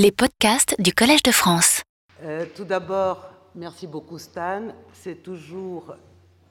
les 0.00 0.12
podcasts 0.12 0.80
du 0.80 0.94
Collège 0.94 1.22
de 1.22 1.30
France. 1.30 1.82
Euh, 2.22 2.46
tout 2.56 2.64
d'abord, 2.64 3.30
merci 3.54 3.86
beaucoup 3.86 4.18
Stan. 4.18 4.68
C'est 4.94 5.22
toujours 5.22 5.94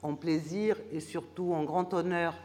un 0.04 0.14
plaisir 0.14 0.76
et 0.92 1.00
surtout 1.00 1.52
un 1.56 1.64
grand 1.64 1.92
honneur 1.92 2.36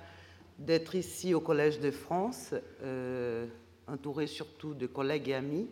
d'être 0.57 0.95
ici 0.95 1.35
au 1.35 1.41
Collège 1.41 1.79
de 1.79 1.91
France, 1.91 2.55
euh, 2.81 3.45
entouré 3.85 4.25
surtout 4.25 4.73
de 4.73 4.87
collègues 4.87 5.29
et 5.29 5.35
amis. 5.35 5.67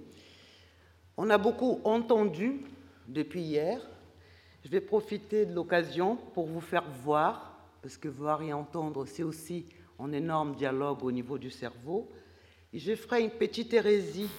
On 1.17 1.31
a 1.31 1.39
beaucoup 1.39 1.81
entendu 1.83 2.61
depuis 3.07 3.41
hier. 3.41 3.81
Je 4.63 4.69
vais 4.69 4.81
profiter 4.81 5.47
de 5.47 5.55
l'occasion 5.55 6.15
pour 6.35 6.45
vous 6.45 6.61
faire 6.61 6.85
voir, 7.03 7.57
parce 7.81 7.97
que 7.97 8.07
voir 8.07 8.43
et 8.43 8.53
entendre, 8.53 9.07
c'est 9.07 9.23
aussi 9.23 9.65
un 9.99 10.11
énorme 10.11 10.53
dialogue 10.53 11.03
au 11.03 11.11
niveau 11.11 11.39
du 11.39 11.49
cerveau. 11.49 12.07
Et 12.71 12.77
je 12.77 12.93
ferai 12.93 13.23
une 13.23 13.31
petite 13.31 13.73
hérésie, 13.73 14.29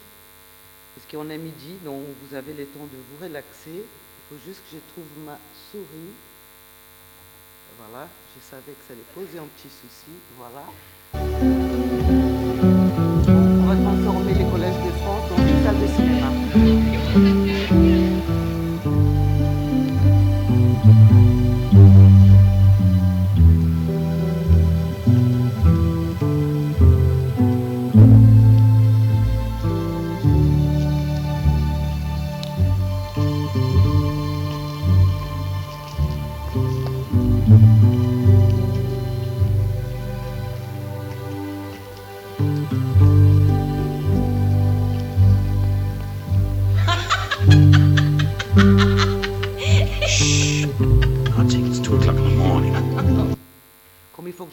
parce 0.95 1.07
qu'on 1.11 1.29
est 1.31 1.39
midi, 1.39 1.75
donc 1.85 2.03
vous 2.23 2.35
avez 2.37 2.53
le 2.53 2.67
temps 2.67 2.85
de 2.85 2.97
vous 2.97 3.25
relaxer. 3.25 3.83
Il 3.83 4.25
faut 4.29 4.41
juste 4.47 4.61
que 4.71 4.77
je 4.77 4.83
trouve 4.93 5.05
ma 5.27 5.39
souris. 5.71 6.15
Voilà, 7.79 8.07
je 8.35 8.41
savais 8.49 8.73
que 8.73 8.85
ça 8.87 8.95
allait 8.95 9.03
poser 9.15 9.39
un 9.39 9.49
petit 9.57 9.69
souci. 9.69 10.13
Voilà. 10.39 10.65
On 13.27 13.67
va 13.67 13.75
transformer 13.77 14.35
les 14.35 14.45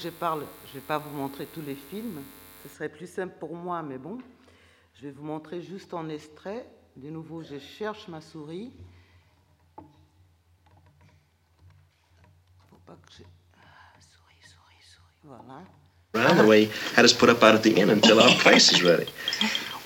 que 0.02 0.08
je 0.08 0.14
parle, 0.14 0.46
je 0.66 0.70
ne 0.70 0.74
vais 0.76 0.88
pas 0.88 0.98
vous 0.98 1.16
montrer 1.16 1.46
tous 1.46 1.62
les 1.62 1.76
films. 1.76 2.24
Ce 2.64 2.70
serait 2.70 2.90
plus 2.90 3.08
simple 3.08 3.36
pour 3.40 3.56
moi, 3.56 3.84
mais 3.84 3.98
bon. 3.98 4.18
Je 4.96 5.04
vais 5.04 5.12
vous 5.12 5.24
montrer 5.24 5.62
juste 5.62 5.94
en 5.94 6.10
extrait. 6.10 6.66
De 6.96 7.10
nouveau, 7.10 7.44
je 7.44 7.60
cherche 7.60 8.08
ma 8.08 8.20
souris. 8.22 8.72
Faut 12.70 12.80
pas 12.86 12.94
que 12.94 13.12
je... 13.12 13.24
Souris, 14.00 14.42
souris, 14.42 14.82
souris. 14.82 15.20
Voilà. 15.24 15.62
Around 16.14 16.44
the 16.44 16.48
way, 16.48 16.70
had 16.96 17.06
us 17.06 17.14
put 17.14 17.30
up 17.30 17.44
out 17.44 17.56
at 17.56 17.62
the 17.62 17.78
inn 17.78 17.90
until 17.90 18.20
our 18.20 18.36
place 18.40 18.72
is 18.72 18.84
ready. 18.84 19.06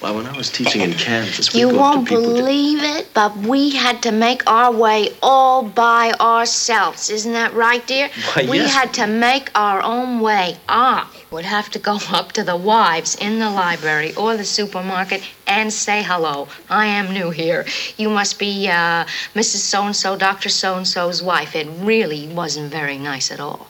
Why, 0.06 0.12
when 0.12 0.28
I 0.28 0.38
was 0.38 0.52
teaching 0.52 0.82
in 0.82 0.94
Kansas, 0.94 1.52
we 1.52 1.62
You 1.62 1.72
go 1.72 1.80
up 1.80 1.82
to 1.82 1.82
won't 1.82 2.10
believe 2.10 2.84
it, 2.84 3.12
but 3.16 3.36
we 3.38 3.72
had 3.72 4.04
to 4.04 4.12
make 4.12 4.46
our 4.46 4.72
way 4.72 5.10
all 5.24 5.64
by 5.64 6.14
ourselves. 6.20 7.10
Isn't 7.10 7.34
that 7.34 7.56
right, 7.56 7.84
dear? 7.88 8.12
Why, 8.36 8.46
we 8.48 8.58
yes. 8.58 8.72
had 8.72 8.94
to 9.02 9.08
make 9.08 9.50
our 9.56 9.82
own 9.82 10.20
way. 10.20 10.58
I 10.70 11.08
would 11.32 11.46
have 11.46 11.72
to 11.72 11.80
go 11.80 11.98
up 12.12 12.34
to 12.34 12.44
the 12.44 12.56
wives 12.56 13.16
in 13.16 13.40
the 13.40 13.50
library 13.50 14.14
or 14.14 14.38
the 14.38 14.46
supermarket 14.46 15.24
and 15.48 15.74
say 15.74 16.04
hello. 16.04 16.50
I 16.70 16.86
am 16.86 17.12
new 17.12 17.32
here. 17.32 17.66
You 17.98 18.10
must 18.10 18.38
be 18.38 18.70
uh, 18.70 19.06
Mrs. 19.34 19.64
So 19.72 19.86
and 19.86 19.96
so, 19.96 20.16
Dr. 20.16 20.50
So 20.50 20.76
and 20.76 20.88
so's 20.88 21.24
wife. 21.24 21.56
It 21.56 21.68
really 21.80 22.28
wasn't 22.28 22.72
very 22.72 23.00
nice 23.00 23.32
at 23.32 23.40
all. 23.40 23.70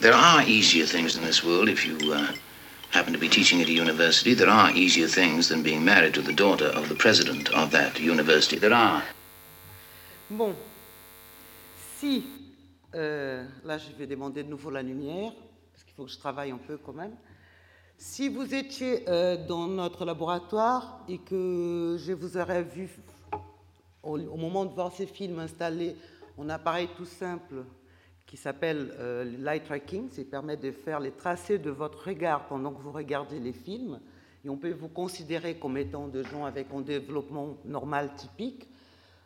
There 0.00 0.14
are 0.14 0.42
easier 0.42 0.84
things 0.84 1.14
in 1.14 1.22
this 1.22 1.44
world 1.44 1.68
if 1.68 1.86
you 1.86 2.12
uh, 2.12 2.32
happen 2.96 3.12
to 3.12 3.18
be 3.18 3.28
teaching 3.28 3.60
at 3.60 3.68
a 3.68 3.72
university. 3.72 4.34
There 4.34 4.48
are 4.48 4.70
easier 4.74 5.06
things 5.06 5.48
than 5.48 5.62
being 5.62 5.84
married 5.84 6.14
to 6.14 6.22
the 6.22 6.32
daughter 6.32 6.68
of 6.68 6.88
the 6.88 6.94
president 6.94 7.50
of 7.50 7.70
that 7.72 8.00
university. 8.00 8.58
There 8.58 8.72
are. 8.72 9.02
Bon. 10.30 10.54
Si, 11.98 12.24
euh, 12.94 13.44
là 13.64 13.76
je 13.78 13.92
vais 13.98 14.06
demander 14.06 14.42
de 14.42 14.48
nouveau 14.48 14.70
la 14.70 14.82
lumière, 14.82 15.32
parce 15.72 15.84
qu'il 15.84 15.94
faut 15.94 16.04
que 16.04 16.10
je 16.10 16.18
travaille 16.18 16.50
un 16.50 16.58
peu 16.58 16.78
quand 16.78 16.94
même. 16.94 17.14
Si 17.98 18.28
vous 18.28 18.54
étiez 18.54 19.04
euh, 19.08 19.36
dans 19.46 19.66
notre 19.66 20.04
laboratoire 20.04 21.00
et 21.08 21.18
que 21.18 21.96
je 21.98 22.12
vous 22.12 22.36
aurais 22.36 22.62
vu 22.62 22.88
au, 24.02 24.18
au 24.18 24.36
moment 24.36 24.64
de 24.64 24.72
voir 24.72 24.92
ces 24.92 25.06
films 25.06 25.38
installer 25.38 25.96
un 26.38 26.48
appareil 26.48 26.88
tout 26.96 27.06
simple 27.06 27.64
qui 28.26 28.36
s'appelle 28.36 28.92
euh, 28.98 29.58
tracking, 29.64 30.10
ça 30.10 30.22
permet 30.24 30.56
de 30.56 30.72
faire 30.72 31.00
les 31.00 31.12
tracés 31.12 31.58
de 31.58 31.70
votre 31.70 32.06
regard 32.06 32.46
pendant 32.48 32.72
que 32.72 32.82
vous 32.82 32.92
regardez 32.92 33.38
les 33.38 33.52
films. 33.52 34.00
Et 34.44 34.48
on 34.48 34.56
peut 34.56 34.72
vous 34.72 34.88
considérer 34.88 35.56
comme 35.56 35.76
étant 35.76 36.08
de 36.08 36.22
gens 36.22 36.44
avec 36.44 36.66
un 36.74 36.80
développement 36.80 37.56
normal 37.64 38.10
typique. 38.16 38.68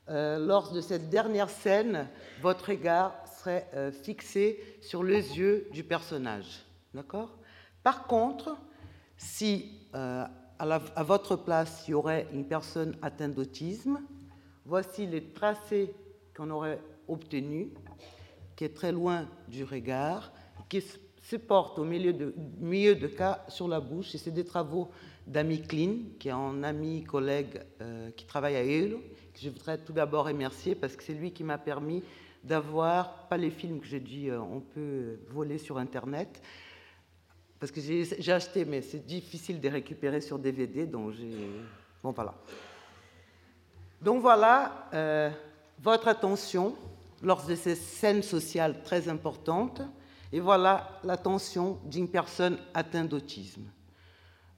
Euh, 0.09 0.39
lors 0.39 0.73
de 0.73 0.81
cette 0.81 1.09
dernière 1.09 1.51
scène, 1.51 2.09
votre 2.43 2.71
regard 2.71 3.15
serait 3.39 3.69
euh, 3.75 3.93
fixé 3.93 4.61
sur 4.81 5.03
les 5.03 5.39
yeux 5.39 5.69
du 5.73 5.85
personnage. 5.85 6.65
D'accord? 6.95 7.39
Par 7.83 8.07
contre, 8.07 8.57
si 9.17 9.87
euh, 9.95 10.25
à, 10.59 10.75
à 10.97 11.03
votre 11.03 11.37
place, 11.37 11.85
il 11.87 11.93
y 11.93 11.95
aurait 11.95 12.27
une 12.33 12.47
personne 12.47 12.97
atteinte 13.03 13.35
d'autisme, 13.35 14.01
voici 14.67 15.07
les 15.07 15.25
tracés 15.33 15.95
qu'on 16.37 16.51
aurait 16.51 16.81
obtenus, 17.09 17.69
qui 18.61 18.65
est 18.65 18.77
très 18.77 18.93
loin 18.93 19.27
du 19.49 19.65
regard, 19.65 20.31
qui 20.69 20.83
se 20.83 21.37
porte 21.37 21.79
au 21.79 21.85
milieu 21.85 22.13
de, 22.13 22.35
milieu 22.59 22.95
de 22.95 23.07
cas 23.07 23.43
sur 23.49 23.67
la 23.67 23.81
bouche. 23.81 24.15
Et 24.15 24.19
c'est 24.19 24.33
des 24.33 24.45
travaux 24.45 24.91
d'Ami 25.27 25.63
Klein, 25.63 25.95
qui 26.19 26.29
est 26.29 26.33
un 26.33 26.63
ami 26.63 27.03
collègue 27.03 27.63
euh, 27.81 28.11
qui 28.11 28.27
travaille 28.27 28.57
à 28.57 28.63
Yale, 28.63 28.99
que 29.33 29.41
je 29.41 29.49
voudrais 29.49 29.79
tout 29.79 29.95
d'abord 29.95 30.27
remercier 30.27 30.75
parce 30.75 30.95
que 30.95 31.03
c'est 31.03 31.15
lui 31.15 31.33
qui 31.33 31.43
m'a 31.43 31.57
permis 31.57 32.03
d'avoir, 32.45 33.29
pas 33.29 33.39
les 33.39 33.49
films 33.49 33.81
que 33.81 33.87
j'ai 33.87 33.99
dit 33.99 34.29
euh, 34.29 34.39
on 34.43 34.61
peut 34.61 35.21
voler 35.31 35.57
sur 35.57 35.79
Internet, 35.79 36.43
parce 37.61 37.73
que 37.73 37.81
j'ai 37.81 38.31
acheté, 38.33 38.67
mais 38.67 38.83
c'est 38.83 39.07
difficile 39.07 39.59
de 39.59 39.71
récupérer 39.71 40.21
sur 40.21 40.39
DVD, 40.39 40.85
donc 40.85 41.13
j'ai... 41.13 41.33
Bon, 42.03 42.11
voilà. 42.11 42.35
Donc 44.03 44.21
voilà, 44.21 44.91
euh, 44.93 45.31
votre 45.79 46.09
attention 46.09 46.77
lors 47.23 47.47
de 47.47 47.55
ces 47.55 47.75
scènes 47.75 48.23
sociales 48.23 48.83
très 48.83 49.09
importantes, 49.09 49.83
et 50.33 50.41
voilà 50.41 51.01
l'attention 51.05 51.79
d'une 51.85 52.09
personne 52.09 52.59
atteinte 52.75 53.09
d'autisme. 53.09 53.65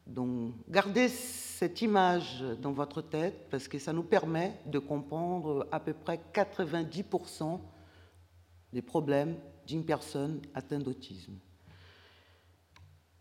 Donc 0.06 0.52
gardez 0.68 1.08
cette 1.08 1.80
image 1.80 2.44
dans 2.60 2.72
votre 2.72 3.02
tête 3.02 3.48
parce 3.50 3.68
que 3.68 3.78
ça 3.78 3.92
nous 3.92 4.02
permet 4.02 4.58
de 4.66 4.78
comprendre 4.78 5.66
à 5.70 5.80
peu 5.80 5.92
près 5.92 6.20
90% 6.34 7.60
des 8.72 8.82
problèmes 8.82 9.36
d'une 9.66 9.84
personne 9.84 10.40
atteinte 10.54 10.82
d'autisme. 10.82 11.34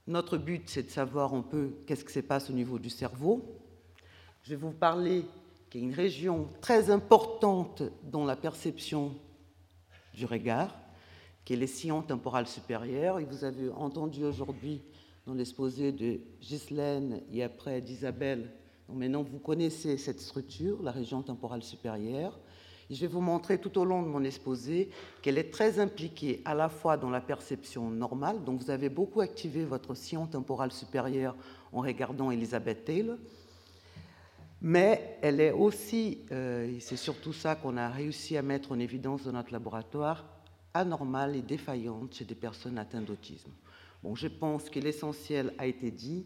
Notre 0.07 0.37
but, 0.37 0.69
c'est 0.69 0.83
de 0.83 0.89
savoir 0.89 1.33
un 1.33 1.43
peu 1.43 1.77
qu'est-ce 1.85 2.03
qui 2.03 2.13
se 2.13 2.19
passe 2.19 2.49
au 2.49 2.53
niveau 2.53 2.79
du 2.79 2.89
cerveau. 2.89 3.45
Je 4.43 4.49
vais 4.49 4.55
vous 4.55 4.71
parler 4.71 5.25
qu'il 5.69 5.81
y 5.81 5.83
a 5.83 5.87
une 5.87 5.93
région 5.93 6.49
très 6.59 6.89
importante 6.89 7.83
dans 8.03 8.25
la 8.25 8.35
perception 8.35 9.15
du 10.13 10.25
regard, 10.25 10.75
qui 11.45 11.53
est 11.53 11.57
les 11.57 11.67
sillons 11.67 12.01
temporales 12.01 12.47
supérieurs. 12.47 13.19
Et 13.19 13.25
vous 13.25 13.43
avez 13.43 13.69
entendu 13.69 14.23
aujourd'hui 14.23 14.81
dans 15.25 15.33
l'exposé 15.33 15.91
de 15.91 16.19
Ghislaine 16.41 17.21
et 17.31 17.43
après 17.43 17.81
d'Isabelle. 17.81 18.51
Maintenant, 18.89 19.23
vous 19.23 19.39
connaissez 19.39 19.97
cette 19.97 20.19
structure, 20.19 20.81
la 20.83 20.91
région 20.91 21.21
temporale 21.21 21.63
supérieure. 21.63 22.37
Et 22.89 22.93
je 22.95 23.01
vais 23.01 23.07
vous 23.07 23.21
montrer 23.21 23.57
tout 23.57 23.77
au 23.77 23.85
long 23.85 24.03
de 24.03 24.07
mon 24.09 24.23
exposé 24.25 24.89
qu'elle 25.21 25.37
est 25.37 25.49
très 25.49 25.79
impliquée 25.79 26.41
à 26.43 26.53
la 26.53 26.67
fois 26.67 26.97
dans 26.97 27.09
la 27.09 27.21
perception 27.21 27.89
normale, 27.89 28.43
donc 28.43 28.61
vous 28.61 28.69
avez 28.69 28.89
beaucoup 28.89 29.21
activé 29.21 29.63
votre 29.63 29.95
sillon 29.95 30.27
temporal 30.27 30.73
supérieur 30.73 31.37
en 31.71 31.79
regardant 31.79 32.31
Elisabeth 32.31 32.83
Taylor, 32.83 33.17
mais 34.61 35.17
elle 35.21 35.39
est 35.41 35.51
aussi, 35.51 36.19
euh, 36.31 36.75
et 36.75 36.79
c'est 36.79 36.97
surtout 36.97 37.33
ça 37.33 37.55
qu'on 37.55 37.77
a 37.77 37.89
réussi 37.89 38.37
à 38.37 38.41
mettre 38.41 38.71
en 38.71 38.79
évidence 38.79 39.23
dans 39.23 39.31
notre 39.31 39.51
laboratoire, 39.51 40.25
anormale 40.73 41.35
et 41.35 41.41
défaillante 41.41 42.13
chez 42.15 42.25
des 42.25 42.35
personnes 42.35 42.77
atteintes 42.77 43.05
d'autisme. 43.05 43.49
Bon, 44.03 44.15
je 44.15 44.27
pense 44.27 44.69
que 44.69 44.79
l'essentiel 44.79 45.53
a 45.57 45.67
été 45.67 45.91
dit, 45.91 46.25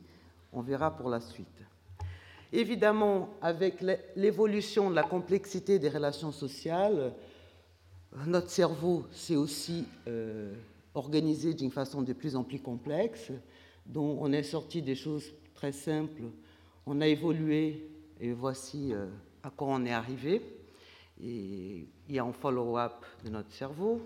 on 0.53 0.61
verra 0.61 0.95
pour 0.95 1.09
la 1.09 1.19
suite. 1.19 1.47
Évidemment, 2.53 3.29
avec 3.41 3.81
l'é- 3.81 3.99
l'évolution 4.15 4.89
de 4.89 4.95
la 4.95 5.03
complexité 5.03 5.79
des 5.79 5.89
relations 5.89 6.31
sociales, 6.31 7.13
notre 8.27 8.49
cerveau 8.49 9.05
s'est 9.11 9.35
aussi 9.35 9.85
euh, 10.07 10.53
organisé 10.93 11.53
d'une 11.53 11.71
façon 11.71 12.01
de 12.01 12.13
plus 12.13 12.35
en 12.35 12.43
plus 12.43 12.59
complexe, 12.59 13.31
dont 13.85 14.17
on 14.21 14.31
est 14.31 14.43
sorti 14.43 14.81
des 14.81 14.95
choses 14.95 15.33
très 15.53 15.71
simples 15.71 16.23
On 16.85 17.01
a 17.01 17.07
évolué 17.07 17.87
et 18.19 18.33
voici 18.33 18.93
euh, 18.93 19.07
à 19.43 19.49
quoi 19.49 19.67
on 19.69 19.85
est 19.85 19.93
arrivé. 19.93 20.41
Il 21.19 21.87
y 22.09 22.19
a 22.19 22.23
un 22.23 22.33
follow-up 22.33 23.05
de 23.23 23.29
notre 23.29 23.51
cerveau. 23.51 24.01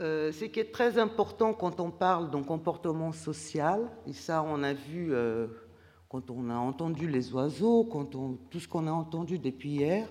Euh, 0.00 0.32
ce 0.32 0.46
qui 0.46 0.58
est 0.58 0.72
très 0.72 0.98
important 0.98 1.52
quand 1.52 1.78
on 1.80 1.90
parle 1.90 2.30
d'un 2.30 2.42
comportement 2.42 3.12
social, 3.12 3.88
et 4.06 4.12
ça 4.12 4.42
on 4.42 4.62
a 4.62 4.72
vu 4.72 5.12
euh, 5.12 5.46
quand 6.08 6.30
on 6.30 6.48
a 6.50 6.54
entendu 6.54 7.08
les 7.08 7.32
oiseaux, 7.32 7.84
quand 7.84 8.06
tout 8.06 8.60
ce 8.60 8.66
qu'on 8.66 8.86
a 8.86 8.92
entendu 8.92 9.38
depuis 9.38 9.70
hier, 9.70 10.08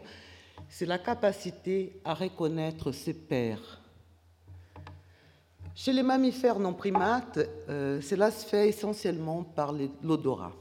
c'est 0.69 0.85
la 0.85 0.99
capacité 0.99 1.99
à 2.05 2.13
reconnaître 2.13 2.91
ses 2.91 3.13
pairs. 3.13 3.81
Chez 5.73 5.93
les 5.93 6.03
mammifères 6.03 6.59
non 6.59 6.73
primates, 6.73 7.39
cela 7.67 8.29
se 8.29 8.45
fait 8.45 8.69
essentiellement 8.69 9.43
par 9.43 9.73
l'odorat. 10.03 10.53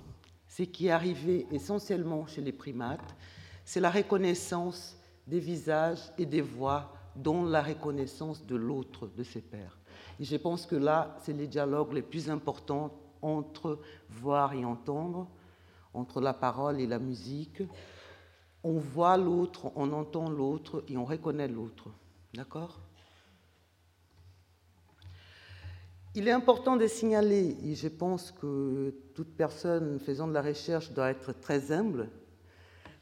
Ce 0.61 0.65
qui 0.67 0.91
arrivé 0.91 1.47
essentiellement 1.51 2.27
chez 2.27 2.43
les 2.43 2.53
primates, 2.53 3.17
c'est 3.65 3.81
la 3.81 3.91
reconnaissance 3.91 4.95
des 5.27 5.41
visages 5.41 6.13
et 6.19 6.27
des 6.27 6.43
voix 6.43 6.93
dont 7.17 7.47
la 7.47 7.63
reconnaissance 7.63 8.45
de 8.45 8.57
l'autre, 8.57 9.07
de 9.17 9.23
ses 9.23 9.41
pairs. 9.41 9.79
Et 10.21 10.25
je 10.25 10.37
pense 10.37 10.67
que 10.67 10.77
là, 10.77 11.17
c'est 11.23 11.33
les 11.33 11.47
dialogues 11.47 11.95
les 11.95 12.03
plus 12.03 12.29
importants 12.29 12.93
entre 13.23 13.79
voir 14.11 14.53
et 14.53 14.63
entendre, 14.63 15.29
entre 15.95 16.21
la 16.21 16.35
parole 16.35 16.79
et 16.79 16.87
la 16.87 16.99
musique. 16.99 17.63
On 18.63 18.75
voit 18.75 19.17
l'autre, 19.17 19.73
on 19.77 19.91
entend 19.95 20.29
l'autre 20.29 20.85
et 20.89 20.99
on 20.99 21.07
reconnaît 21.07 21.49
l'autre. 21.49 21.89
D'accord? 22.35 22.79
Il 26.17 26.27
est 26.27 26.33
important 26.33 26.77
de 26.77 26.89
signaler, 26.89 27.57
et 27.65 27.77
je 27.77 27.87
pense 27.87 28.33
que 28.33 28.93
toute 29.15 29.37
personne 29.37 30.01
faisant 30.01 30.27
de 30.27 30.33
la 30.33 30.43
recherche 30.43 30.91
doit 30.91 31.11
être 31.11 31.39
très 31.41 31.71
humble, 31.71 32.09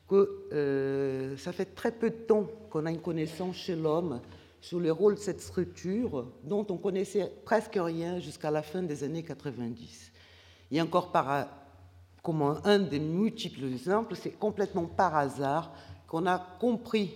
que 0.07 0.47
euh, 0.53 1.35
ça 1.39 1.53
fait 1.53 1.75
très 1.75 1.91
peu 1.91 2.11
de 2.11 2.17
temps 2.17 2.47
qu'on 2.69 2.85
a 2.85 2.91
une 2.91 3.01
connaissance 3.01 3.57
chez 3.57 3.77
l'homme 3.77 4.21
sur 4.61 4.79
le 4.79 4.93
rôle 4.93 5.15
de 5.15 5.21
cette 5.21 5.41
structure 5.41 6.31
dont 6.45 6.67
on 6.69 6.77
connaissait 6.77 7.33
presque 7.47 7.79
rien 7.81 8.19
jusqu'à 8.21 8.51
la 8.51 8.61
fin 8.63 8.83
des 8.83 9.03
années 9.03 9.23
90. 9.23 10.13
Et 10.71 10.83
encore 10.83 11.11
par, 11.11 11.49
comme 12.23 12.43
un 12.43 12.79
des 12.79 13.01
multiples 13.01 13.65
exemples, 13.65 14.17
c'est 14.17 14.33
complètement 14.33 14.85
par 14.85 15.17
hasard 15.17 15.73
qu'on 16.07 16.27
a 16.27 16.39
compris, 16.61 17.15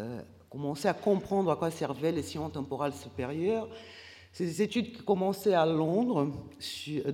euh, 0.00 0.22
commencé 0.50 0.88
à 0.88 0.94
comprendre 0.94 1.52
à 1.52 1.56
quoi 1.56 1.70
servaient 1.70 2.10
les 2.10 2.22
sciences 2.22 2.52
temporales 2.52 2.94
supérieures. 2.94 3.68
Ces 4.34 4.62
études 4.62 4.90
qui 4.90 5.04
commençaient 5.04 5.54
à 5.54 5.64
Londres, 5.64 6.28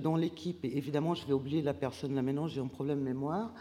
dans 0.01 0.15
l'équipe, 0.15 0.65
et 0.65 0.75
évidemment 0.75 1.13
je 1.13 1.23
vais 1.27 1.33
oublier 1.33 1.61
la 1.61 1.75
personne 1.75 2.15
là 2.15 2.23
maintenant, 2.23 2.47
j'ai 2.47 2.59
un 2.59 2.65
problème 2.65 2.97
de 2.97 3.03
mémoire, 3.03 3.53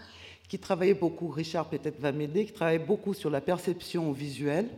qui 0.48 0.58
travaillait 0.58 0.94
beaucoup, 0.94 1.28
Richard 1.28 1.68
peut-être 1.68 2.00
va 2.00 2.10
m'aider, 2.10 2.46
qui 2.46 2.54
travaillait 2.54 2.82
beaucoup 2.82 3.12
sur 3.12 3.28
la 3.28 3.42
perception 3.42 4.12
visuelle, 4.12 4.70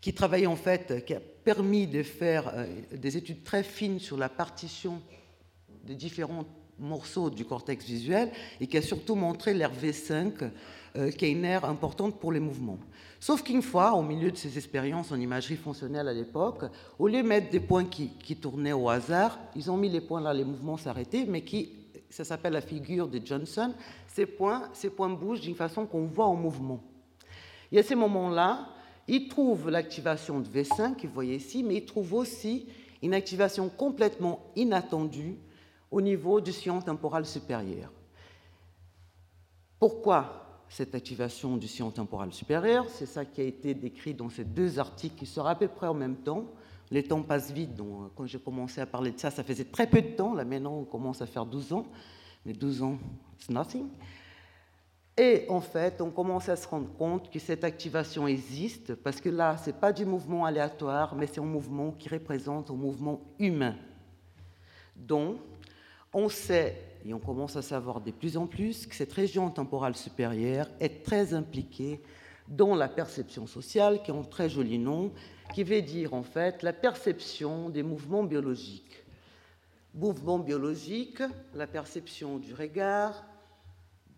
qui 0.00 0.12
travaillait 0.12 0.48
en 0.48 0.56
fait, 0.56 1.04
qui 1.04 1.14
a 1.14 1.20
permis 1.20 1.86
de 1.86 2.02
faire 2.02 2.50
euh, 2.56 2.66
des 2.90 3.16
études 3.16 3.44
très 3.44 3.62
fines 3.62 4.00
sur 4.00 4.16
la 4.16 4.28
partition 4.28 5.00
des 5.84 5.94
différents 5.94 6.44
morceaux 6.78 7.30
du 7.30 7.44
cortex 7.44 7.84
visuel 7.84 8.30
et 8.60 8.66
qui 8.66 8.76
a 8.76 8.82
surtout 8.82 9.14
montré 9.14 9.54
l'air 9.54 9.72
V5, 9.72 10.50
euh, 10.96 11.10
qui 11.10 11.26
est 11.26 11.32
une 11.32 11.44
aire 11.44 11.64
importante 11.64 12.18
pour 12.18 12.32
les 12.32 12.40
mouvements. 12.40 12.78
Sauf 13.20 13.42
qu'une 13.42 13.62
fois, 13.62 13.92
au 13.94 14.02
milieu 14.02 14.30
de 14.30 14.36
ces 14.36 14.56
expériences 14.56 15.10
en 15.10 15.20
imagerie 15.20 15.56
fonctionnelle 15.56 16.08
à 16.08 16.12
l'époque, 16.12 16.64
au 16.98 17.08
lieu 17.08 17.22
de 17.22 17.28
mettre 17.28 17.50
des 17.50 17.60
points 17.60 17.84
qui, 17.84 18.10
qui 18.22 18.36
tournaient 18.36 18.72
au 18.72 18.88
hasard, 18.88 19.38
ils 19.56 19.70
ont 19.70 19.76
mis 19.76 19.88
les 19.88 20.00
points 20.00 20.20
là, 20.20 20.32
les 20.32 20.44
mouvements 20.44 20.76
s'arrêtaient, 20.76 21.26
mais 21.26 21.42
qui 21.42 21.72
ça 22.10 22.24
s'appelle 22.24 22.54
la 22.54 22.60
figure 22.60 23.08
de 23.08 23.20
Johnson, 23.24 23.72
ces 24.06 24.26
points, 24.26 24.68
ces 24.72 24.90
points 24.90 25.10
bougent 25.10 25.40
d'une 25.40 25.54
façon 25.54 25.86
qu'on 25.86 26.06
voit 26.06 26.26
en 26.26 26.34
mouvement. 26.34 26.82
Et 27.70 27.78
à 27.78 27.82
ces 27.82 27.94
moments-là, 27.94 28.68
il 29.06 29.28
trouve 29.28 29.70
l'activation 29.70 30.40
de 30.40 30.48
V5, 30.48 30.96
que 30.96 31.06
vous 31.06 31.22
ici, 31.22 31.62
mais 31.62 31.76
il 31.76 31.84
trouve 31.84 32.14
aussi 32.14 32.66
une 33.02 33.14
activation 33.14 33.68
complètement 33.68 34.40
inattendue 34.56 35.36
au 35.90 36.00
niveau 36.00 36.40
du 36.40 36.52
sillon 36.52 36.80
temporal 36.80 37.24
supérieur. 37.24 37.90
Pourquoi 39.78 40.64
cette 40.68 40.94
activation 40.94 41.56
du 41.56 41.68
sillon 41.68 41.90
temporal 41.90 42.32
supérieur? 42.32 42.86
C'est 42.88 43.06
ça 43.06 43.24
qui 43.24 43.40
a 43.40 43.44
été 43.44 43.74
décrit 43.74 44.12
dans 44.12 44.28
ces 44.28 44.44
deux 44.44 44.78
articles 44.78 45.16
qui 45.16 45.26
sortent 45.26 45.48
à 45.48 45.54
peu 45.54 45.68
près 45.68 45.86
en 45.86 45.94
même 45.94 46.16
temps. 46.16 46.44
Les 46.90 47.02
temps 47.02 47.22
passent 47.22 47.50
vite, 47.50 47.74
donc 47.74 47.88
euh, 47.88 48.08
quand 48.16 48.26
j'ai 48.26 48.38
commencé 48.38 48.80
à 48.80 48.86
parler 48.86 49.12
de 49.12 49.18
ça, 49.18 49.30
ça 49.30 49.44
faisait 49.44 49.64
très 49.64 49.86
peu 49.86 50.00
de 50.00 50.08
temps. 50.08 50.34
Là 50.34 50.44
maintenant, 50.44 50.78
on 50.78 50.84
commence 50.84 51.20
à 51.20 51.26
faire 51.26 51.44
12 51.44 51.72
ans, 51.74 51.86
mais 52.46 52.54
12 52.54 52.82
ans, 52.82 52.98
c'est 53.38 53.52
nothing. 53.52 53.88
Et 55.18 55.46
en 55.48 55.60
fait, 55.60 56.00
on 56.00 56.10
commence 56.10 56.48
à 56.48 56.56
se 56.56 56.66
rendre 56.66 56.92
compte 56.94 57.28
que 57.28 57.38
cette 57.38 57.64
activation 57.64 58.26
existe, 58.26 58.94
parce 58.94 59.20
que 59.20 59.28
là, 59.28 59.56
ce 59.58 59.70
n'est 59.70 59.76
pas 59.76 59.92
du 59.92 60.06
mouvement 60.06 60.44
aléatoire, 60.44 61.14
mais 61.14 61.26
c'est 61.26 61.40
un 61.40 61.44
mouvement 61.44 61.90
qui 61.90 62.08
représente 62.08 62.70
un 62.70 62.74
mouvement 62.74 63.20
humain. 63.38 63.74
Donc, 64.94 65.38
on 66.12 66.28
sait, 66.28 66.80
et 67.04 67.14
on 67.14 67.18
commence 67.18 67.56
à 67.56 67.62
savoir 67.62 68.00
de 68.00 68.10
plus 68.10 68.36
en 68.36 68.46
plus, 68.46 68.86
que 68.86 68.94
cette 68.94 69.12
région 69.12 69.50
temporale 69.50 69.96
supérieure 69.96 70.68
est 70.80 71.04
très 71.04 71.34
impliquée 71.34 72.00
dans 72.48 72.74
la 72.74 72.88
perception 72.88 73.46
sociale, 73.46 74.02
qui 74.02 74.10
a 74.10 74.14
un 74.14 74.22
très 74.22 74.48
joli 74.48 74.78
nom, 74.78 75.12
qui 75.54 75.64
veut 75.64 75.82
dire 75.82 76.14
en 76.14 76.22
fait 76.22 76.62
la 76.62 76.72
perception 76.72 77.68
des 77.68 77.82
mouvements 77.82 78.24
biologiques. 78.24 79.04
Mouvements 79.94 80.38
biologiques, 80.38 81.22
la 81.54 81.66
perception 81.66 82.38
du 82.38 82.54
regard, 82.54 83.24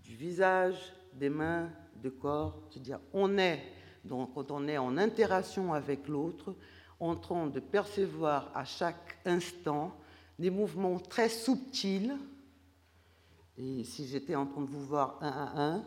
du 0.03 0.15
visage, 0.15 0.93
des 1.15 1.31
mains, 1.31 1.71
du 2.03 2.11
corps. 2.11 2.61
C'est-à-dire, 2.71 3.01
on 3.13 3.39
est, 3.39 3.63
donc, 4.05 4.35
quand 4.35 4.51
on 4.51 4.67
est 4.69 4.79
en 4.79 4.97
interaction 4.97 5.73
avec 5.73 6.09
l'autre, 6.09 6.55
en 6.99 7.17
train 7.17 7.47
de 7.47 7.61
percevoir 7.61 8.51
à 8.55 8.65
chaque 8.65 9.19
instant 9.25 9.97
des 10.41 10.51
mouvements 10.51 10.99
très 10.99 11.29
subtils. 11.29 12.17
Et 13.59 13.85
si 13.85 14.09
j'étais 14.09 14.35
en 14.35 14.47
train 14.47 14.63
de 14.63 14.71
vous 14.71 14.85
voir 14.85 15.19
un 15.21 15.29
à 15.29 15.61
un, 15.61 15.85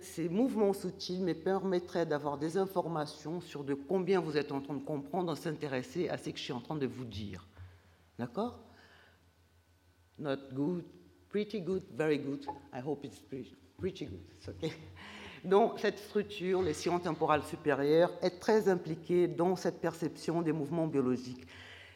ces 0.00 0.30
mouvements 0.30 0.72
subtils 0.72 1.22
me 1.22 1.34
permettraient 1.34 2.06
d'avoir 2.06 2.38
des 2.38 2.56
informations 2.56 3.42
sur 3.42 3.62
de 3.62 3.74
combien 3.74 4.20
vous 4.20 4.38
êtes 4.38 4.50
en 4.50 4.62
train 4.62 4.74
de 4.74 4.82
comprendre, 4.82 5.36
s'intéresser 5.36 6.08
à 6.08 6.16
ce 6.16 6.30
que 6.30 6.38
je 6.38 6.42
suis 6.44 6.52
en 6.54 6.62
train 6.62 6.76
de 6.76 6.86
vous 6.86 7.04
dire. 7.04 7.46
D'accord? 8.18 8.58
Not 10.18 10.38
good, 10.54 10.84
pretty 11.28 11.60
good, 11.60 11.82
very 11.94 12.18
good. 12.18 12.46
I 12.72 12.80
hope 12.82 13.04
it's 13.04 13.20
pretty, 13.20 14.06
good. 14.06 14.22
Okay. 14.48 14.72
Donc, 15.44 15.78
cette 15.78 15.98
structure, 15.98 16.62
les 16.62 16.72
sciences 16.72 17.02
temporales 17.02 17.42
supérieures, 17.42 18.12
est 18.22 18.40
très 18.40 18.70
impliquée 18.70 19.28
dans 19.28 19.56
cette 19.56 19.80
perception 19.82 20.40
des 20.40 20.52
mouvements 20.52 20.86
biologiques. 20.86 21.46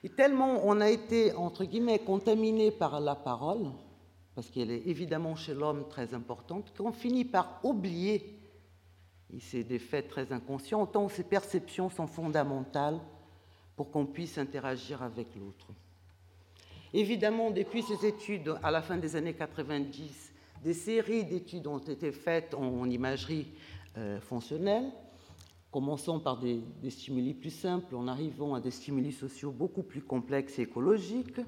Et 0.07 0.09
tellement 0.09 0.61
on 0.63 0.81
a 0.81 0.89
été, 0.89 1.33
entre 1.33 1.65
guillemets, 1.65 1.99
contaminé 1.99 2.71
par 2.71 3.01
la 3.01 3.17
parole, 3.17 3.73
parce 4.37 4.49
qu'elle 4.51 4.71
est 4.71 4.87
évidemment 4.87 5.35
chez 5.35 5.53
l'homme 5.53 5.89
très 5.89 6.15
importante, 6.15 6.73
qu'on 6.79 6.93
finit 6.93 7.25
par 7.25 7.59
oublier, 7.65 8.39
et 9.35 9.41
c'est 9.41 9.65
des 9.65 9.81
faits 9.81 10.07
très 10.07 10.33
inconscients, 10.33 10.83
autant 10.83 11.09
ces 11.09 11.25
perceptions 11.25 11.91
sont 11.91 12.07
fondamentales 12.07 13.01
pour 13.75 13.91
qu'on 13.91 14.07
puisse 14.07 14.39
interagir 14.39 15.03
avec 15.03 15.35
l'autre. 15.35 15.67
Évidemment, 16.95 17.51
depuis 17.51 17.83
ces 17.83 18.07
études, 18.07 18.55
à 18.63 18.71
la 18.71 18.83
fin 18.83 18.99
des 18.99 19.17
années 19.17 19.35
90, 19.35 20.33
des 20.63 20.73
séries 20.73 21.25
d'études 21.25 21.67
ont 21.67 21.79
été 21.79 22.13
faites 22.13 22.55
en, 22.55 22.89
imagerie 22.89 23.49
euh, 23.99 24.21
fonctionnelle, 24.21 24.93
commençant 25.71 26.21
par 26.21 26.39
des, 26.39 26.63
des, 26.83 26.91
stimuli 26.91 27.35
plus 27.35 27.51
simples, 27.51 27.95
en 27.95 28.09
arrivant 28.09 28.55
à 28.55 28.61
des 28.61 28.71
stimuli 28.71 29.13
sociaux 29.13 29.51
beaucoup 29.51 29.83
plus 29.83 30.03
complexes 30.03 30.59
et 30.59 30.63
écologiques, 30.63 31.41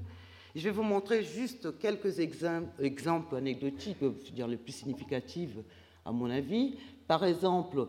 je 0.55 0.65
vais 0.65 0.71
vous 0.71 0.83
montrer 0.83 1.23
juste 1.23 1.79
quelques 1.79 2.19
exemples 2.19 3.37
anecdotiques, 3.37 3.99
je 4.01 4.33
dire 4.33 4.49
les 4.49 4.57
plus 4.57 4.73
significatifs 4.73 5.57
à 6.05 6.11
mon 6.11 6.31
avis. 6.31 6.79
Par 7.07 7.25
exemple, 7.25 7.87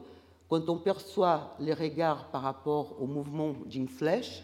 quand 0.50 0.70
on 0.70 0.78
perçoit 0.78 1.56
les 1.60 1.74
regards 1.74 2.30
par 2.32 2.42
rapport 2.42 3.02
au 3.02 3.08
mouvement 3.08 3.54
d'une 3.66 3.88
flèche, 3.88 4.44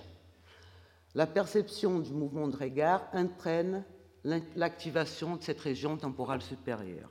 la 1.14 1.28
perception 1.28 2.00
du 2.00 2.14
mouvement 2.14 2.48
de 2.48 2.56
regard 2.58 3.08
entraîne 3.14 3.84
l'activation 4.24 5.36
de 5.36 5.44
cette 5.44 5.62
région 5.62 5.98
temporale 5.98 6.42
supérieure. 6.42 7.10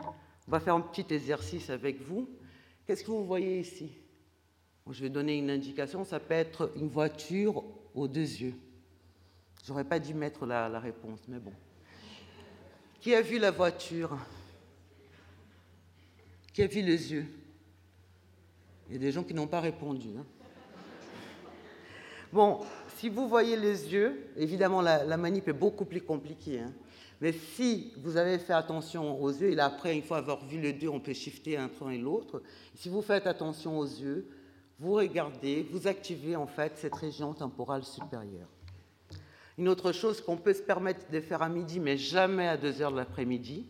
On 0.00 0.50
va 0.50 0.60
faire 0.60 0.74
un 0.74 0.80
petit 0.80 1.06
exercice 1.12 1.70
avec 1.70 2.02
vous. 2.02 2.28
Qu'est-ce 2.86 3.02
que 3.02 3.10
vous 3.10 3.24
voyez 3.24 3.60
ici? 3.60 3.92
Je 4.90 5.00
vais 5.00 5.08
donner 5.08 5.38
une 5.38 5.50
indication, 5.50 6.04
ça 6.04 6.20
peut 6.20 6.34
être 6.34 6.70
une 6.76 6.88
voiture 6.88 7.64
aux 7.94 8.06
deux 8.06 8.20
yeux. 8.20 8.54
J'aurais 9.66 9.84
pas 9.84 9.98
dû 9.98 10.12
mettre 10.12 10.44
la, 10.44 10.78
réponse, 10.78 11.20
mais 11.26 11.38
bon. 11.38 11.52
Qui 13.00 13.14
a 13.14 13.22
vu 13.22 13.38
la 13.38 13.50
voiture? 13.50 14.18
Qui 16.52 16.62
a 16.62 16.66
vu 16.66 16.82
les 16.82 17.12
yeux? 17.12 17.26
Il 18.88 18.92
y 18.92 18.96
a 18.96 18.98
des 18.98 19.12
gens 19.12 19.22
qui 19.22 19.32
n'ont 19.32 19.46
pas 19.46 19.60
répondu. 19.60 20.08
Hein. 20.18 20.26
Bon, 22.30 22.60
si 22.98 23.08
vous 23.08 23.26
voyez 23.26 23.56
les 23.56 23.92
yeux, 23.92 24.28
évidemment 24.36 24.82
la, 24.82 25.16
manip 25.16 25.48
est 25.48 25.54
beaucoup 25.54 25.86
plus 25.86 26.02
compliquée. 26.02 26.60
Hein. 26.60 26.72
Mais 27.20 27.32
si 27.32 27.92
vous 27.98 28.16
avez 28.16 28.38
fait 28.38 28.52
attention 28.52 29.20
aux 29.22 29.30
yeux, 29.30 29.50
et 29.50 29.54
là, 29.54 29.66
après, 29.66 29.94
une 29.94 30.02
fois 30.02 30.18
avoir 30.18 30.44
vu 30.44 30.60
les 30.60 30.72
deux, 30.72 30.88
on 30.88 31.00
peut 31.00 31.12
shifter 31.12 31.56
un 31.56 31.68
point 31.68 31.92
et 31.92 31.98
l'autre. 31.98 32.42
Si 32.74 32.88
vous 32.88 33.02
faites 33.02 33.26
attention 33.26 33.78
aux 33.78 33.86
yeux, 33.86 34.26
vous 34.78 34.94
regardez, 34.94 35.66
vous 35.70 35.86
activez 35.86 36.36
en 36.36 36.46
fait 36.46 36.72
cette 36.76 36.94
région 36.94 37.32
temporale 37.32 37.84
supérieure. 37.84 38.48
Une 39.56 39.68
autre 39.68 39.92
chose 39.92 40.20
qu'on 40.20 40.36
peut 40.36 40.52
se 40.52 40.62
permettre 40.62 41.08
de 41.10 41.20
faire 41.20 41.42
à 41.42 41.48
midi, 41.48 41.78
mais 41.78 41.96
jamais 41.96 42.48
à 42.48 42.56
2 42.56 42.82
heures 42.82 42.90
de 42.90 42.96
l'après-midi, 42.96 43.66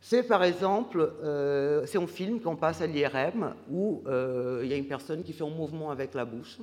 c'est 0.00 0.22
par 0.22 0.44
exemple, 0.44 1.12
euh, 1.22 1.84
c'est 1.86 1.98
un 1.98 2.06
film 2.06 2.40
qu'on 2.40 2.56
passe 2.56 2.80
à 2.80 2.86
l'IRM 2.86 3.54
où 3.70 4.02
euh, 4.06 4.60
il 4.62 4.70
y 4.70 4.72
a 4.72 4.76
une 4.76 4.86
personne 4.86 5.22
qui 5.22 5.32
fait 5.32 5.44
un 5.44 5.50
mouvement 5.50 5.90
avec 5.90 6.14
la 6.14 6.24
bouche. 6.24 6.58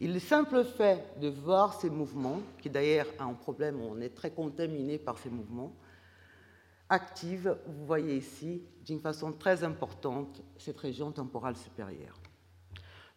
Il 0.00 0.14
le 0.14 0.18
simple 0.18 0.64
fait 0.64 1.04
de 1.20 1.28
voir 1.28 1.78
ces 1.78 1.90
mouvements, 1.90 2.40
qui 2.62 2.70
d'ailleurs 2.70 3.06
a 3.18 3.24
un 3.24 3.34
problème, 3.34 3.80
on 3.82 4.00
est 4.00 4.14
très 4.14 4.30
contaminé 4.30 4.98
par 4.98 5.18
ces 5.18 5.28
mouvements, 5.28 5.74
active, 6.88 7.56
vous 7.66 7.84
voyez 7.84 8.16
ici, 8.16 8.62
d'une 8.84 8.98
façon 8.98 9.32
très 9.32 9.62
importante, 9.62 10.42
cette 10.56 10.78
région 10.78 11.12
temporale 11.12 11.56
supérieure. 11.56 12.18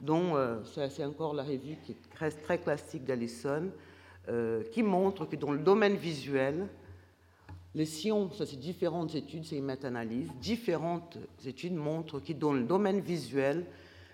Donc, 0.01 0.35
euh, 0.35 0.61
c'est 0.89 1.05
encore 1.05 1.33
la 1.33 1.43
revue 1.43 1.77
qui 1.85 1.95
reste 2.19 2.43
très 2.43 2.59
classique 2.59 3.05
d'Allison, 3.05 3.71
euh, 4.27 4.63
qui 4.71 4.83
montre 4.83 5.25
que 5.25 5.37
dans 5.37 5.51
le 5.51 5.59
domaine 5.59 5.95
visuel, 5.95 6.67
les 7.75 7.85
sciences, 7.85 8.37
ça 8.37 8.45
c'est 8.45 8.59
différentes 8.59 9.15
études, 9.15 9.45
c'est 9.45 9.57
une 9.57 9.65
méta-analyse, 9.65 10.29
différentes 10.41 11.17
études 11.45 11.73
montrent 11.73 12.19
que 12.19 12.33
dans 12.33 12.53
le 12.53 12.63
domaine 12.63 12.99
visuel, 12.99 13.65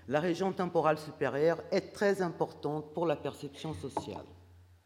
la 0.09 0.19
région 0.19 0.51
temporale 0.51 0.97
supérieure 0.97 1.61
est 1.71 1.93
très 1.93 2.23
importante 2.23 2.93
pour 2.95 3.05
la 3.05 3.15
perception 3.15 3.75
sociale. 3.75 4.25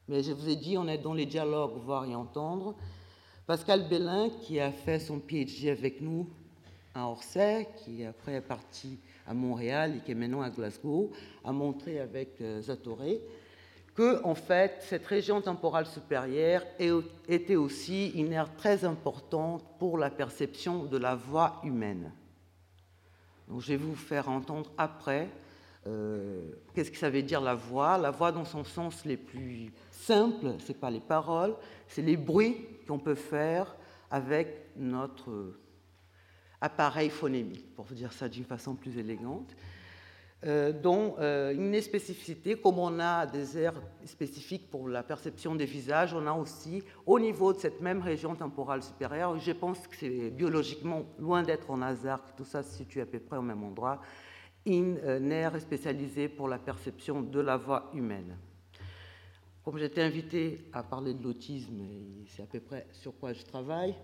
Mais 0.09 0.21
je 0.21 0.33
vous 0.33 0.49
ai 0.49 0.57
dit, 0.57 0.77
on 0.77 0.85
est 0.89 0.97
dans 0.97 1.13
les 1.13 1.25
dialogues, 1.25 1.77
voir 1.85 2.03
et 2.05 2.13
entendre. 2.13 2.75
Pascal 3.47 3.87
Bellin, 3.87 4.29
qui 4.41 4.59
a 4.59 4.69
fait 4.69 4.99
son 4.99 5.19
PhD 5.19 5.69
avec 5.69 6.01
nous 6.01 6.27
à 6.93 7.07
Orsay, 7.07 7.69
qui 7.77 8.03
après 8.03 8.33
est 8.33 8.41
parti 8.41 8.99
à 9.25 9.33
Montréal 9.33 9.95
et 9.95 9.99
qui 10.01 10.11
est 10.11 10.15
maintenant 10.15 10.41
à 10.41 10.49
Glasgow, 10.49 11.11
a 11.45 11.53
montré 11.53 12.01
avec 12.01 12.41
euh, 12.41 12.61
Zatoré 12.61 13.21
que, 13.95 14.21
en 14.25 14.35
fait, 14.35 14.77
cette 14.81 15.05
région 15.05 15.39
temporale 15.39 15.85
supérieure 15.85 16.63
était 17.29 17.55
aussi 17.55 18.09
une 18.09 18.33
aire 18.33 18.53
très 18.57 18.83
importante 18.83 19.63
pour 19.79 19.97
la 19.97 20.09
perception 20.09 20.83
de 20.83 20.97
la 20.97 21.15
voix 21.15 21.61
humaine. 21.63 22.11
Donc, 23.47 23.61
je 23.61 23.67
vais 23.67 23.77
vous 23.77 23.95
faire 23.95 24.29
entendre 24.29 24.71
après 24.77 25.29
euh, 25.85 26.51
qu'est-ce 26.73 26.91
que 26.91 26.97
ça 26.97 27.09
veut 27.09 27.23
dire 27.23 27.41
la 27.41 27.55
voix. 27.55 27.97
La 27.97 28.11
voix, 28.11 28.31
dans 28.31 28.45
son 28.45 28.63
sens 28.63 29.05
les 29.05 29.17
plus 29.17 29.71
simple, 29.91 30.55
ce 30.59 30.69
n'est 30.69 30.77
pas 30.77 30.89
les 30.89 30.99
paroles, 30.99 31.55
c'est 31.87 32.01
les 32.01 32.17
bruits 32.17 32.67
qu'on 32.87 32.99
peut 32.99 33.15
faire 33.15 33.75
avec 34.09 34.71
notre 34.75 35.53
appareil 36.61 37.09
phonémique, 37.09 37.75
pour 37.75 37.85
dire 37.85 38.13
ça 38.13 38.29
d'une 38.29 38.45
façon 38.45 38.75
plus 38.75 38.97
élégante. 38.97 39.55
Euh, 40.45 40.73
dont 40.73 41.15
euh, 41.19 41.53
une 41.53 41.79
spécificité, 41.79 42.55
comme 42.55 42.77
on 42.77 42.99
a 42.99 43.25
des 43.25 43.57
aires 43.57 43.81
spécifiques 44.03 44.69
pour 44.69 44.89
la 44.89 45.01
perception 45.01 45.55
des 45.55 45.63
visages, 45.63 46.13
on 46.13 46.27
a 46.27 46.33
aussi 46.33 46.83
au 47.05 47.17
niveau 47.17 47.53
de 47.53 47.59
cette 47.59 47.79
même 47.79 48.01
région 48.01 48.35
temporale 48.35 48.83
supérieure, 48.83 49.39
je 49.39 49.53
pense 49.53 49.87
que 49.87 49.95
c'est 49.95 50.31
biologiquement 50.31 51.03
loin 51.17 51.43
d'être 51.43 51.71
en 51.71 51.81
hasard 51.81 52.25
que 52.25 52.31
tout 52.35 52.43
ça 52.43 52.61
se 52.61 52.75
situe 52.75 52.99
à 52.99 53.05
peu 53.05 53.19
près 53.19 53.37
au 53.37 53.41
même 53.41 53.63
endroit, 53.63 54.01
une 54.65 54.97
euh, 55.05 55.29
aire 55.29 55.61
spécialisée 55.61 56.27
pour 56.27 56.49
la 56.49 56.59
perception 56.59 57.21
de 57.21 57.39
la 57.39 57.55
voix 57.55 57.89
humaine. 57.93 58.35
Comme 59.63 59.77
j'étais 59.77 60.01
invité 60.01 60.67
à 60.73 60.83
parler 60.83 61.13
de 61.13 61.23
l'autisme, 61.23 61.85
c'est 62.27 62.43
à 62.43 62.47
peu 62.47 62.59
près 62.59 62.85
sur 62.91 63.17
quoi 63.17 63.31
je 63.31 63.43
travaille, 63.43 63.95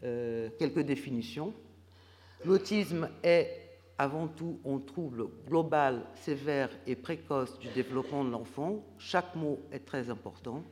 quelques 0.00 0.80
définitions. 0.80 1.54
L'autisme 2.44 3.08
est 3.22 3.63
avant 3.98 4.26
tout 4.26 4.58
un 4.66 4.78
trouble 4.78 5.26
global, 5.46 6.06
sévère 6.14 6.70
et 6.86 6.96
précoce 6.96 7.58
du 7.58 7.68
développement 7.68 8.24
de 8.24 8.30
l'enfant. 8.30 8.84
Chaque 8.98 9.34
mot 9.36 9.60
est 9.70 9.84
très 9.84 10.10
important. 10.10 10.62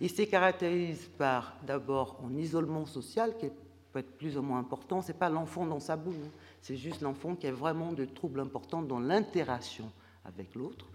Il 0.00 0.10
se 0.10 0.22
caractérise 0.22 1.08
par 1.18 1.56
d'abord 1.66 2.20
un 2.24 2.36
isolement 2.36 2.86
social 2.86 3.36
qui 3.38 3.48
peut 3.92 4.00
être 4.00 4.16
plus 4.16 4.36
ou 4.36 4.42
moins 4.42 4.58
important. 4.58 5.02
Ce 5.02 5.08
n'est 5.08 5.18
pas 5.18 5.28
l'enfant 5.28 5.66
dans 5.66 5.80
sa 5.80 5.96
boue, 5.96 6.10
hein. 6.12 6.30
c'est 6.60 6.76
juste 6.76 7.00
l'enfant 7.00 7.34
qui 7.36 7.46
a 7.46 7.52
vraiment 7.52 7.92
des 7.92 8.06
troubles 8.06 8.40
importants 8.40 8.82
dans 8.82 8.98
l'interaction 8.98 9.90
avec 10.24 10.54
l'autre, 10.54 10.86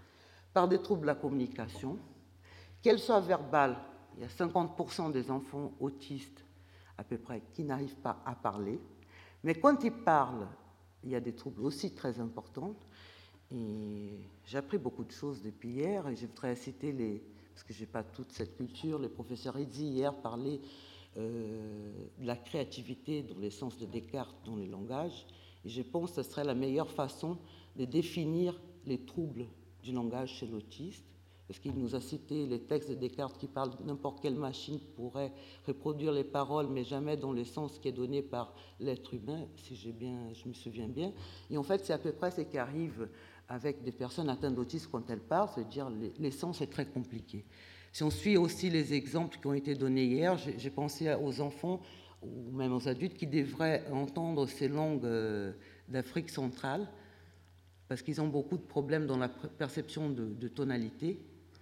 par 0.52 0.68
des 0.68 0.80
troubles 0.80 1.02
de 1.02 1.06
la 1.06 1.14
communication, 1.14 1.98
qu'elle 2.82 2.98
soit 2.98 3.20
verbale. 3.20 3.76
Il 4.16 4.22
y 4.22 4.24
a 4.24 4.28
50% 4.28 5.12
des 5.12 5.30
enfants 5.30 5.72
autistes 5.80 6.44
à 6.98 7.04
peu 7.04 7.16
près 7.16 7.42
qui 7.52 7.64
n'arrivent 7.64 7.96
pas 7.96 8.22
à 8.26 8.34
parler, 8.34 8.78
mais 9.42 9.54
quand 9.54 9.82
ils 9.84 9.92
parlent, 9.92 10.46
il 11.04 11.10
y 11.10 11.14
a 11.14 11.20
des 11.20 11.34
troubles 11.34 11.62
aussi 11.62 11.94
très 11.94 12.20
importants. 12.20 12.74
Et 13.52 14.18
j'ai 14.44 14.58
appris 14.58 14.78
beaucoup 14.78 15.04
de 15.04 15.10
choses 15.10 15.42
depuis 15.42 15.70
hier 15.70 16.06
et 16.08 16.14
je 16.14 16.26
voudrais 16.26 16.54
citer 16.54 16.92
les, 16.92 17.22
parce 17.52 17.64
que 17.64 17.72
je 17.72 17.80
n'ai 17.80 17.86
pas 17.86 18.04
toute 18.04 18.32
cette 18.32 18.56
culture, 18.56 18.98
les 18.98 19.08
professeurs 19.08 19.56
Edzi 19.58 19.86
hier 19.86 20.14
parlaient 20.14 20.60
euh, 21.16 21.90
de 22.18 22.26
la 22.26 22.36
créativité 22.36 23.22
dans 23.22 23.38
l'essence 23.38 23.76
de 23.76 23.86
Descartes 23.86 24.36
dans 24.44 24.56
les 24.56 24.68
langages. 24.68 25.26
Et 25.64 25.68
je 25.68 25.82
pense 25.82 26.10
que 26.12 26.22
ce 26.22 26.30
serait 26.30 26.44
la 26.44 26.54
meilleure 26.54 26.90
façon 26.90 27.38
de 27.76 27.84
définir 27.84 28.60
les 28.86 29.04
troubles 29.04 29.46
du 29.82 29.92
langage 29.92 30.34
chez 30.34 30.46
l'autiste 30.46 31.09
parce 31.50 31.58
qu'il 31.58 31.74
nous 31.74 31.96
a 31.96 32.00
cité 32.00 32.46
les 32.46 32.60
textes 32.60 32.90
de 32.90 32.94
Descartes 32.94 33.36
qui 33.36 33.48
parlent 33.48 33.76
de 33.76 33.82
n'importe 33.82 34.20
quelle 34.20 34.36
machine 34.36 34.78
pourrait 34.94 35.32
reproduire 35.66 36.12
les 36.12 36.22
paroles, 36.22 36.68
mais 36.70 36.84
jamais 36.84 37.16
dans 37.16 37.32
le 37.32 37.42
sens 37.42 37.76
qui 37.80 37.88
est 37.88 37.92
donné 37.92 38.22
par 38.22 38.54
l'être 38.78 39.12
humain, 39.12 39.48
si 39.56 39.74
j'ai 39.74 39.90
bien, 39.90 40.32
je 40.32 40.48
me 40.48 40.54
souviens 40.54 40.86
bien. 40.86 41.12
Et 41.50 41.58
en 41.58 41.64
fait, 41.64 41.84
c'est 41.84 41.92
à 41.92 41.98
peu 41.98 42.12
près 42.12 42.30
ce 42.30 42.42
qui 42.42 42.56
arrive 42.56 43.08
avec 43.48 43.82
des 43.82 43.90
personnes 43.90 44.30
atteintes 44.30 44.54
d'autisme 44.54 44.90
quand 44.92 45.10
elles 45.10 45.18
parlent, 45.18 45.48
c'est-à-dire 45.52 45.90
l'essence 46.20 46.60
est 46.60 46.68
très 46.68 46.86
compliquée. 46.86 47.44
Si 47.90 48.04
on 48.04 48.10
suit 48.10 48.36
aussi 48.36 48.70
les 48.70 48.94
exemples 48.94 49.36
qui 49.40 49.48
ont 49.48 49.54
été 49.54 49.74
donnés 49.74 50.04
hier, 50.04 50.38
j'ai 50.38 50.70
pensé 50.70 51.12
aux 51.20 51.40
enfants 51.40 51.80
ou 52.22 52.52
même 52.52 52.72
aux 52.72 52.86
adultes 52.86 53.16
qui 53.16 53.26
devraient 53.26 53.84
entendre 53.90 54.46
ces 54.46 54.68
langues 54.68 55.04
euh, 55.04 55.52
d'Afrique 55.88 56.30
centrale, 56.30 56.88
parce 57.88 58.02
qu'ils 58.02 58.20
ont 58.20 58.28
beaucoup 58.28 58.56
de 58.56 58.62
problèmes 58.62 59.08
dans 59.08 59.18
la 59.18 59.28
perception 59.28 60.10
de 60.10 60.46
tonalité 60.46 61.18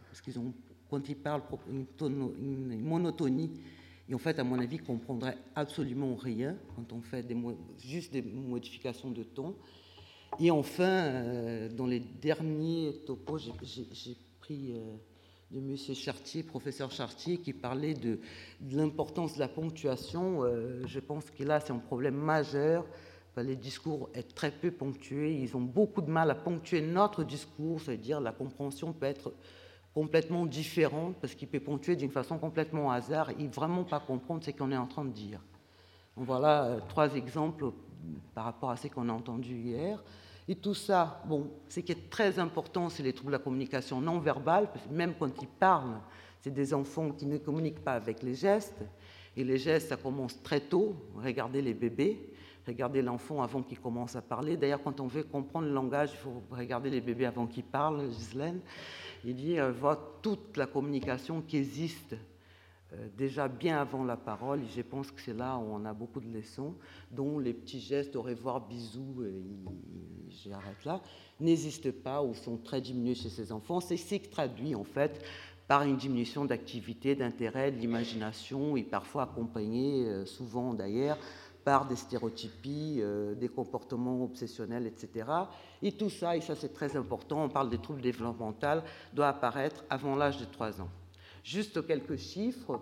parce 0.09 0.21
qu'ils 0.21 0.39
ont, 0.39 0.53
quand 0.91 1.09
ils 1.09 1.17
parlent, 1.17 1.43
une, 1.71 1.87
une, 2.01 2.81
monotonie. 2.81 3.51
Et 4.09 4.15
en 4.15 4.19
fait, 4.19 4.39
à 4.39 4.45
mon 4.45 4.59
avis, 4.59 4.79
comprendraient 4.79 5.37
absolument 5.55 6.15
rien 6.15 6.57
quand 6.75 6.93
on 6.93 7.03
fait 7.03 7.27
juste 7.79 8.13
des 8.13 8.23
modifications 8.23 9.11
de 9.11 9.23
ton. 9.23 9.55
Et 10.41 10.51
enfin, 10.51 10.85
euh, 10.85 11.69
dans 11.69 11.87
les 11.87 12.01
derniers 12.01 13.01
topos, 13.07 13.39
j'ai 13.39 14.17
pris 14.41 14.73
euh, 14.73 14.97
de 15.51 15.59
M. 15.59 15.77
Chartier, 15.95 16.43
professeur 16.43 16.91
Chartier, 16.91 17.39
qui 17.39 17.53
parlait 17.53 17.95
de, 17.95 18.21
l'importance 18.71 19.35
de 19.35 19.41
la 19.41 19.49
ponctuation. 19.49 20.45
Euh, 20.45 20.83
je 20.87 21.01
pense 21.01 21.31
que 21.31 21.43
là, 21.43 21.61
c'est 21.61 21.73
un 21.73 21.79
problème 21.79 22.17
majeur. 22.17 22.87
Les 23.37 23.57
discours 23.57 24.11
sont 24.15 24.23
très 24.35 24.51
peu 24.51 24.73
ponctués. 24.73 25.41
Ils 25.41 25.57
ont 25.57 25.61
beaucoup 25.61 26.03
de 26.03 26.11
mal 26.11 26.31
à 26.31 26.35
ponctuer 26.35 26.81
notre 26.81 27.23
discours, 27.23 27.81
c'est-à-dire 27.81 28.21
la 28.21 28.33
compréhension 28.33 28.93
peut 28.93 29.07
être 29.07 29.33
complètement 29.99 30.47
différent, 30.47 31.13
parce 31.21 31.35
qu'il 31.35 31.49
peut 31.49 31.59
ponctuer 31.59 31.97
d'une 31.97 32.13
façon 32.13 32.39
complètement 32.39 32.93
hasard 32.93 33.31
et 33.31 33.49
vraiment 33.49 33.83
pas 33.83 33.99
comprendre 33.99 34.45
ce 34.45 34.53
qu'on 34.53 34.71
est 34.71 34.77
en 34.77 34.87
train 34.87 35.05
de 35.05 35.11
dire. 35.11 35.41
voilà 36.15 36.67
euh, 36.67 36.81
trois 36.89 37.17
exemples 37.17 37.73
par 38.33 38.45
rapport 38.45 38.71
à 38.71 38.77
ce 38.77 38.87
qu'on 38.87 39.09
a 39.09 39.13
entendu 39.13 39.57
hier. 39.57 40.01
Et 40.47 40.55
tout 40.55 40.73
ça, 40.73 41.21
bon, 41.27 41.51
ce 41.69 41.81
qui 41.81 41.91
est 41.91 42.09
très 42.11 42.39
important, 42.39 42.89
c'est 42.89 43.03
les 43.03 43.13
troubles 43.13 43.33
de 43.33 43.39
la 43.39 43.43
communication 43.43 44.01
non 44.01 44.21
verbale, 44.21 44.71
parce 44.73 44.87
que 44.87 44.93
même 44.93 45.15
quand 45.19 45.33
ils 45.43 45.49
parlent, 45.49 45.99
c'est 46.43 46.55
des 46.55 46.73
enfants 46.73 47.11
qui 47.11 47.27
ne 47.27 47.39
communiquent 47.39 47.83
pas 47.83 47.95
avec 47.95 48.23
les 48.23 48.37
gestes. 48.37 48.85
Et 49.37 49.43
les 49.43 49.59
gestes, 49.59 49.89
ça 49.89 49.97
commence 49.97 50.41
très 50.45 50.61
tôt. 50.61 50.95
Regardez 51.17 51.61
les 51.61 51.75
bébés, 51.75 52.31
regardez 52.69 53.03
l'enfant 53.03 53.43
avant 53.43 53.63
qu'il 53.63 53.81
commence 53.81 54.15
à 54.15 54.23
parler. 54.23 54.57
D'ailleurs, 54.57 54.83
quand 54.83 55.01
on 55.01 55.07
veut 55.07 55.25
comprendre 55.25 55.67
le 55.67 55.75
langage, 55.75 56.11
il 56.13 56.19
faut 56.19 56.43
regarder 56.51 56.91
les 56.91 57.01
bébés 57.01 57.27
avant 57.27 57.47
qu'ils 57.47 57.65
parlent, 57.65 58.11
Gislaine. 58.11 58.61
Il 59.25 59.35
dit 59.35 59.59
euh, 59.59 59.73
voir 59.73 59.99
toute 60.23 60.57
la 60.57 60.67
communication 60.67 61.43
qui 61.43 61.57
existe 61.57 62.15
euh, 62.93 63.09
déjà 63.17 63.49
bien 63.49 63.81
avant 63.81 64.05
la 64.05 64.17
parole. 64.17 64.61
Je 64.77 64.83
pense 64.83 65.11
que 65.11 65.21
c'est 65.21 65.37
là 65.37 65.57
où 65.57 65.65
on 65.73 65.85
a 65.85 65.93
beaucoup 65.93 66.21
de 66.21 66.33
leçons, 66.33 66.75
dont 67.11 67.39
les 67.39 67.53
petits 67.53 67.81
gestes 67.81 68.15
au 68.15 68.23
revoir, 68.23 68.61
bisous, 68.61 69.25
j'arrête 70.29 70.85
là, 70.85 71.01
n'existent 71.41 71.91
pas 72.05 72.23
ou 72.23 72.35
sont 72.35 72.59
très 72.59 72.81
diminués 72.81 73.15
chez 73.15 73.31
ces 73.31 73.51
enfants. 73.51 73.81
C'est 73.81 73.97
ce 73.97 74.15
qui 74.15 74.29
traduit 74.29 74.75
en 74.75 74.85
fait 74.85 75.25
par 75.69 75.83
une 75.83 75.99
diminution 75.99 76.47
d'activité, 76.47 77.15
d'intérêt, 77.15 77.71
de 77.71 77.77
l'imagination 77.77 78.77
et 78.79 78.83
parfois 78.83 79.25
accompagné, 79.25 80.07
euh, 80.07 80.25
souvent 80.25 80.73
d'ailleurs, 80.73 81.19
par 81.65 81.87
des 81.87 81.97
stéréotypies, 81.97 82.99
euh, 83.01 83.35
des 83.35 83.49
comportements 83.49 84.23
obsessionnels, 84.25 84.87
etc. 84.87 85.27
Et 85.83 85.93
tout 85.93 86.11
ça, 86.11 86.37
et 86.37 86.41
ça 86.41 86.55
c'est 86.55 86.73
très 86.73 86.97
important, 86.97 87.45
on 87.45 87.49
parle 87.49 87.71
des 87.71 87.79
troubles 87.79 88.01
développementaux, 88.01 88.83
doit 89.13 89.29
apparaître 89.29 89.85
avant 89.91 90.17
l'âge 90.17 90.39
de 90.39 90.45
3 90.45 90.81
ans. 90.81 90.89
Juste 91.45 91.87
quelques 91.87 92.17
chiffres. 92.17 92.81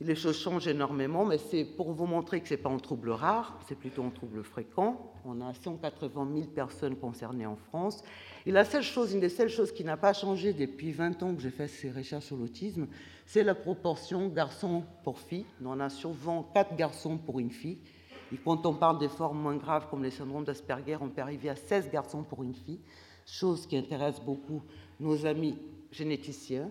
Les 0.00 0.14
choses 0.14 0.38
changent 0.38 0.68
énormément, 0.68 1.24
mais 1.24 1.38
c'est 1.38 1.64
pour 1.64 1.92
vous 1.92 2.06
montrer 2.06 2.40
que 2.40 2.46
ce 2.46 2.54
n'est 2.54 2.60
pas 2.60 2.70
un 2.70 2.78
trouble 2.78 3.10
rare, 3.10 3.58
c'est 3.66 3.74
plutôt 3.74 4.04
un 4.04 4.10
trouble 4.10 4.44
fréquent. 4.44 5.12
On 5.24 5.40
a 5.40 5.52
180 5.52 6.28
000 6.34 6.46
personnes 6.48 6.94
concernées 6.94 7.46
en 7.46 7.56
France. 7.56 8.04
Et 8.46 8.52
la 8.52 8.64
seule 8.64 8.84
chose, 8.84 9.12
une 9.12 9.18
des 9.18 9.28
seules 9.28 9.48
choses 9.48 9.72
qui 9.72 9.82
n'a 9.82 9.96
pas 9.96 10.12
changé 10.12 10.52
depuis 10.52 10.92
20 10.92 11.20
ans 11.24 11.34
que 11.34 11.42
j'ai 11.42 11.50
fait 11.50 11.66
ces 11.66 11.90
recherches 11.90 12.26
sur 12.26 12.36
l'autisme, 12.36 12.86
c'est 13.26 13.42
la 13.42 13.56
proportion 13.56 14.28
garçons 14.28 14.84
pour 15.02 15.18
filles. 15.18 15.46
On 15.64 15.80
a 15.80 15.88
souvent 15.88 16.44
4 16.54 16.76
garçons 16.76 17.18
pour 17.18 17.40
une 17.40 17.50
fille. 17.50 17.78
Et 18.32 18.36
quand 18.36 18.66
on 18.66 18.74
parle 18.74 19.00
des 19.00 19.08
formes 19.08 19.40
moins 19.40 19.56
graves 19.56 19.88
comme 19.90 20.04
les 20.04 20.12
syndromes 20.12 20.44
d'Asperger, 20.44 20.98
on 21.00 21.08
peut 21.08 21.22
arriver 21.22 21.48
à 21.48 21.56
16 21.56 21.90
garçons 21.90 22.22
pour 22.22 22.44
une 22.44 22.54
fille, 22.54 22.80
chose 23.26 23.66
qui 23.66 23.76
intéresse 23.76 24.20
beaucoup 24.20 24.62
nos 25.00 25.26
amis 25.26 25.58
généticiens 25.90 26.70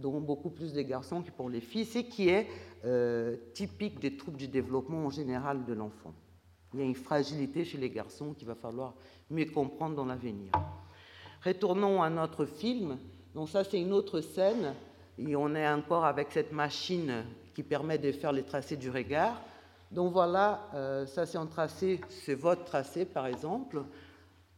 dont 0.00 0.20
beaucoup 0.20 0.50
plus 0.50 0.72
des 0.72 0.84
garçons 0.84 1.22
que 1.22 1.30
pour 1.30 1.48
les 1.48 1.60
filles, 1.60 1.84
ce 1.84 1.98
qui 1.98 2.28
est 2.28 2.46
euh, 2.84 3.36
typique 3.54 4.00
des 4.00 4.16
troubles 4.16 4.38
du 4.38 4.48
développement 4.48 5.06
en 5.06 5.10
général 5.10 5.64
de 5.64 5.72
l'enfant. 5.72 6.14
Il 6.72 6.80
y 6.80 6.82
a 6.82 6.86
une 6.86 6.94
fragilité 6.94 7.64
chez 7.64 7.78
les 7.78 7.90
garçons 7.90 8.32
qu'il 8.32 8.46
va 8.46 8.54
falloir 8.54 8.94
mieux 9.28 9.46
comprendre 9.46 9.96
dans 9.96 10.04
l'avenir. 10.04 10.52
Retournons 11.44 12.02
à 12.02 12.10
notre 12.10 12.44
film. 12.44 12.98
Donc 13.34 13.48
ça, 13.48 13.64
c'est 13.64 13.80
une 13.80 13.92
autre 13.92 14.20
scène. 14.20 14.74
Et 15.18 15.36
on 15.36 15.54
est 15.54 15.68
encore 15.68 16.04
avec 16.04 16.28
cette 16.32 16.52
machine 16.52 17.24
qui 17.54 17.62
permet 17.62 17.98
de 17.98 18.12
faire 18.12 18.32
les 18.32 18.42
tracés 18.42 18.76
du 18.76 18.90
regard. 18.90 19.40
Donc 19.90 20.12
voilà, 20.12 20.68
euh, 20.74 21.04
ça 21.06 21.26
c'est 21.26 21.38
un 21.38 21.46
tracé, 21.46 22.00
c'est 22.08 22.34
votre 22.34 22.64
tracé 22.64 23.04
par 23.04 23.26
exemple. 23.26 23.82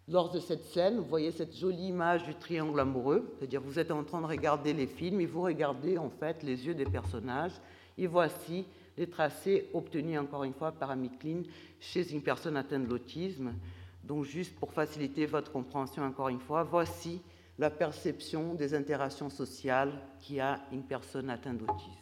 Lors 0.09 0.31
de 0.31 0.41
cette 0.41 0.65
scène, 0.65 0.99
vous 0.99 1.05
voyez 1.05 1.31
cette 1.31 1.57
jolie 1.57 1.89
image 1.89 2.25
du 2.25 2.35
triangle 2.35 2.81
amoureux, 2.81 3.35
c'est-à-dire 3.39 3.61
vous 3.61 3.79
êtes 3.79 3.93
en 3.93 4.03
train 4.03 4.21
de 4.21 4.27
regarder 4.27 4.73
les 4.73 4.89
films 4.89 5.21
et 5.21 5.27
vous 5.27 5.43
regardez 5.43 5.97
en 5.97 6.11
fait 6.11 6.43
les 6.43 6.67
yeux 6.67 6.75
des 6.75 6.87
personnages. 6.87 7.53
Et 7.97 8.09
voici 8.09 8.67
les 8.97 9.09
tracés 9.09 9.71
obtenus 9.73 10.19
encore 10.19 10.45
une 10.45 10.55
fois 10.55 10.73
par 10.73 10.91
Amicline 10.91 11.45
chez 11.79 12.13
une 12.13 12.23
personne 12.23 12.57
atteinte 12.57 12.85
de 12.85 12.91
l'autisme. 12.91 13.55
Donc 14.03 14.25
juste 14.25 14.57
pour 14.57 14.73
faciliter 14.73 15.27
votre 15.27 15.53
compréhension 15.53 16.03
encore 16.03 16.29
une 16.29 16.41
fois, 16.41 16.65
voici 16.65 17.21
la 17.59 17.71
perception 17.71 18.55
des 18.55 18.75
interactions 18.75 19.31
sociales 19.31 19.93
qui 20.19 20.41
a 20.41 20.61
une 20.73 20.83
personne 20.83 21.31
atteinte 21.31 21.59
d'autisme. 21.59 22.01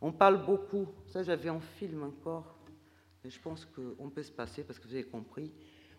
On 0.00 0.12
parle 0.12 0.44
beaucoup, 0.44 0.86
ça 1.06 1.22
j'avais 1.24 1.50
en 1.50 1.60
film 1.60 2.04
encore, 2.04 2.56
mais 3.24 3.30
je 3.30 3.40
pense 3.40 3.64
qu'on 3.66 4.10
peut 4.10 4.22
se 4.22 4.32
passer 4.32 4.62
parce 4.62 4.78
que 4.78 4.86
vous 4.86 4.94
avez 4.94 5.04
compris, 5.04 5.52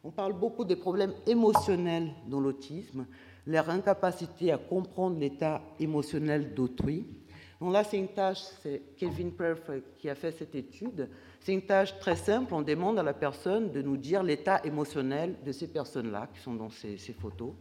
on 0.03 0.11
parle 0.11 0.33
beaucoup 0.33 0.65
des 0.65 0.75
problèmes 0.75 1.13
émotionnels 1.25 2.11
dans 2.27 2.39
l'autisme, 2.39 3.05
leur 3.47 3.69
incapacité 3.69 4.51
à 4.51 4.57
comprendre 4.57 5.17
l'état 5.17 5.61
émotionnel 5.79 6.53
d'autrui. 6.53 7.07
Donc 7.61 7.71
là, 7.71 7.85
c'est 7.85 7.97
une 7.97 8.09
tâche, 8.09 8.41
c'est 8.61 8.81
Kevin 8.97 9.31
Perf 9.31 9.71
qui 9.97 10.09
a 10.09 10.15
fait 10.15 10.33
cette 10.33 10.55
étude. 10.55 11.09
C'est 11.39 11.53
une 11.53 11.61
tâche 11.61 11.97
très 11.99 12.17
simple. 12.17 12.53
On 12.53 12.61
demande 12.61 12.99
à 12.99 13.03
la 13.03 13.13
personne 13.13 13.71
de 13.71 13.81
nous 13.81 13.95
dire 13.95 14.23
l'état 14.23 14.61
émotionnel 14.65 15.35
de 15.45 15.51
ces 15.53 15.67
personnes-là 15.67 16.27
qui 16.33 16.41
sont 16.41 16.55
dans 16.55 16.69
ces, 16.69 16.97
photos. 17.13 17.53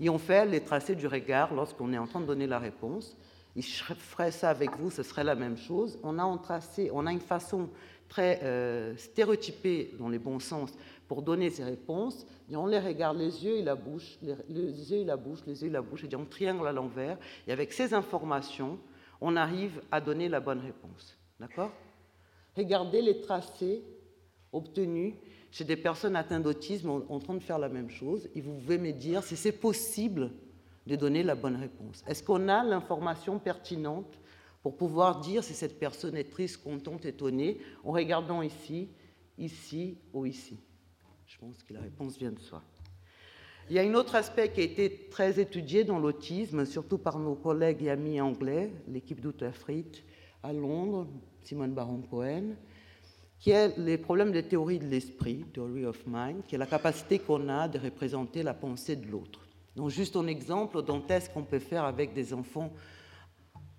Et 0.00 0.10
on 0.10 0.18
fait 0.18 0.44
les 0.46 0.60
tracés 0.60 0.96
du 0.96 1.06
regard 1.06 1.54
lorsqu'on 1.54 1.92
est 1.92 1.98
en 1.98 2.06
train 2.06 2.20
de 2.20 2.26
donner 2.26 2.48
la 2.48 2.58
réponse. 2.58 3.16
Et 3.54 3.62
je 3.62 3.82
ça 4.30 4.50
avec 4.50 4.76
vous, 4.76 4.90
ce 4.90 5.02
serait 5.02 5.24
la 5.24 5.36
même 5.36 5.56
chose. 5.56 5.98
On 6.02 6.18
a, 6.18 6.22
un 6.24 6.36
tracé, 6.36 6.90
on 6.92 7.06
a 7.06 7.12
une 7.12 7.20
façon 7.20 7.70
très 8.08 8.40
euh, 8.42 8.96
stéréotypée, 8.96 9.94
dans 9.98 10.08
les 10.08 10.18
bons 10.18 10.40
sens, 10.40 10.72
pour 11.08 11.22
donner 11.22 11.50
ces 11.50 11.64
réponses, 11.64 12.26
on 12.50 12.66
les 12.66 12.80
regarde 12.80 13.18
les 13.18 13.44
yeux 13.44 13.56
et 13.56 13.62
la 13.62 13.74
bouche, 13.74 14.18
les, 14.22 14.90
yeux 14.90 14.98
et 14.98 15.04
la 15.04 15.16
bouche, 15.16 15.40
les 15.46 15.62
yeux 15.62 15.68
et 15.68 15.72
la 15.72 15.82
bouche, 15.82 16.04
et 16.04 16.16
on 16.16 16.24
triangle 16.24 16.66
à 16.66 16.72
l'envers, 16.72 17.18
et 17.46 17.52
avec 17.52 17.72
ces 17.72 17.94
informations, 17.94 18.78
on 19.20 19.36
arrive 19.36 19.80
à 19.90 20.00
donner 20.00 20.28
la 20.28 20.40
bonne 20.40 20.60
réponse. 20.60 21.16
D'accord? 21.38 21.70
Regardez 22.56 23.02
les 23.02 23.20
tracés 23.20 23.82
obtenus 24.52 25.14
chez 25.50 25.64
des 25.64 25.76
personnes 25.76 26.16
atteintes 26.16 26.42
d'autisme 26.42 27.02
en 27.08 27.18
train 27.18 27.34
de 27.34 27.42
faire 27.42 27.58
la 27.58 27.68
même 27.68 27.90
chose, 27.90 28.28
et 28.34 28.40
vous 28.40 28.54
pouvez 28.54 28.78
me 28.78 28.92
dire 28.92 29.22
si 29.22 29.36
c'est 29.36 29.52
possible 29.52 30.30
de 30.86 30.96
donner 30.96 31.22
la 31.22 31.34
bonne 31.34 31.56
réponse. 31.56 32.04
Est-ce 32.06 32.22
qu'on 32.22 32.48
a 32.48 32.62
l'information 32.64 33.38
pertinente 33.38 34.18
pour 34.62 34.76
pouvoir 34.76 35.20
dire 35.20 35.44
si 35.44 35.54
cette 35.54 35.78
personne 35.78 36.16
est 36.16 36.30
triste, 36.30 36.62
contente, 36.62 37.04
étonnée, 37.04 37.58
en 37.84 37.92
regardant 37.92 38.42
ici, 38.42 38.88
ici 39.38 39.98
ou 40.12 40.26
ici? 40.26 40.58
Je 41.26 41.38
pense 41.38 41.62
que 41.64 41.74
la 41.74 41.80
réponse 41.80 42.16
vient 42.18 42.30
de 42.30 42.38
soi. 42.38 42.62
Il 43.68 43.74
y 43.74 43.80
a 43.80 43.82
un 43.82 43.94
autre 43.94 44.14
aspect 44.14 44.52
qui 44.52 44.60
a 44.60 44.64
été 44.64 45.08
très 45.10 45.40
étudié 45.40 45.82
dans 45.82 45.98
l'autisme, 45.98 46.64
surtout 46.64 46.98
par 46.98 47.18
nos 47.18 47.34
collègues 47.34 47.82
et 47.82 47.90
amis 47.90 48.20
anglais, 48.20 48.70
l'équipe 48.86 49.20
d'Utafrit 49.20 50.04
à 50.44 50.52
Londres, 50.52 51.08
Simone 51.42 51.74
Baron-Cohen, 51.74 52.54
qui 53.40 53.50
est 53.50 53.76
les 53.76 53.98
problèmes 53.98 54.30
de 54.30 54.40
théorie 54.40 54.78
de 54.78 54.86
l'esprit, 54.86 55.44
Theory 55.52 55.84
of 55.84 56.00
Mind, 56.06 56.44
qui 56.46 56.54
est 56.54 56.58
la 56.58 56.66
capacité 56.66 57.18
qu'on 57.18 57.48
a 57.48 57.66
de 57.66 57.78
représenter 57.78 58.44
la 58.44 58.54
pensée 58.54 58.94
de 58.94 59.06
l'autre. 59.08 59.40
Donc 59.74 59.90
juste 59.90 60.14
un 60.14 60.28
exemple 60.28 60.78
ce 60.86 61.28
qu'on 61.30 61.42
peut 61.42 61.58
faire 61.58 61.84
avec 61.84 62.14
des 62.14 62.32
enfants 62.32 62.72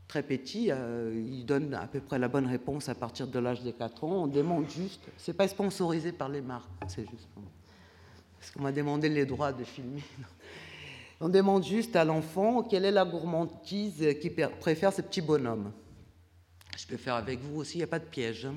très 0.07 0.23
petit, 0.23 0.71
euh, 0.71 1.11
il 1.15 1.45
donne 1.45 1.73
à 1.73 1.87
peu 1.87 1.99
près 1.99 2.17
la 2.17 2.27
bonne 2.27 2.47
réponse 2.47 2.89
à 2.89 2.95
partir 2.95 3.27
de 3.27 3.39
l'âge 3.39 3.63
de 3.63 3.71
4 3.71 4.03
ans. 4.03 4.23
On 4.23 4.27
demande 4.27 4.69
juste, 4.69 5.01
c'est 5.17 5.33
pas 5.33 5.47
sponsorisé 5.47 6.11
par 6.11 6.29
les 6.29 6.41
marques, 6.41 6.69
c'est 6.87 7.09
juste 7.09 7.27
parce 8.39 8.51
qu'on 8.51 8.61
m'a 8.61 8.71
demandé 8.71 9.09
les 9.09 9.25
droits 9.25 9.51
de 9.51 9.63
filmer. 9.63 10.03
On 11.19 11.29
demande 11.29 11.63
juste 11.63 11.95
à 11.95 12.05
l'enfant 12.05 12.61
quelle 12.61 12.85
est 12.85 12.91
la 12.91 13.03
gourmandise 13.03 14.05
qui 14.21 14.29
préfère 14.29 14.93
ce 14.93 15.01
petits 15.01 15.21
bonhommes. 15.21 15.71
Je 16.77 16.85
peux 16.85 16.97
faire 16.97 17.15
avec 17.15 17.39
vous 17.39 17.61
aussi, 17.61 17.75
il 17.75 17.77
n'y 17.79 17.83
a 17.83 17.87
pas 17.87 17.97
de 17.97 18.05
piège. 18.05 18.45
Hein. 18.45 18.53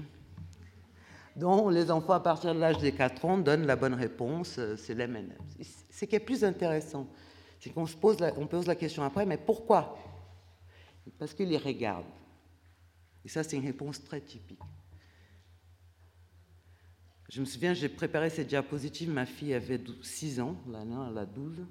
Donc 1.37 1.73
les 1.73 1.91
enfants 1.91 2.13
à 2.13 2.21
partir 2.21 2.55
de 2.55 2.61
l'âge 2.61 2.77
de 2.79 2.91
4 2.91 3.25
ans 3.25 3.39
donnent 3.39 3.67
la 3.67 3.77
bonne 3.77 3.95
réponse, 3.95 4.57
euh, 4.59 4.77
c'est 4.77 4.95
l'M&M. 4.95 5.33
Ce 5.91 6.05
qui 6.05 6.15
est 6.15 6.21
plus 6.21 6.45
intéressant, 6.45 7.07
c'est 7.59 7.71
qu'on 7.71 7.87
se 7.87 7.97
pose 7.97 8.19
on 8.37 8.47
pose 8.47 8.67
la 8.67 8.75
question 8.75 9.03
après, 9.05 9.25
mais 9.25 9.39
pourquoi 9.39 9.97
parce 11.19 11.35
qu'il 11.35 11.49
les 11.49 11.59
regarde. 11.59 12.07
Et 13.25 13.29
ça, 13.29 13.43
c'est 13.43 13.57
une 13.57 13.67
réponse 13.67 14.03
très 14.03 14.21
typique. 14.21 14.59
Je 17.29 17.41
me 17.41 17.47
souviens, 17.47 17.75
j'ai 17.75 17.89
préparé 17.89 18.29
cette 18.29 18.49
diapositive, 18.49 19.11
ma 19.11 19.27
fille 19.27 19.55
avait 19.55 19.81
6 20.03 20.41
ans, 20.41 20.57
là, 20.69 20.83
elle 21.11 21.19
a 21.19 21.27
12, 21.27 21.65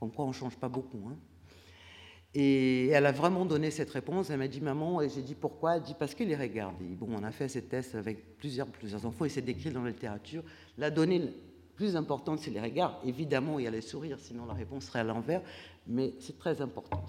comme 0.00 0.10
quoi 0.10 0.24
on 0.24 0.28
ne 0.28 0.32
change 0.32 0.56
pas 0.56 0.68
beaucoup. 0.68 1.08
Hein. 1.08 1.16
Et 2.34 2.88
elle 2.88 3.06
a 3.06 3.12
vraiment 3.12 3.44
donné 3.44 3.70
cette 3.70 3.90
réponse. 3.90 4.30
Elle 4.30 4.38
m'a 4.38 4.48
dit 4.48 4.60
maman, 4.60 5.00
et 5.00 5.08
j'ai 5.08 5.22
dit 5.22 5.34
pourquoi? 5.34 5.76
Elle 5.76 5.82
dit 5.82 5.94
parce 5.98 6.14
qu'il 6.14 6.28
les 6.28 6.36
regarde. 6.36 6.76
bon, 6.80 7.08
on 7.10 7.24
a 7.24 7.32
fait 7.32 7.48
ces 7.48 7.62
tests 7.62 7.94
avec 7.96 8.36
plusieurs, 8.36 8.68
plusieurs 8.68 9.04
enfants 9.04 9.24
et 9.24 9.28
c'est 9.28 9.42
décrit 9.42 9.70
dans 9.70 9.82
la 9.82 9.90
littérature. 9.90 10.44
La 10.78 10.90
donnée 10.90 11.32
plus 11.74 11.96
importante, 11.96 12.38
c'est 12.38 12.50
les 12.50 12.60
regards. 12.60 13.00
Évidemment, 13.04 13.58
il 13.58 13.64
y 13.64 13.68
a 13.68 13.70
les 13.70 13.80
sourires, 13.80 14.18
sinon 14.20 14.46
la 14.46 14.54
réponse 14.54 14.84
serait 14.84 15.00
à 15.00 15.04
l'envers, 15.04 15.42
mais 15.86 16.14
c'est 16.20 16.38
très 16.38 16.60
important. 16.60 17.04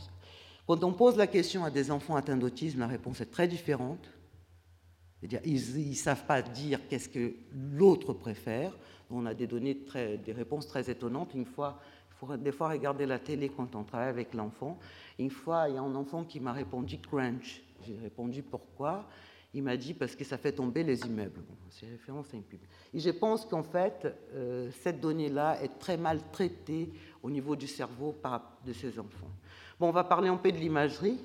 Quand 0.67 0.83
on 0.83 0.93
pose 0.93 1.17
la 1.17 1.27
question 1.27 1.63
à 1.63 1.69
des 1.69 1.91
enfants 1.91 2.15
atteints 2.15 2.37
d'autisme, 2.37 2.79
la 2.79 2.87
réponse 2.87 3.19
est 3.21 3.31
très 3.31 3.47
différente. 3.47 4.09
Ils 5.21 5.89
ne 5.89 5.93
savent 5.93 6.25
pas 6.25 6.41
dire 6.41 6.79
qu'est-ce 6.87 7.09
que 7.09 7.33
l'autre 7.51 8.13
préfère. 8.13 8.77
On 9.09 9.25
a 9.25 9.33
des 9.33 9.47
données, 9.47 9.77
des 10.25 10.31
réponses 10.31 10.67
très 10.67 10.89
étonnantes. 10.89 11.33
Une 11.33 11.45
fois, 11.45 11.79
il 12.11 12.15
faut 12.15 12.37
des 12.37 12.51
fois 12.51 12.69
regarder 12.69 13.05
la 13.05 13.19
télé 13.19 13.49
quand 13.49 13.75
on 13.75 13.83
travaille 13.83 14.09
avec 14.09 14.33
l'enfant. 14.33 14.79
Une 15.19 15.29
fois, 15.29 15.67
il 15.67 15.75
y 15.75 15.77
a 15.77 15.81
un 15.81 15.95
enfant 15.95 16.23
qui 16.23 16.39
m'a 16.39 16.53
répondu 16.53 16.97
crunch. 16.99 17.61
J'ai 17.85 17.97
répondu 17.97 18.41
pourquoi? 18.41 19.07
Il 19.53 19.63
m'a 19.63 19.75
dit 19.75 19.93
parce 19.93 20.15
que 20.15 20.23
ça 20.23 20.37
fait 20.37 20.53
tomber 20.53 20.83
les 20.83 21.01
immeubles. 21.01 21.41
c'est 21.69 21.87
référence 21.87 22.33
à 22.33 22.37
une 22.37 22.43
pub. 22.43 22.61
Et 22.93 22.99
je 22.99 23.09
pense 23.09 23.45
qu'en 23.45 23.63
fait, 23.63 24.07
euh, 24.33 24.71
cette 24.81 25.01
donnée-là 25.01 25.61
est 25.61 25.77
très 25.77 25.97
mal 25.97 26.21
traitée 26.31 26.89
au 27.21 27.29
niveau 27.29 27.55
du 27.55 27.67
cerveau 27.67 28.15
de 28.65 28.71
ces 28.71 28.97
enfants. 28.97 29.29
Bon, 29.81 29.87
on 29.87 29.93
va 29.93 30.03
parler 30.03 30.29
un 30.29 30.37
peu 30.37 30.51
de 30.51 30.57
l'imagerie. 30.57 31.17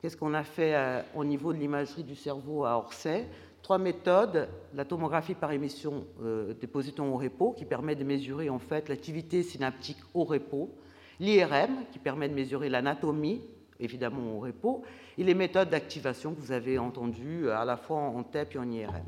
Qu'est-ce 0.00 0.16
qu'on 0.16 0.32
a 0.32 0.42
fait 0.42 0.74
euh, 0.74 1.02
au 1.14 1.22
niveau 1.22 1.52
de 1.52 1.58
l'imagerie 1.58 2.02
du 2.02 2.16
cerveau 2.16 2.64
à 2.64 2.78
Orsay? 2.78 3.28
Trois 3.60 3.76
méthodes 3.76 4.48
la 4.74 4.86
tomographie 4.86 5.34
par 5.34 5.52
émission 5.52 6.06
euh, 6.22 6.54
des 6.54 6.66
positons 6.66 7.12
au 7.12 7.18
repos, 7.18 7.52
qui 7.52 7.66
permet 7.66 7.94
de 7.96 8.04
mesurer 8.04 8.48
en 8.48 8.58
fait 8.58 8.88
l'activité 8.88 9.42
synaptique 9.42 9.98
au 10.14 10.24
repos, 10.24 10.70
l'IRM, 11.18 11.84
qui 11.92 11.98
permet 11.98 12.30
de 12.30 12.34
mesurer 12.34 12.70
l'anatomie, 12.70 13.42
évidemment 13.78 14.38
au 14.38 14.40
repos, 14.40 14.82
et 15.18 15.22
les 15.22 15.34
méthodes 15.34 15.68
d'activation 15.68 16.32
que 16.32 16.40
vous 16.40 16.52
avez 16.52 16.78
entendues 16.78 17.48
euh, 17.48 17.58
à 17.58 17.66
la 17.66 17.76
fois 17.76 17.98
en 17.98 18.22
TEP 18.22 18.54
et 18.54 18.58
en 18.60 18.70
IRM. 18.70 19.04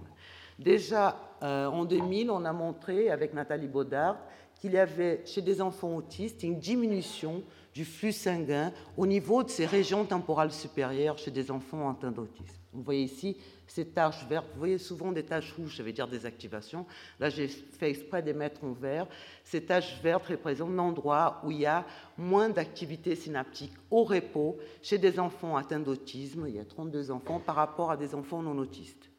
Déjà 0.58 1.16
en 1.40 1.86
2000, 1.86 2.30
on 2.30 2.44
a 2.44 2.52
montré 2.52 3.10
avec 3.10 3.32
Nathalie 3.32 3.66
Baudard 3.66 4.16
qu'il 4.60 4.72
y 4.72 4.78
avait 4.78 5.22
chez 5.24 5.40
des 5.40 5.60
enfants 5.60 5.96
autistes 5.96 6.44
une 6.44 6.60
diminution 6.60 7.42
du 7.74 7.84
flux 7.84 8.12
sanguin 8.12 8.72
au 8.96 9.06
niveau 9.06 9.42
de 9.42 9.48
ces 9.48 9.66
régions 9.66 10.04
temporales 10.04 10.52
supérieures 10.52 11.18
chez 11.18 11.30
des 11.30 11.50
enfants 11.50 11.90
atteints 11.90 12.12
d'autisme. 12.12 12.56
Vous 12.72 12.82
voyez 12.82 13.02
ici 13.02 13.36
ces 13.66 13.86
taches 13.86 14.26
vertes. 14.28 14.46
Vous 14.52 14.58
voyez 14.58 14.78
souvent 14.78 15.12
des 15.12 15.22
taches 15.22 15.52
rouges, 15.52 15.76
ça 15.76 15.82
veut 15.82 15.92
dire 15.92 16.08
des 16.08 16.26
activations. 16.26 16.86
Là, 17.18 17.30
j'ai 17.30 17.48
fait 17.48 17.90
exprès 17.90 18.22
de 18.22 18.32
mettre 18.32 18.64
en 18.64 18.72
vert. 18.72 19.06
Ces 19.44 19.64
taches 19.64 20.00
vertes 20.02 20.26
représentent 20.26 20.74
l'endroit 20.74 21.40
où 21.44 21.50
il 21.50 21.60
y 21.60 21.66
a 21.66 21.86
moins 22.18 22.50
d'activité 22.50 23.14
synaptique 23.14 23.72
au 23.90 24.04
repos 24.04 24.58
chez 24.82 24.98
des 24.98 25.18
enfants 25.18 25.56
atteints 25.56 25.80
d'autisme. 25.80 26.46
Il 26.48 26.56
y 26.56 26.58
a 26.58 26.64
32 26.64 27.10
enfants 27.10 27.40
par 27.40 27.56
rapport 27.56 27.90
à 27.90 27.96
des 27.96 28.14
enfants 28.14 28.42
non 28.42 28.58
autistes. 28.58 29.10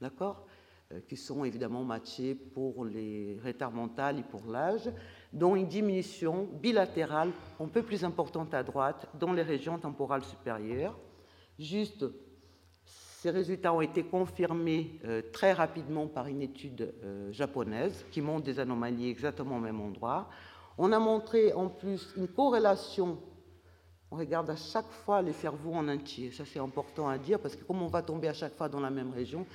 D'accord? 0.00 0.46
Euh, 0.92 1.00
Qui 1.08 1.16
sont 1.16 1.44
évidemment 1.44 1.84
matchés 1.84 2.34
pour 2.34 2.84
les 2.84 3.38
retards 3.42 3.72
mentaux 3.72 4.18
et 4.18 4.22
pour 4.22 4.46
l'âge, 4.50 4.90
dont 5.34 5.56
une 5.56 5.66
diminution 5.66 6.48
bilatérale 6.62 7.30
un 7.60 7.66
peu 7.66 7.82
plus 7.82 8.04
importante 8.04 8.54
à 8.54 8.62
droite 8.62 9.06
dans 9.18 9.32
les 9.32 9.42
régions 9.42 9.78
temporales 9.78 10.24
supérieures. 10.24 10.98
Juste 11.58 12.06
ces 13.24 13.30
résultats 13.30 13.72
ont 13.72 13.80
été 13.80 14.04
confirmés 14.04 15.00
euh, 15.06 15.22
très 15.32 15.54
rapidement 15.54 16.06
par 16.06 16.26
une 16.26 16.42
étude 16.42 16.92
euh, 17.02 17.32
japonaise 17.32 18.04
qui 18.10 18.20
montre 18.20 18.44
des 18.44 18.60
anomalies 18.60 19.08
exactement 19.08 19.56
au 19.56 19.60
même 19.60 19.80
endroit. 19.80 20.28
On 20.76 20.92
a 20.92 20.98
montré 20.98 21.52
en 21.54 21.68
plus 21.68 22.12
une 22.18 22.28
corrélation. 22.28 23.18
On 24.10 24.16
regarde 24.16 24.50
à 24.50 24.56
chaque 24.56 24.90
fois 24.90 25.22
les 25.22 25.32
cerveaux 25.32 25.72
en 25.72 25.88
entier. 25.88 26.32
Ça, 26.32 26.44
c'est 26.44 26.58
important 26.58 27.08
à 27.08 27.16
dire 27.16 27.40
parce 27.40 27.56
que 27.56 27.64
comme 27.64 27.80
on 27.80 27.86
va 27.86 28.02
tomber 28.02 28.28
à 28.28 28.34
chaque 28.34 28.56
fois 28.56 28.68
dans 28.68 28.80
la 28.80 28.90
même 28.90 29.10
région, 29.10 29.46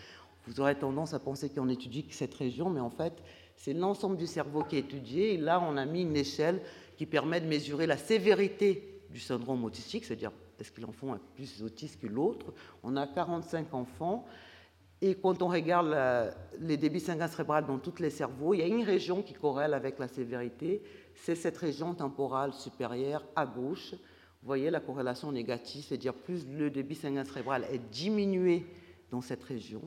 vous 0.47 0.59
aurez 0.59 0.73
tendance 0.73 1.13
à 1.13 1.19
penser 1.19 1.49
qu'on 1.49 1.69
étudie 1.69 2.07
cette 2.09 2.33
région, 2.33 2.71
mais 2.71 2.79
en 2.79 2.89
fait, 2.89 3.13
c'est 3.59 3.73
l'ensemble 3.73 4.15
du 4.15 4.25
cerveau 4.25 4.63
qui 4.63 4.77
est 4.77 4.79
étudié. 4.79 5.35
Là, 5.35 5.61
on 5.61 5.75
a 5.75 5.85
mis 5.85 6.03
une 6.03 6.15
échelle 6.15 6.61
qui 6.95 7.05
permet 7.05 7.41
de 7.41 7.45
mesurer 7.45 7.87
la 7.87 7.97
sévérité 7.97 9.01
du 9.09 9.19
syndrome 9.19 9.65
autistique, 9.65 10.05
c'est-à-dire 10.05 10.31
est-ce 10.57 10.71
que 10.71 10.79
l'enfant 10.79 11.13
est 11.13 11.35
plus 11.35 11.61
autiste 11.61 11.99
que 11.99 12.07
l'autre 12.07 12.53
On 12.83 12.95
a 12.95 13.05
45 13.05 13.73
enfants. 13.73 14.25
Et 15.01 15.15
quand 15.15 15.41
on 15.41 15.49
regarde 15.49 16.33
les 16.59 16.77
débits 16.77 17.01
sanguins 17.01 17.27
cérébrales 17.27 17.65
dans 17.65 17.79
tous 17.79 17.99
les 17.99 18.09
cerveaux, 18.09 18.53
il 18.53 18.61
y 18.61 18.63
a 18.63 18.65
une 18.65 18.83
région 18.83 19.21
qui 19.21 19.33
corrèle 19.33 19.73
avec 19.73 19.99
la 19.99 20.07
sévérité, 20.07 20.81
c'est 21.13 21.35
cette 21.35 21.57
région 21.57 21.93
temporale 21.93 22.53
supérieure 22.53 23.25
à 23.35 23.45
gauche. 23.45 23.91
Vous 23.91 24.47
voyez 24.47 24.69
la 24.69 24.79
corrélation 24.79 25.33
négative, 25.33 25.83
c'est-à-dire 25.85 26.13
plus 26.13 26.47
le 26.47 26.69
débit 26.69 26.95
sanguin 26.95 27.25
cérébral 27.25 27.65
est 27.71 27.89
diminué 27.91 28.65
dans 29.11 29.21
cette 29.21 29.43
région, 29.43 29.81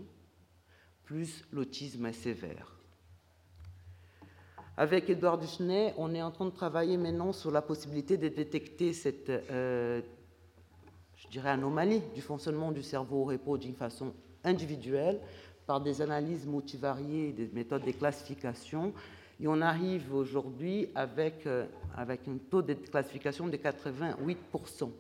plus 1.05 1.43
l'autisme 1.53 2.05
est 2.05 2.13
sévère. 2.13 2.72
Avec 4.77 5.11
Edouard 5.11 5.39
Duchenet, 5.39 5.93
on 5.99 6.15
est 6.15 6.23
en 6.23 6.31
train 6.31 6.47
de 6.47 6.51
travailler 6.51 6.97
maintenant 6.97 7.33
sur 7.33 7.51
la 7.51 7.61
possibilité 7.61 8.17
de 8.17 8.29
détecter 8.29 8.95
cette 8.95 9.29
euh, 9.29 10.01
je 11.23 11.29
dirais, 11.29 11.51
anomalie 11.51 12.03
du 12.15 12.23
fonctionnement 12.23 12.73
du 12.73 12.83
cerveau 12.83 13.23
au 13.23 13.25
repos 13.25 13.59
d'une 13.59 13.75
façon 13.75 14.15
individuelle 14.45 15.21
par 15.67 15.81
des 15.81 16.03
analyses 16.03 16.47
multivariées, 16.47 17.33
des 17.33 17.49
méthodes 17.53 17.85
de 17.85 17.93
classification. 17.93 18.93
Et 19.41 19.47
on 19.47 19.61
arrive 19.61 20.15
aujourd'hui 20.15 20.89
avec, 20.95 21.47
euh, 21.47 21.67
avec 21.95 22.27
un 22.27 22.39
taux 22.51 22.63
de 22.63 22.75
classification 22.75 23.49
de 23.49 23.57
88%. 23.57 24.91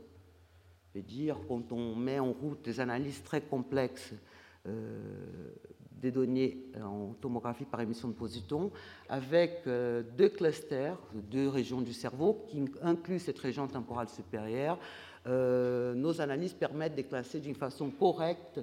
C'est-à-dire, 0.92 1.38
quand 1.48 1.72
on 1.72 1.96
met 1.96 2.18
en 2.18 2.32
route 2.32 2.62
des 2.62 2.78
analyses 2.78 3.22
très 3.22 3.40
complexes 3.40 4.12
euh, 4.66 5.50
des 6.02 6.10
données 6.10 6.58
en 6.82 7.14
tomographie 7.20 7.64
par 7.64 7.80
émission 7.80 8.08
de 8.08 8.14
positons, 8.14 8.70
avec 9.08 9.62
euh, 9.66 10.02
deux 10.18 10.28
clusters, 10.28 10.98
deux 11.14 11.48
régions 11.48 11.80
du 11.80 11.92
cerveau, 11.92 12.44
qui 12.48 12.64
incluent 12.82 13.20
cette 13.20 13.38
région 13.38 13.68
temporale 13.68 14.08
supérieure, 14.08 14.78
euh, 15.26 15.94
nos 15.94 16.20
analyses 16.20 16.54
permettent 16.54 16.96
de 16.96 17.02
classer 17.02 17.38
d'une 17.40 17.54
façon 17.54 17.90
correcte 17.90 18.60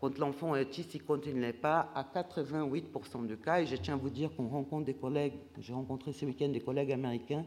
quand 0.00 0.16
l'enfant 0.18 0.54
est 0.54 0.62
autiste 0.62 0.96
il 1.26 1.40
l'est 1.40 1.52
pas, 1.52 1.90
à 1.94 2.04
88% 2.04 3.26
de 3.26 3.34
cas. 3.34 3.60
Et 3.60 3.66
je 3.66 3.76
tiens 3.76 3.94
à 3.94 3.96
vous 3.96 4.10
dire 4.10 4.30
qu'on 4.36 4.46
rencontre 4.46 4.84
des 4.84 4.94
collègues, 4.94 5.34
j'ai 5.58 5.72
rencontré 5.72 6.12
ce 6.12 6.24
week-end 6.24 6.48
des 6.48 6.60
collègues 6.60 6.92
américains 6.92 7.44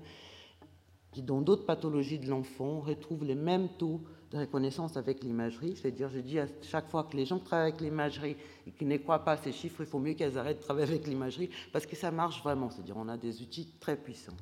qui, 1.11 1.21
dans 1.21 1.41
d'autres 1.41 1.65
pathologies 1.65 2.19
de 2.19 2.29
l'enfant, 2.29 2.81
retrouvent 2.81 3.23
les 3.23 3.35
mêmes 3.35 3.69
taux 3.77 4.01
reconnaissance 4.39 4.97
avec 4.97 5.23
l'imagerie. 5.23 5.75
C'est-à-dire, 5.75 6.09
je 6.09 6.19
dis 6.19 6.39
à 6.39 6.47
chaque 6.61 6.89
fois 6.89 7.03
que 7.03 7.15
les 7.15 7.25
gens 7.25 7.39
travaillent 7.39 7.69
avec 7.69 7.81
l'imagerie 7.81 8.35
et 8.67 8.71
qui 8.71 8.85
ne 8.85 8.97
croient 8.97 9.23
pas 9.23 9.33
à 9.33 9.37
ces 9.37 9.51
chiffres, 9.51 9.81
il 9.81 9.87
faut 9.87 9.99
mieux 9.99 10.13
qu'elles 10.13 10.37
arrêtent 10.37 10.59
de 10.59 10.63
travailler 10.63 10.87
avec 10.87 11.07
l'imagerie 11.07 11.49
parce 11.71 11.85
que 11.85 11.95
ça 11.95 12.11
marche 12.11 12.41
vraiment. 12.41 12.69
C'est-à-dire, 12.69 12.97
on 12.97 13.07
a 13.09 13.17
des 13.17 13.41
outils 13.41 13.73
très 13.79 13.95
puissants. 13.95 14.37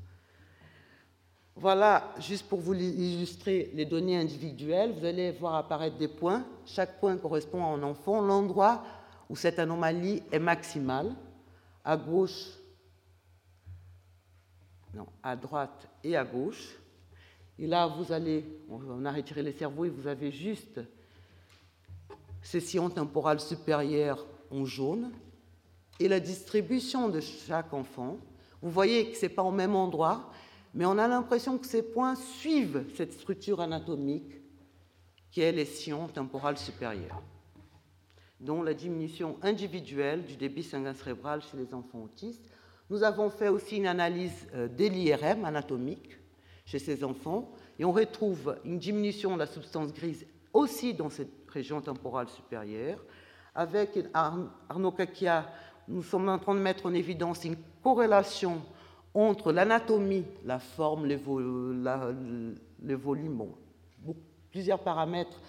Voilà, 1.56 2.14
juste 2.20 2.48
pour 2.48 2.62
vous 2.62 2.74
illustrer 2.74 3.70
les 3.74 3.86
données 3.86 4.16
individuelles, 4.16 4.94
vous 4.98 5.04
allez 5.04 5.32
voir 5.32 5.56
apparaître 5.56 5.98
des 5.98 6.08
points. 6.08 6.46
Chaque 6.66 7.02
point 7.02 7.18
correspond 7.18 7.64
à 7.66 7.68
un 7.68 7.84
enfant, 7.84 8.22
l'endroit 8.22 8.82
où 9.30 9.36
cette 9.36 9.60
anomalie 9.60 10.24
est 10.32 10.40
maximale, 10.40 11.14
à 11.84 11.98
gauche, 11.98 12.48
non, 14.94 15.06
à 15.22 15.36
droite 15.36 15.88
et 16.04 16.16
à 16.16 16.24
gauche. 16.24 16.79
Et 17.60 17.68
là, 17.68 17.88
vous 17.88 18.14
allez, 18.14 18.46
on 18.70 19.04
a 19.04 19.12
retiré 19.12 19.44
les 19.44 19.52
cerveaux 19.52 19.84
et 19.84 19.90
vous 19.90 20.08
avez 20.08 20.32
juste 20.32 20.80
ces 22.42 22.62
sillons 22.62 22.90
temporales 22.90 23.42
supérieurs 23.42 24.26
en 24.50 24.64
jaune 24.64 25.12
et 26.00 26.08
la 26.08 26.22
distribution 26.22 27.10
de 27.10 27.20
chaque 27.20 27.74
enfant. 27.74 28.18
Vous 28.62 28.72
voyez 28.72 29.12
que 29.12 29.18
ce 29.18 29.26
n'est 29.26 29.34
pas 29.34 29.44
au 29.44 29.52
même 29.52 29.76
endroit, 29.76 30.32
mais 30.74 30.86
on 30.86 30.98
a 30.98 31.10
l'impression 31.10 31.58
que 31.58 31.68
ces 31.68 31.84
points 31.84 32.16
suivent 32.16 32.86
cette 32.96 33.12
structure 33.12 33.60
anatomique 33.60 34.40
qui 35.30 35.42
est 35.42 35.52
les 35.52 35.66
sillons 35.66 36.08
temporales 36.08 36.58
supérieurs, 36.58 37.22
dont 38.40 38.64
la 38.64 38.74
diminution 38.74 39.38
individuelle 39.42 40.24
du 40.24 40.38
débit 40.38 40.64
sanguin 40.64 40.94
cérébral 40.94 41.42
chez 41.42 41.58
les 41.58 41.74
enfants 41.74 42.04
autistes. 42.04 42.50
Nous 42.90 43.04
avons 43.04 43.30
fait 43.30 43.50
aussi 43.50 43.78
une 43.78 43.88
analyse 43.88 44.48
euh, 44.56 44.70
de 44.70 44.86
l'IRM 44.86 45.44
anatomique 45.44 46.19
chez 46.70 46.78
ces 46.78 47.04
enfants 47.04 47.50
et 47.80 47.86
on 47.86 47.92
retrouve 47.92 48.56
une 48.64 48.78
diminution 48.78 49.34
de 49.34 49.40
la 49.40 49.48
substance 49.48 49.92
grise 49.92 50.26
aussi 50.54 50.94
dans 50.94 51.10
cette 51.10 51.50
région 51.50 51.82
temporale 51.82 52.30
supérieure. 52.30 53.04
Avec 53.56 53.98
Arnaud 54.14 54.92
Kakia, 54.92 55.52
nous 55.88 56.04
sommes 56.04 56.30
en 56.30 56.38
train 56.38 56.54
de 56.54 56.60
mettre 56.60 56.86
en 56.86 56.94
évidence 56.94 57.44
une 57.44 57.56
corrélation 57.82 58.62
entre 59.16 59.52
l'anatomie, 59.52 60.26
la 60.46 60.60
forme, 60.60 61.08
le 61.08 62.96
volume, 62.96 63.44
plusieurs 64.52 64.80
paramètres 64.80 65.42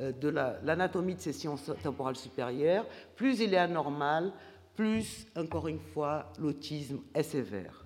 euh, 0.00 0.12
de 0.12 0.28
l'anatomie 0.28 1.14
de 1.14 1.20
ces 1.20 1.32
sciences 1.32 1.72
temporales 1.82 2.16
supérieures, 2.16 2.84
plus 3.16 3.40
il 3.40 3.54
est 3.54 3.58
anormal, 3.58 4.30
plus, 4.74 5.26
encore 5.34 5.68
une 5.68 5.80
fois, 5.80 6.30
l'autisme 6.38 6.98
est 7.14 7.22
sévère. 7.22 7.82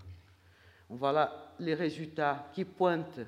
Voilà 0.89 1.50
les 1.61 1.75
résultats 1.75 2.51
qui 2.53 2.65
pointent 2.65 3.21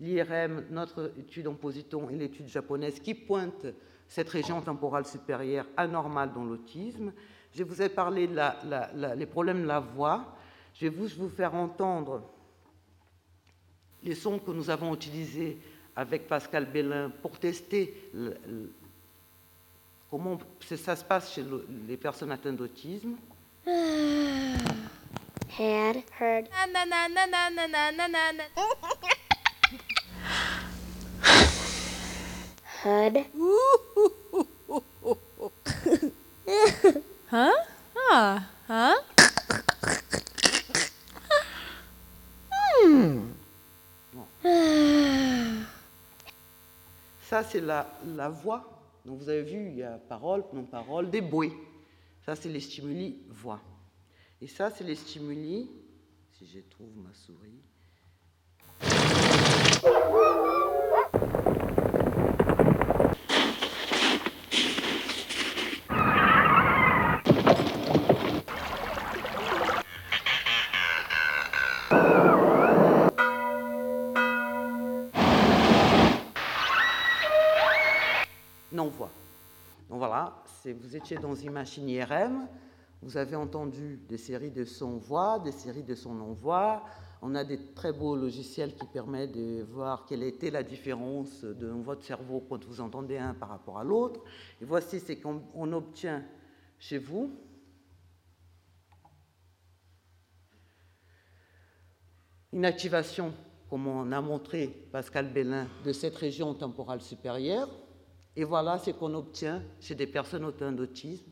l'IRM, 0.00 0.64
notre 0.70 1.12
étude 1.18 1.46
en 1.46 1.54
positons 1.54 2.08
et 2.10 2.16
l'étude 2.16 2.48
japonaise 2.48 2.98
qui 3.00 3.14
pointent 3.14 3.66
cette 4.08 4.28
région 4.28 4.60
temporale 4.60 5.06
supérieure 5.06 5.66
anormale 5.76 6.32
dans 6.32 6.44
l'autisme. 6.44 7.12
Je 7.54 7.62
vous 7.62 7.82
ai 7.82 7.88
parlé 7.88 8.28
des 8.28 9.26
problèmes 9.26 9.62
de 9.62 9.66
la 9.66 9.80
voix. 9.80 10.36
Je 10.74 10.88
vais 10.88 11.06
vous 11.06 11.28
faire 11.28 11.54
entendre 11.54 12.22
les 14.02 14.14
sons 14.14 14.38
que 14.38 14.50
nous 14.50 14.70
avons 14.70 14.94
utilisés 14.94 15.58
avec 15.94 16.26
Pascal 16.26 16.66
Bellin 16.66 17.10
pour 17.22 17.38
tester 17.38 18.10
comment 20.10 20.38
ça 20.60 20.96
se 20.96 21.04
passe 21.04 21.34
chez 21.34 21.44
les 21.86 21.96
personnes 21.96 22.32
atteintes 22.32 22.56
d'autisme. 22.56 23.16
Had, 25.58 26.02
heard. 26.18 26.48
Hud. 32.82 33.26
huh? 37.30 37.52
Ah, 38.10 38.48
huh? 38.66 38.96
Ça, 47.28 47.44
c'est 47.44 47.60
la, 47.60 47.86
la, 48.06 48.30
voix. 48.30 48.64
Donc, 49.04 49.18
vous 49.18 49.28
avez 49.28 49.42
vu, 49.42 49.68
il 49.68 49.76
y 49.76 49.82
a 49.82 49.98
parole, 50.08 50.44
non-parole, 50.54 51.10
des 51.10 51.20
bruits. 51.20 51.52
Ça, 52.24 52.34
c'est 52.36 52.48
les 52.48 52.60
stimuli 52.60 53.18
voix. 53.28 53.60
Et 54.42 54.48
ça, 54.48 54.72
c'est 54.72 54.82
les 54.82 54.96
stimuli. 54.96 55.70
Si 56.32 56.48
je 56.48 56.58
trouve 56.68 56.96
ma 56.96 57.14
souris. 57.14 57.62
Non 78.72 78.88
voilà. 78.88 79.12
Donc 79.88 79.98
voilà, 79.98 80.42
vous 80.64 80.96
étiez 80.96 81.18
dans 81.18 81.36
une 81.36 81.52
machine 81.52 81.88
IRM, 81.88 82.48
vous 83.02 83.16
avez 83.16 83.34
entendu 83.34 84.00
des 84.08 84.16
séries 84.16 84.52
de 84.52 84.64
sons-voix, 84.64 85.40
des 85.40 85.50
séries 85.50 85.82
de 85.82 85.94
sons 85.96 86.14
non-voix. 86.14 86.84
On 87.20 87.34
a 87.34 87.42
des 87.42 87.58
très 87.74 87.92
beaux 87.92 88.14
logiciels 88.14 88.74
qui 88.76 88.86
permettent 88.86 89.32
de 89.32 89.64
voir 89.64 90.06
quelle 90.06 90.22
était 90.22 90.50
la 90.50 90.62
différence 90.62 91.42
de 91.42 91.66
votre 91.66 92.04
cerveau 92.04 92.44
quand 92.48 92.64
vous 92.64 92.80
entendez 92.80 93.18
un 93.18 93.34
par 93.34 93.48
rapport 93.48 93.78
à 93.78 93.84
l'autre. 93.84 94.20
Et 94.60 94.64
voici 94.64 95.00
ce 95.00 95.12
qu'on 95.14 95.72
obtient 95.72 96.24
chez 96.78 96.98
vous. 96.98 97.36
Une 102.52 102.64
activation, 102.64 103.32
comme 103.68 103.88
on 103.88 104.12
a 104.12 104.20
montré 104.20 104.68
Pascal 104.92 105.32
Bellin, 105.32 105.66
de 105.84 105.92
cette 105.92 106.14
région 106.14 106.54
temporale 106.54 107.00
supérieure. 107.00 107.68
Et 108.36 108.44
voilà 108.44 108.78
ce 108.78 108.92
qu'on 108.92 109.14
obtient 109.14 109.60
chez 109.80 109.96
des 109.96 110.06
personnes 110.06 110.44
atteintes 110.44 110.76
d'autisme. 110.76 111.31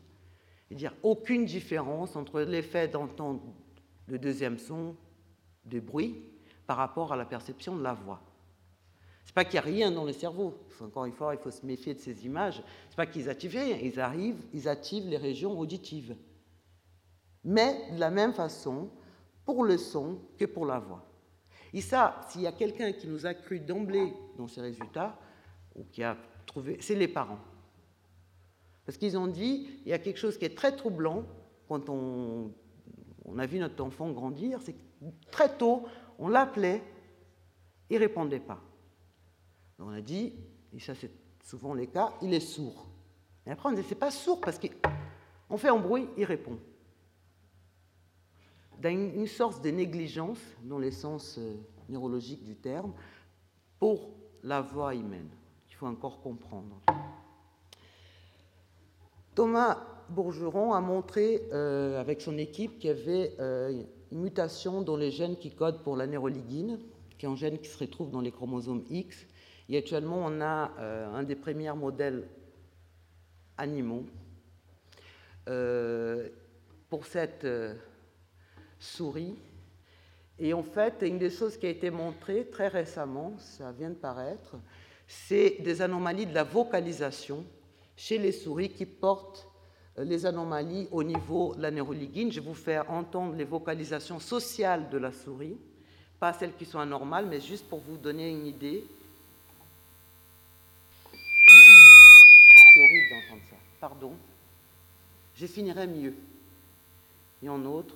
C'est-à-dire 0.71 0.95
aucune 1.03 1.43
différence 1.43 2.15
entre 2.15 2.39
l'effet 2.39 2.87
d'entendre 2.87 3.41
le 4.07 4.17
deuxième 4.17 4.57
son 4.57 4.95
de 5.65 5.81
bruit 5.81 6.15
par 6.65 6.77
rapport 6.77 7.11
à 7.11 7.17
la 7.17 7.25
perception 7.25 7.75
de 7.75 7.83
la 7.83 7.93
voix. 7.93 8.21
C'est 9.25 9.35
pas 9.35 9.43
qu'il 9.43 9.55
n'y 9.55 9.59
a 9.59 9.63
rien 9.63 9.91
dans 9.91 10.05
le 10.05 10.13
cerveau. 10.13 10.57
Encore 10.79 11.03
une 11.03 11.11
fois, 11.11 11.35
il 11.35 11.41
faut 11.41 11.51
se 11.51 11.65
méfier 11.65 11.93
de 11.93 11.99
ces 11.99 12.25
images. 12.25 12.63
C'est 12.87 12.95
pas 12.95 13.05
qu'ils 13.05 13.29
activent 13.29 13.51
rien. 13.51 13.79
Ils 13.81 13.99
arrivent, 13.99 14.41
ils 14.53 14.69
activent 14.69 15.09
les 15.09 15.17
régions 15.17 15.59
auditives. 15.59 16.15
Mais 17.43 17.91
de 17.91 17.99
la 17.99 18.09
même 18.09 18.31
façon 18.31 18.89
pour 19.43 19.65
le 19.65 19.77
son 19.77 20.19
que 20.37 20.45
pour 20.45 20.65
la 20.65 20.79
voix. 20.79 21.05
Et 21.73 21.81
ça, 21.81 22.21
s'il 22.29 22.43
y 22.43 22.47
a 22.47 22.53
quelqu'un 22.53 22.93
qui 22.93 23.09
nous 23.09 23.25
a 23.25 23.33
cru 23.33 23.59
d'emblée 23.59 24.13
dans 24.37 24.47
ces 24.47 24.61
résultats, 24.61 25.19
ou 25.75 25.83
qui 25.83 26.01
a 26.01 26.15
trouvé, 26.45 26.77
c'est 26.79 26.95
les 26.95 27.09
parents. 27.09 27.39
Parce 28.85 28.97
qu'ils 28.97 29.17
ont 29.17 29.27
dit, 29.27 29.67
il 29.85 29.89
y 29.89 29.93
a 29.93 29.99
quelque 29.99 30.17
chose 30.17 30.37
qui 30.37 30.45
est 30.45 30.57
très 30.57 30.75
troublant 30.75 31.23
quand 31.67 31.89
on, 31.89 32.51
a 33.37 33.45
vu 33.45 33.59
notre 33.59 33.81
enfant 33.83 34.11
grandir, 34.11 34.59
c'est 34.61 34.73
que 34.73 34.81
très 35.31 35.55
tôt, 35.57 35.85
on 36.19 36.27
l'appelait, 36.27 36.83
il 37.89 37.95
ne 37.95 37.99
répondait 37.99 38.39
pas. 38.39 38.59
On 39.79 39.89
a 39.89 40.01
dit, 40.01 40.33
et 40.73 40.79
ça 40.79 40.93
c'est 40.95 41.11
souvent 41.43 41.73
le 41.73 41.85
cas, 41.85 42.13
il 42.21 42.33
est 42.33 42.41
sourd. 42.41 42.87
Et 43.45 43.51
après 43.51 43.69
on 43.69 43.71
dit, 43.71 43.83
c'est 43.87 43.95
pas 43.95 44.11
sourd 44.11 44.41
parce 44.41 44.59
qu'on 44.59 45.57
fait 45.57 45.69
un 45.69 45.77
bruit, 45.77 46.07
il 46.17 46.25
répond. 46.25 46.59
Dans 48.81 48.89
une 48.89 49.27
sorte 49.27 49.63
de 49.63 49.69
négligence, 49.69 50.39
dans 50.63 50.79
le 50.79 50.91
sens 50.91 51.37
euh, 51.37 51.55
neurologique 51.87 52.43
du 52.43 52.55
terme, 52.55 52.93
pour 53.79 54.09
la 54.43 54.61
voix 54.61 54.93
humaine, 54.95 55.29
qu'il 55.67 55.77
faut 55.77 55.87
encore 55.87 56.21
comprendre. 56.21 56.81
Thomas 59.35 59.77
Bourgeron 60.09 60.73
a 60.73 60.81
montré 60.81 61.41
euh, 61.53 61.99
avec 61.99 62.21
son 62.21 62.37
équipe 62.37 62.79
qu'il 62.79 62.89
y 62.89 62.93
avait 62.93 63.33
euh, 63.39 63.81
une 64.11 64.19
mutation 64.19 64.81
dans 64.81 64.97
les 64.97 65.09
gènes 65.09 65.37
qui 65.37 65.51
codent 65.51 65.81
pour 65.83 65.95
la 65.95 66.05
néroligine, 66.05 66.79
qui 67.17 67.25
est 67.25 67.29
un 67.29 67.35
gène 67.35 67.57
qui 67.57 67.69
se 67.69 67.77
retrouve 67.77 68.11
dans 68.11 68.19
les 68.19 68.31
chromosomes 68.31 68.83
X. 68.89 69.25
Et 69.69 69.77
actuellement, 69.77 70.21
on 70.25 70.41
a 70.41 70.71
euh, 70.79 71.13
un 71.13 71.23
des 71.23 71.35
premiers 71.35 71.71
modèles 71.73 72.27
animaux 73.57 74.05
pour 76.89 77.05
cette 77.05 77.45
souris. 78.79 79.35
Et 80.39 80.53
en 80.53 80.63
fait, 80.63 81.01
une 81.01 81.17
des 81.17 81.29
choses 81.29 81.57
qui 81.57 81.65
a 81.65 81.69
été 81.69 81.89
montrée 81.89 82.47
très 82.49 82.67
récemment, 82.67 83.33
ça 83.37 83.71
vient 83.71 83.89
de 83.89 83.95
paraître, 83.95 84.55
c'est 85.07 85.57
des 85.61 85.81
anomalies 85.81 86.25
de 86.25 86.33
la 86.33 86.43
vocalisation 86.43 87.43
chez 87.95 88.17
les 88.17 88.31
souris 88.31 88.69
qui 88.69 88.85
portent 88.85 89.47
euh, 89.97 90.03
les 90.03 90.25
anomalies 90.25 90.87
au 90.91 91.03
niveau 91.03 91.55
de 91.55 91.61
la 91.61 91.71
neuroligine. 91.71 92.31
Je 92.31 92.39
vais 92.39 92.47
vous 92.47 92.53
faire 92.53 92.89
entendre 92.89 93.35
les 93.35 93.43
vocalisations 93.43 94.19
sociales 94.19 94.89
de 94.89 94.97
la 94.97 95.11
souris, 95.11 95.57
pas 96.19 96.33
celles 96.33 96.55
qui 96.55 96.65
sont 96.65 96.79
anormales, 96.79 97.27
mais 97.27 97.41
juste 97.41 97.67
pour 97.67 97.79
vous 97.79 97.97
donner 97.97 98.29
une 98.29 98.45
idée. 98.45 98.83
C'est 102.73 102.79
horrible 102.79 103.09
d'entendre 103.09 103.41
ça. 103.49 103.55
Pardon. 103.79 104.13
Je 105.35 105.45
finirai 105.45 105.87
mieux. 105.87 106.13
Et 107.43 107.49
en 107.49 107.63
autre. 107.65 107.95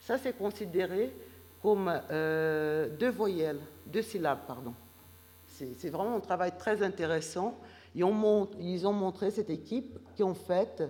Ça, 0.00 0.18
c'est 0.18 0.36
considéré 0.36 1.12
comme 1.62 1.92
euh, 2.10 2.88
deux 2.96 3.10
voyelles, 3.10 3.60
deux 3.86 4.02
syllabes, 4.02 4.46
pardon. 4.46 4.74
C'est 5.78 5.90
vraiment 5.90 6.16
un 6.16 6.20
travail 6.20 6.52
très 6.58 6.82
intéressant. 6.82 7.58
Ils 7.94 8.04
ont, 8.04 8.12
montré, 8.12 9.30
cette 9.30 9.50
équipe, 9.50 9.98
qu'en 10.18 10.34
fait, 10.34 10.82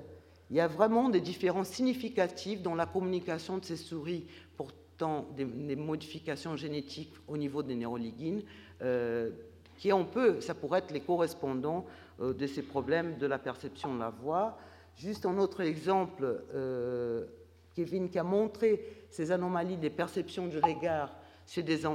il 0.50 0.56
y 0.56 0.60
a 0.60 0.66
vraiment 0.66 1.08
des 1.08 1.20
différences 1.20 1.68
significatives 1.68 2.62
dans 2.62 2.74
la 2.74 2.86
communication 2.86 3.58
de 3.58 3.64
ces 3.64 3.76
souris, 3.76 4.26
pourtant 4.56 5.26
des, 5.36 5.76
modifications 5.76 6.56
génétiques 6.56 7.14
au 7.28 7.36
niveau 7.36 7.62
des 7.62 7.76
neuroligines, 7.76 8.42
euh, 8.82 9.30
qui 9.76 9.92
on 9.92 10.04
peut, 10.04 10.40
ça 10.40 10.54
pourrait 10.54 10.80
être 10.80 10.90
les 10.90 11.00
correspondants 11.00 11.84
euh, 12.20 12.32
de 12.32 12.46
ces 12.46 12.62
problèmes 12.62 13.18
de 13.18 13.26
la 13.26 13.38
perception 13.38 13.94
de 13.94 14.00
la 14.00 14.10
voix. 14.10 14.58
Juste 14.96 15.26
un 15.26 15.38
autre 15.38 15.60
exemple, 15.60 16.42
euh, 16.54 17.26
Kevin, 17.74 18.08
qui 18.08 18.18
a 18.18 18.24
montré 18.24 19.06
ces 19.10 19.30
anomalies 19.30 19.76
des 19.76 19.90
perceptions 19.90 20.46
du 20.46 20.58
regard 20.58 21.14
chez 21.46 21.62
des 21.62 21.86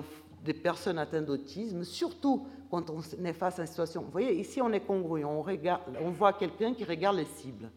des 0.43 0.53
personnes 0.53 0.97
atteintes 0.97 1.25
d'autisme, 1.25 1.84
surtout 1.84 2.47
quand 2.71 2.89
on 2.89 3.01
est 3.25 3.34
face 3.34 3.60
à 3.60 3.63
une 3.63 3.67
situation. 3.67 4.01
Vous 4.01 4.12
voyez, 4.12 4.34
ici 4.39 4.62
on 4.62 4.71
est 4.71 4.79
congruent, 4.79 5.25
on, 5.25 5.41
regarde, 5.41 5.81
on 6.01 6.10
voit 6.10 6.34
quelqu'un 6.34 6.73
qui 6.73 6.86
regarde 6.86 7.17
les 7.17 7.25
cibles. 7.25 7.69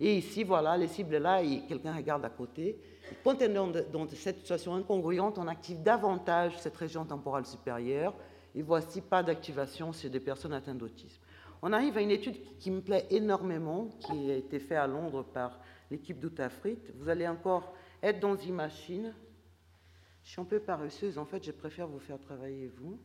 Et 0.00 0.16
ici, 0.16 0.44
voilà, 0.44 0.76
les 0.76 0.88
cibles 0.88 1.16
là, 1.16 1.40
quelqu'un 1.68 1.94
regarde 1.94 2.24
à 2.24 2.30
côté. 2.30 2.78
Quand 3.22 3.36
on 3.36 3.40
est 3.40 3.48
dans, 3.48 3.70
dans, 3.92 4.08
cette 4.08 4.38
situation 4.38 4.74
incongruente, 4.74 5.38
on 5.38 5.46
active 5.46 5.82
davantage 5.82 6.58
cette 6.58 6.76
région 6.76 7.04
temporale 7.04 7.46
supérieure. 7.46 8.14
Et 8.54 8.62
voici 8.62 9.02
pas 9.02 9.22
d'activation 9.22 9.92
chez 9.92 10.08
des 10.08 10.20
personnes 10.20 10.54
atteintes 10.54 10.78
d'autisme. 10.78 11.20
On 11.60 11.72
arrive 11.72 11.96
à 11.98 12.00
une 12.00 12.10
étude 12.10 12.36
qui 12.58 12.70
me 12.70 12.80
plaît 12.80 13.06
énormément, 13.10 13.88
qui 14.00 14.30
a 14.30 14.36
été 14.36 14.58
faite 14.58 14.78
à 14.78 14.86
Londres 14.86 15.22
par 15.22 15.60
l'équipe 15.90 16.18
d'Outafrit. 16.18 16.78
Vous 16.94 17.08
allez 17.08 17.28
encore 17.28 17.74
être 18.02 18.20
dans 18.20 18.36
une 18.36 18.54
machine 18.54 19.14
je 20.26 20.32
suis 20.32 20.40
un 20.40 20.44
peu 20.44 20.58
paresseuse, 20.58 21.18
en 21.18 21.24
fait, 21.24 21.44
je 21.44 21.52
préfère 21.52 21.86
vous 21.86 22.00
faire 22.00 22.20
travailler 22.20 22.66
vous. 22.66 22.98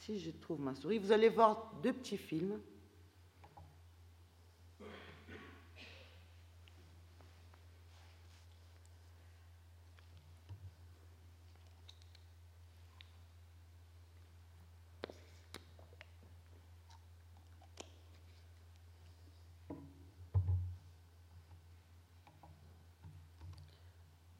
Si 0.00 0.20
je 0.20 0.30
trouve 0.30 0.60
ma 0.60 0.74
souris, 0.74 0.98
vous 0.98 1.10
allez 1.10 1.30
voir 1.30 1.72
deux 1.82 1.94
petits 1.94 2.18
films. 2.18 2.60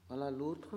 Voilà 0.09 0.30
l'autre. 0.30 0.76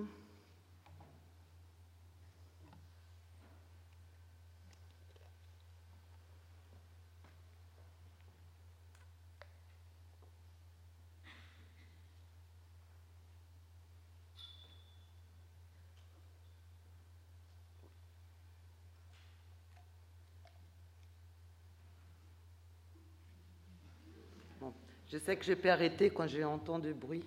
Je 25.13 25.19
sais 25.19 25.35
que 25.35 25.45
j'ai 25.45 25.55
pu 25.55 25.69
arrêter 25.69 26.09
quand 26.09 26.25
j'ai 26.25 26.43
entendu 26.43 26.91
bruit. 26.91 27.23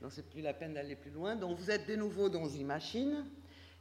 Donc, 0.00 0.12
c'est 0.12 0.26
plus 0.30 0.40
la 0.40 0.54
peine 0.54 0.72
d'aller 0.72 0.96
plus 0.96 1.10
loin. 1.10 1.36
Donc, 1.36 1.58
vous 1.58 1.70
êtes 1.70 1.86
de 1.86 1.94
nouveau 1.94 2.30
dans 2.30 2.48
une 2.48 2.64
machine 2.64 3.26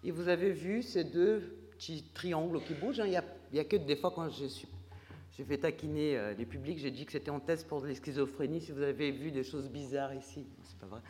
et 0.03 0.11
vous 0.11 0.27
avez 0.27 0.51
vu 0.51 0.83
ces 0.83 1.05
deux 1.05 1.39
petits 1.71 2.03
triangles 2.13 2.61
qui 2.65 2.73
bougent. 2.73 3.01
Il 3.05 3.21
n'y 3.53 3.59
a, 3.59 3.63
que 3.63 3.77
des 3.77 3.95
fois 3.95 4.11
quand 4.13 4.27
je 4.27 4.47
suis. 4.47 4.67
J'ai 5.37 5.45
fait 5.45 5.59
taquiner 5.59 6.17
euh, 6.17 6.33
les 6.33 6.45
publics, 6.45 6.79
j'ai 6.79 6.91
dit 6.91 7.05
que 7.05 7.13
c'était 7.13 7.31
en 7.31 7.39
test 7.39 7.65
pour 7.65 7.85
les 7.85 7.95
schizophrénies. 7.95 8.59
Si 8.59 8.73
vous 8.73 8.81
avez 8.81 9.11
vu 9.11 9.31
des 9.31 9.45
choses 9.45 9.69
bizarres 9.69 10.13
ici, 10.13 10.45
c'est 10.65 10.77
pas 10.77 10.87
vrai. 10.87 11.01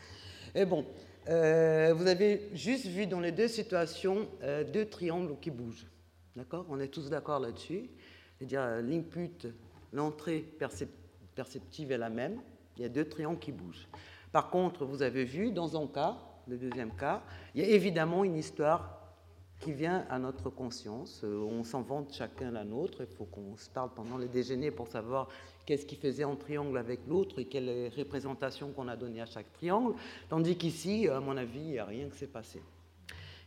Et 0.54 0.66
bon, 0.66 0.86
euh, 1.28 1.92
vous 1.92 2.06
avez 2.06 2.52
juste 2.54 2.86
vu 2.86 3.08
dans 3.08 3.20
les 3.20 3.32
deux 3.32 3.48
situations 3.48 4.30
euh, 4.44 4.64
deux 4.64 4.86
triangles 4.86 5.40
qui 5.42 5.50
bougent. 5.50 5.88
D'accord? 6.36 6.68
On 6.70 6.80
est 6.80 6.90
tous 6.90 7.10
d'accord 7.10 7.40
là-dessus. 7.40 7.90
C'est-à-dire 8.38 8.84
l'input, 8.84 9.48
l'entrée 9.92 10.42
perceptive 10.60 10.99
perceptive 11.40 11.94
est 11.94 11.98
la 11.98 12.10
même. 12.10 12.42
Il 12.76 12.82
y 12.84 12.86
a 12.86 12.90
deux 12.90 13.06
triangles 13.06 13.40
qui 13.40 13.54
bougent. 13.54 13.88
Par 14.34 14.50
contre, 14.50 14.84
vous 14.84 15.02
avez 15.02 15.24
vu, 15.24 15.52
dans 15.54 15.82
un 15.82 15.88
cas, 15.88 16.18
le 16.50 16.58
deuxième 16.58 16.92
cas, 16.92 17.22
il 17.56 17.62
y 17.62 17.64
a 17.64 17.70
évidemment 17.70 18.26
une 18.26 18.36
histoire 18.36 18.82
qui 19.62 19.72
vient 19.72 20.06
à 20.10 20.20
notre 20.20 20.50
conscience. 20.50 21.22
Euh, 21.24 21.38
on 21.50 21.64
s'en 21.64 21.82
vante 21.82 22.14
chacun 22.14 22.52
la 22.52 22.66
nôtre. 22.66 22.98
Il 23.00 23.16
faut 23.16 23.24
qu'on 23.24 23.56
se 23.56 23.70
parle 23.70 23.90
pendant 23.96 24.18
les 24.18 24.28
déjeuners 24.28 24.72
pour 24.72 24.90
savoir 24.90 25.30
qu'est-ce 25.66 25.86
qui 25.86 25.96
faisait 25.96 26.26
en 26.26 26.36
triangle 26.36 26.78
avec 26.78 27.08
l'autre 27.08 27.40
et 27.40 27.46
quelle 27.46 27.90
représentation 27.98 28.72
qu'on 28.74 28.90
a 28.90 28.98
donnée 28.98 29.22
à 29.22 29.26
chaque 29.26 29.52
triangle. 29.54 29.94
Tandis 30.28 30.58
qu'ici, 30.58 31.08
à 31.08 31.22
mon 31.22 31.38
avis, 31.38 31.62
il 31.62 31.72
n'y 31.72 31.80
a 31.80 31.86
rien 31.86 32.10
qui 32.10 32.18
s'est 32.18 32.28
passé. 32.28 32.62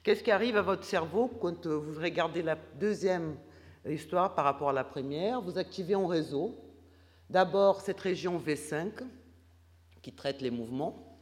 Qu'est-ce 0.03 0.25
qui 0.25 0.31
arrive 0.31 0.57
à 0.57 0.63
votre 0.63 0.85
cerveau 0.85 1.29
quand 1.29 1.67
euh, 1.67 1.77
vous 1.77 2.01
regardez 2.01 2.41
la 2.41 2.57
deuxième 2.81 3.37
histoire 3.87 4.35
par 4.35 4.47
rapport 4.47 4.71
à 4.71 4.73
la 4.73 4.85
première? 4.85 5.43
Vous 5.43 5.59
activez 5.59 5.95
en 5.95 6.07
réseau 6.07 6.57
d'abord 7.33 7.81
cette 7.81 7.99
région 7.99 8.39
V5 8.39 8.91
qui 10.03 10.13
traite 10.13 10.43
les 10.43 10.51
mouvements 10.51 11.19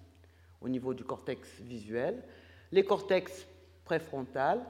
au 0.61 0.69
niveau 0.69 0.93
du 0.93 1.05
cortex 1.05 1.49
visuel, 1.61 2.25
les 2.73 2.85
cortex 2.85 3.47
préfrontal, 3.85 4.61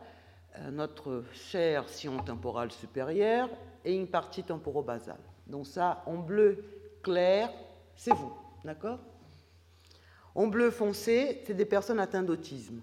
euh, 0.58 0.70
notre 0.70 1.24
chair 1.32 1.88
sillon 1.88 2.18
temporale 2.22 2.70
supérieure 2.70 3.48
et 3.86 3.96
une 3.96 4.06
partie 4.06 4.42
temporobasale. 4.42 5.20
Donc 5.46 5.66
ça, 5.66 6.02
en 6.04 6.18
bleu 6.18 6.62
clair, 7.02 7.50
c'est 7.96 8.12
vous, 8.12 8.32
d'accord? 8.62 8.98
En 10.34 10.46
bleu 10.46 10.70
foncé, 10.70 11.42
c'est 11.46 11.54
des 11.54 11.64
personnes 11.64 12.00
atteintes 12.00 12.26
d'autisme. 12.26 12.82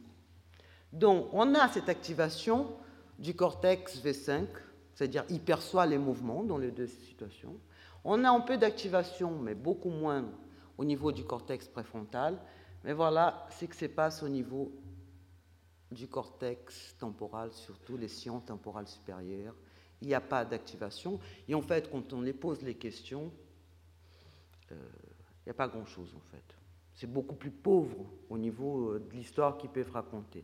Donc 0.92 1.28
on 1.32 1.54
a 1.54 1.68
cette 1.70 1.90
activation 1.90 2.72
du 3.20 3.36
cortex 3.36 4.02
V5, 4.04 4.48
c'est-à-dire 4.96 5.26
il 5.30 5.42
perçoit 5.42 5.86
les 5.86 6.00
mouvements 6.00 6.44
dans 6.44 6.58
les 6.58 6.72
deux 6.72 6.88
situations. 6.88 7.56
On 8.04 8.24
a 8.24 8.30
un 8.30 8.40
peu 8.42 8.58
d'activation, 8.58 9.38
mais 9.40 9.56
beaucoup 9.56 9.90
moins 9.90 10.26
au 10.78 10.86
niveau 10.86 11.12
du 11.12 11.24
cortex 11.24 11.68
préfrontal. 11.68 12.38
Mais 12.84 12.94
voilà 12.94 13.48
ce 13.52 13.66
qui 13.66 13.78
se 13.78 13.86
passe 13.86 14.24
au 14.24 14.30
niveau 14.30 14.72
du 15.92 16.08
cortex 16.08 16.96
temporal, 17.00 17.52
surtout 17.54 17.98
les 17.98 18.08
sillons 18.08 18.40
temporales 18.40 18.88
supérieurs. 18.88 19.56
Il 20.02 20.08
n'y 20.08 20.14
a 20.14 20.22
pas 20.22 20.46
d'activation. 20.46 21.20
Et 21.48 21.56
en 21.56 21.62
fait, 21.62 21.90
quand 21.92 22.14
on 22.14 22.22
les 22.22 22.34
pose 22.34 22.62
les 22.62 22.76
questions, 22.76 23.32
euh, 24.72 24.76
il 25.46 25.50
n'y 25.50 25.52
a 25.52 25.56
pas 25.56 25.68
grand-chose 25.68 26.14
en 26.16 26.32
fait. 26.32 26.44
C'est 26.94 27.12
beaucoup 27.12 27.36
plus 27.36 27.52
pauvre 27.52 28.06
au 28.30 28.38
niveau 28.38 28.92
euh, 28.92 29.00
de 29.00 29.16
l'histoire 29.16 29.58
qu'ils 29.58 29.70
peuvent 29.70 29.92
raconter. 29.92 30.44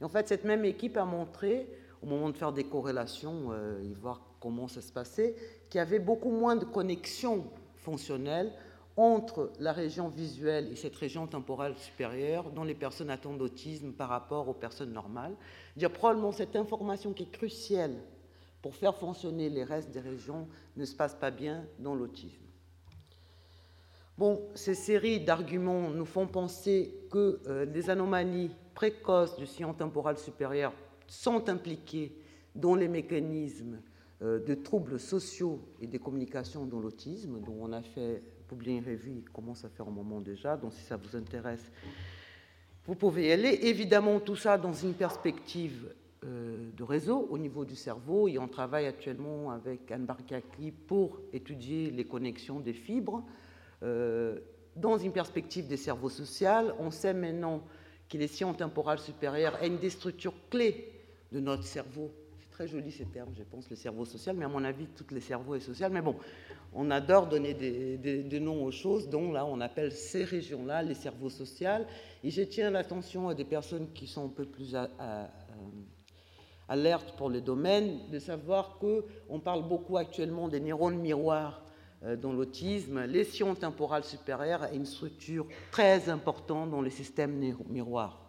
Et 0.00 0.04
en 0.04 0.08
fait, 0.08 0.28
cette 0.28 0.44
même 0.44 0.64
équipe 0.64 0.96
a 0.96 1.04
montré, 1.04 1.68
au 2.02 2.06
moment 2.06 2.30
de 2.30 2.36
faire 2.36 2.52
des 2.52 2.64
corrélations 2.64 3.48
euh, 3.50 3.82
et 3.82 3.92
voir 3.94 4.20
comment 4.40 4.68
ça 4.68 4.80
se 4.80 4.92
passait, 4.92 5.34
qu'il 5.68 5.78
y 5.78 5.82
avait 5.82 5.98
beaucoup 5.98 6.30
moins 6.30 6.56
de 6.56 6.64
connexions 6.64 7.44
fonctionnelles 7.76 8.52
entre 8.96 9.52
la 9.60 9.72
région 9.72 10.08
visuelle 10.08 10.72
et 10.72 10.76
cette 10.76 10.96
région 10.96 11.28
temporale 11.28 11.76
supérieure 11.76 12.50
dans 12.50 12.64
les 12.64 12.74
personnes 12.74 13.10
atteintes 13.10 13.38
d'autisme 13.38 13.92
par 13.92 14.08
rapport 14.08 14.48
aux 14.48 14.54
personnes 14.54 14.92
normales. 14.92 15.36
Dire 15.76 15.92
probablement 15.92 16.32
cette 16.32 16.56
information 16.56 17.12
qui 17.12 17.22
est 17.22 17.30
cruciale 17.30 17.94
pour 18.60 18.74
faire 18.74 18.96
fonctionner 18.96 19.50
les 19.50 19.62
restes 19.62 19.92
des 19.92 20.00
régions 20.00 20.48
ne 20.76 20.84
se 20.84 20.96
passe 20.96 21.14
pas 21.14 21.30
bien 21.30 21.64
dans 21.78 21.94
l'autisme. 21.94 22.42
Bon, 24.18 24.42
ces 24.56 24.74
séries 24.74 25.20
d'arguments 25.20 25.90
nous 25.90 26.04
font 26.04 26.26
penser 26.26 26.92
que 27.08 27.40
euh, 27.46 27.64
les 27.66 27.88
anomalies 27.88 28.50
précoces 28.74 29.36
du 29.36 29.46
sillon 29.46 29.74
temporal 29.74 30.18
supérieur 30.18 30.72
sont 31.06 31.48
impliquées 31.48 32.12
dans 32.52 32.74
les 32.74 32.88
mécanismes 32.88 33.80
de 34.20 34.54
troubles 34.54 34.98
sociaux 34.98 35.60
et 35.80 35.86
des 35.86 35.98
communications 35.98 36.66
dans 36.66 36.80
l'autisme, 36.80 37.40
dont 37.40 37.56
on 37.60 37.72
a 37.72 37.82
fait 37.82 38.22
publier 38.48 38.78
une 38.78 38.84
revue, 38.84 39.22
il 39.24 39.30
commence 39.30 39.64
à 39.64 39.68
faire 39.68 39.86
un 39.86 39.92
moment 39.92 40.20
déjà, 40.20 40.56
donc 40.56 40.72
si 40.72 40.82
ça 40.82 40.96
vous 40.96 41.14
intéresse, 41.14 41.70
vous 42.86 42.94
pouvez 42.94 43.28
y 43.28 43.32
aller. 43.32 43.58
Évidemment, 43.62 44.18
tout 44.18 44.34
ça 44.34 44.56
dans 44.56 44.72
une 44.72 44.94
perspective 44.94 45.94
euh, 46.24 46.70
de 46.74 46.82
réseau 46.82 47.28
au 47.30 47.38
niveau 47.38 47.64
du 47.64 47.76
cerveau, 47.76 48.26
et 48.26 48.38
on 48.38 48.48
travaille 48.48 48.86
actuellement 48.86 49.52
avec 49.52 49.90
Anne 49.90 50.06
Barkakli 50.06 50.72
pour 50.72 51.20
étudier 51.32 51.90
les 51.90 52.04
connexions 52.04 52.58
des 52.58 52.72
fibres. 52.72 53.22
Euh, 53.82 54.40
dans 54.74 54.96
une 54.96 55.12
perspective 55.12 55.68
des 55.68 55.76
cerveaux 55.76 56.08
sociaux, 56.08 56.72
on 56.78 56.90
sait 56.90 57.14
maintenant 57.14 57.62
que 58.08 58.16
les 58.16 58.26
sciences 58.26 58.56
temporales 58.56 58.98
supérieures 58.98 59.62
est 59.62 59.66
une 59.66 59.78
des 59.78 59.90
structures 59.90 60.34
clés 60.50 60.92
de 61.30 61.40
notre 61.40 61.64
cerveau 61.64 62.10
très 62.58 62.66
joli 62.66 62.90
ces 62.90 63.04
termes, 63.04 63.32
je 63.38 63.44
pense, 63.44 63.70
le 63.70 63.76
cerveau 63.76 64.04
social, 64.04 64.34
mais 64.36 64.44
à 64.44 64.48
mon 64.48 64.64
avis, 64.64 64.86
tous 64.88 65.14
les 65.14 65.20
cerveaux 65.20 65.54
est 65.54 65.60
social. 65.60 65.92
Mais 65.92 66.02
bon, 66.02 66.16
on 66.74 66.90
adore 66.90 67.28
donner 67.28 67.54
des, 67.54 68.40
noms 68.40 68.64
aux 68.64 68.72
choses, 68.72 69.08
dont 69.08 69.30
là, 69.30 69.46
on 69.46 69.60
appelle 69.60 69.92
ces 69.92 70.24
régions-là 70.24 70.82
les 70.82 70.94
cerveaux 70.94 71.30
sociaux. 71.30 71.86
Et 72.24 72.30
je 72.30 72.42
tiens 72.42 72.72
l'attention 72.72 73.28
à 73.28 73.34
des 73.34 73.44
personnes 73.44 73.92
qui 73.92 74.08
sont 74.08 74.24
un 74.24 74.30
peu 74.30 74.44
plus 74.44 74.74
alertes 76.68 77.14
pour 77.16 77.30
le 77.30 77.40
domaine, 77.40 78.00
de 78.10 78.18
savoir 78.18 78.76
qu'on 78.78 79.38
parle 79.38 79.62
beaucoup 79.62 79.96
actuellement 79.96 80.48
des 80.48 80.58
neurones 80.58 80.98
miroirs 80.98 81.62
euh, 82.02 82.16
dans 82.16 82.32
l'autisme. 82.32 83.04
Les 83.04 83.22
sciences 83.22 83.60
temporales 83.60 84.02
supérieures 84.02 84.64
a 84.64 84.72
une 84.72 84.84
structure 84.84 85.46
très 85.70 86.08
importante 86.08 86.72
dans 86.72 86.82
les 86.82 86.90
systèmes 86.90 87.38
miroirs, 87.68 88.20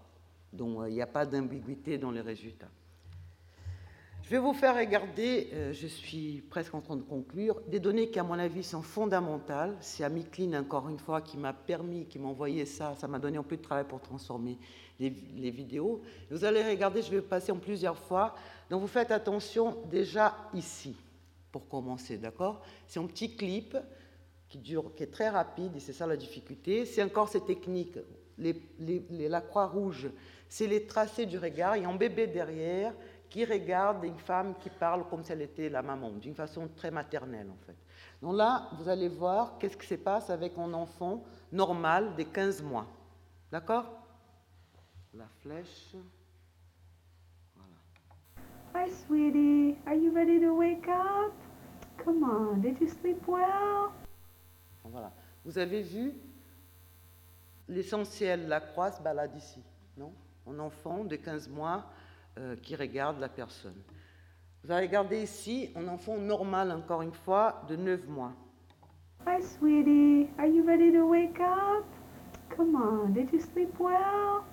dont 0.53 0.83
euh, 0.83 0.89
il 0.89 0.93
n'y 0.93 1.01
a 1.01 1.07
pas 1.07 1.25
d'ambiguïté 1.25 1.97
dans 1.97 2.11
les 2.11 2.21
résultats. 2.21 2.69
Je 4.29 4.35
vais 4.35 4.41
vous 4.41 4.53
faire 4.53 4.75
regarder, 4.75 5.49
euh, 5.53 5.73
je 5.73 5.87
suis 5.87 6.43
presque 6.51 6.75
en 6.75 6.81
train 6.81 6.95
de 6.95 7.01
conclure, 7.01 7.59
des 7.67 7.79
données 7.79 8.11
qui, 8.11 8.19
à 8.19 8.23
mon 8.23 8.37
avis, 8.37 8.61
sont 8.63 8.83
fondamentales. 8.83 9.75
C'est 9.81 10.03
Amiklin, 10.03 10.53
encore 10.53 10.87
une 10.87 10.99
fois, 10.99 11.19
qui 11.21 11.35
m'a 11.35 11.51
permis, 11.51 12.05
qui 12.05 12.19
m'a 12.19 12.27
envoyé 12.27 12.67
ça. 12.67 12.93
Ça 12.99 13.07
m'a 13.07 13.17
donné 13.17 13.39
un 13.39 13.43
peu 13.43 13.57
de 13.57 13.63
travail 13.63 13.85
pour 13.85 13.99
transformer 14.01 14.59
les, 14.99 15.09
vidéos. 15.49 16.03
Vous 16.29 16.45
allez 16.45 16.61
regarder, 16.61 17.01
je 17.01 17.09
vais 17.09 17.23
passer 17.23 17.51
en 17.51 17.57
plusieurs 17.57 17.97
fois. 17.97 18.35
Donc, 18.69 18.81
vous 18.81 18.87
faites 18.87 19.09
attention 19.09 19.75
déjà 19.89 20.37
ici, 20.53 20.95
pour 21.51 21.67
commencer, 21.67 22.19
d'accord? 22.19 22.61
C'est 22.85 22.99
un 22.99 23.07
petit 23.07 23.35
clip 23.35 23.75
qui, 24.47 24.59
dure, 24.59 24.93
qui 24.95 25.01
est 25.01 25.11
très 25.11 25.29
rapide, 25.29 25.75
et 25.75 25.79
c'est 25.79 25.93
ça 25.93 26.05
la 26.05 26.17
difficulté. 26.17 26.85
C'est 26.85 27.01
encore 27.01 27.29
ces 27.29 27.41
techniques. 27.41 27.97
la 28.37 29.41
croix 29.41 29.65
rouge, 29.65 30.07
c'est 30.47 30.67
les 30.67 30.85
tracés 30.85 31.25
du 31.25 31.39
regard. 31.39 31.77
Il 31.77 31.81
y 31.81 31.85
a 31.87 31.89
un 31.89 31.95
bébé 31.95 32.27
derrière 32.27 32.93
qui 33.29 33.45
regarde 33.45 34.03
une 34.03 34.17
femme 34.17 34.55
qui 34.55 34.69
parle 34.69 35.07
comme 35.07 35.23
si 35.23 35.31
elle 35.31 35.43
était 35.43 35.69
la 35.69 35.81
maman, 35.81 36.09
d'une 36.11 36.33
façon 36.33 36.67
très 36.75 36.89
maternelle 36.89 37.49
en 37.49 37.65
fait. 37.65 37.75
Donc 38.21 38.35
là, 38.35 38.69
vous 38.77 38.89
allez 38.89 39.07
voir 39.07 39.57
qu'est-ce 39.59 39.77
qui 39.77 39.87
se 39.87 39.95
passe 39.95 40.29
avec 40.29 40.57
un 40.57 40.73
enfant 40.73 41.23
normal 41.51 42.15
de 42.15 42.23
15 42.23 42.63
mois. 42.63 42.87
D'accord? 43.51 43.85
La 45.13 45.27
flèche. 45.41 45.95
Voilà. 47.55 48.85
Hi 48.87 48.91
sweetie, 48.91 49.77
are 49.85 49.95
you 49.95 50.13
ready 50.13 50.39
to 50.39 50.55
wake 50.55 50.87
up? 50.87 51.33
Come 52.03 52.23
on, 52.23 52.61
did 52.61 52.79
you 52.81 52.87
sleep 52.87 53.27
well? 53.27 53.91
Voilà. 54.83 55.11
Vous 55.45 55.57
avez 55.57 55.81
vu 55.81 56.13
l'essentiel, 57.67 58.47
la 58.47 58.59
croix 58.59 58.91
se 58.91 59.01
balade 59.01 59.35
ici, 59.35 59.61
non? 59.95 60.11
Un 60.47 60.57
enfant 60.59 61.03
de 61.03 61.15
15 61.15 61.47
mois 61.47 61.85
euh, 62.39 62.55
qui 62.55 62.75
regarde 62.75 63.19
la 63.19 63.27
personne. 63.27 63.75
Vous 64.63 64.71
allez 64.71 64.87
regarder 64.87 65.23
ici 65.23 65.71
un 65.75 65.87
enfant 65.89 66.17
normal, 66.17 66.71
encore 66.71 67.01
une 67.01 67.11
fois, 67.11 67.61
de 67.67 67.75
9 67.75 68.07
mois. 68.07 68.31
Hi, 69.27 69.41
sweetie. 69.41 70.29
Are 70.37 70.47
you 70.47 70.65
ready 70.65 70.91
to 70.93 71.05
wake 71.05 71.39
up? 71.41 71.85
Come 72.55 72.75
on, 72.75 73.13
did 73.13 73.29
you 73.33 73.39
sleep 73.39 73.77
well? 73.79 74.43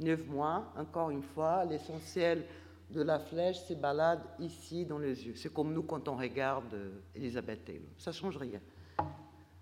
9 0.00 0.26
mois, 0.28 0.72
encore 0.76 1.10
une 1.10 1.22
fois, 1.22 1.64
l'essentiel 1.64 2.44
de 2.90 3.02
la 3.02 3.20
flèche 3.20 3.60
se 3.60 3.74
balade 3.74 4.22
ici 4.40 4.84
dans 4.84 4.98
les 4.98 5.26
yeux. 5.26 5.34
C'est 5.36 5.52
comme 5.52 5.72
nous 5.72 5.84
quand 5.84 6.08
on 6.08 6.16
regarde 6.16 6.74
euh, 6.74 7.00
Elisabeth 7.14 7.64
Taylor. 7.64 7.88
Ça 7.96 8.10
change 8.12 8.36
rien. 8.36 8.60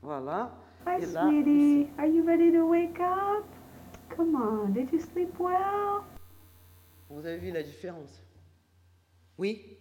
Voilà. 0.01 0.55
Hi, 0.87 1.05
sweetie. 1.05 1.89
Are 1.99 2.07
you 2.07 2.25
ready 2.25 2.51
to 2.53 2.67
wake 2.67 2.99
up? 3.01 3.45
Come 4.17 4.35
on, 4.37 4.73
did 4.73 4.91
you 4.93 5.01
sleep 5.01 5.39
well? 5.39 6.05
Vous 7.09 7.25
avez 7.25 7.39
vu 7.39 7.53
la 7.53 7.63
différence? 7.63 8.23
Oui 9.39 9.79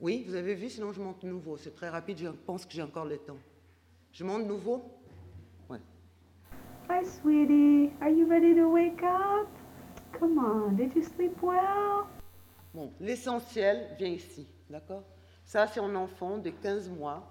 Oui, 0.00 0.24
vous 0.26 0.34
avez 0.34 0.54
vu, 0.54 0.68
sinon 0.68 0.92
je 0.92 1.00
monte 1.00 1.22
nouveau. 1.22 1.56
C'est 1.56 1.74
très 1.74 1.88
rapide, 1.88 2.18
je 2.18 2.28
pense 2.28 2.66
que 2.66 2.72
j'ai 2.72 2.82
encore 2.82 3.04
le 3.04 3.18
temps. 3.18 3.38
Je 4.12 4.24
monte 4.24 4.46
nouveau? 4.46 4.84
Ouais. 5.68 5.78
Hi, 6.90 7.04
sweetie. 7.04 7.92
Are 8.00 8.10
you 8.10 8.28
ready 8.28 8.54
to 8.54 8.68
wake 8.68 9.02
up? 9.02 9.48
Come 10.18 10.38
on, 10.38 10.76
did 10.76 10.94
you 10.94 11.02
sleep 11.02 11.40
well? 11.42 12.06
Bon, 12.72 12.92
l'essentiel 13.00 13.94
vient 13.96 14.08
ici, 14.08 14.46
d'accord? 14.68 15.04
Ça, 15.44 15.66
c'est 15.66 15.80
un 15.80 15.94
enfant 15.94 16.38
de 16.38 16.50
15 16.50 16.90
mois 16.90 17.30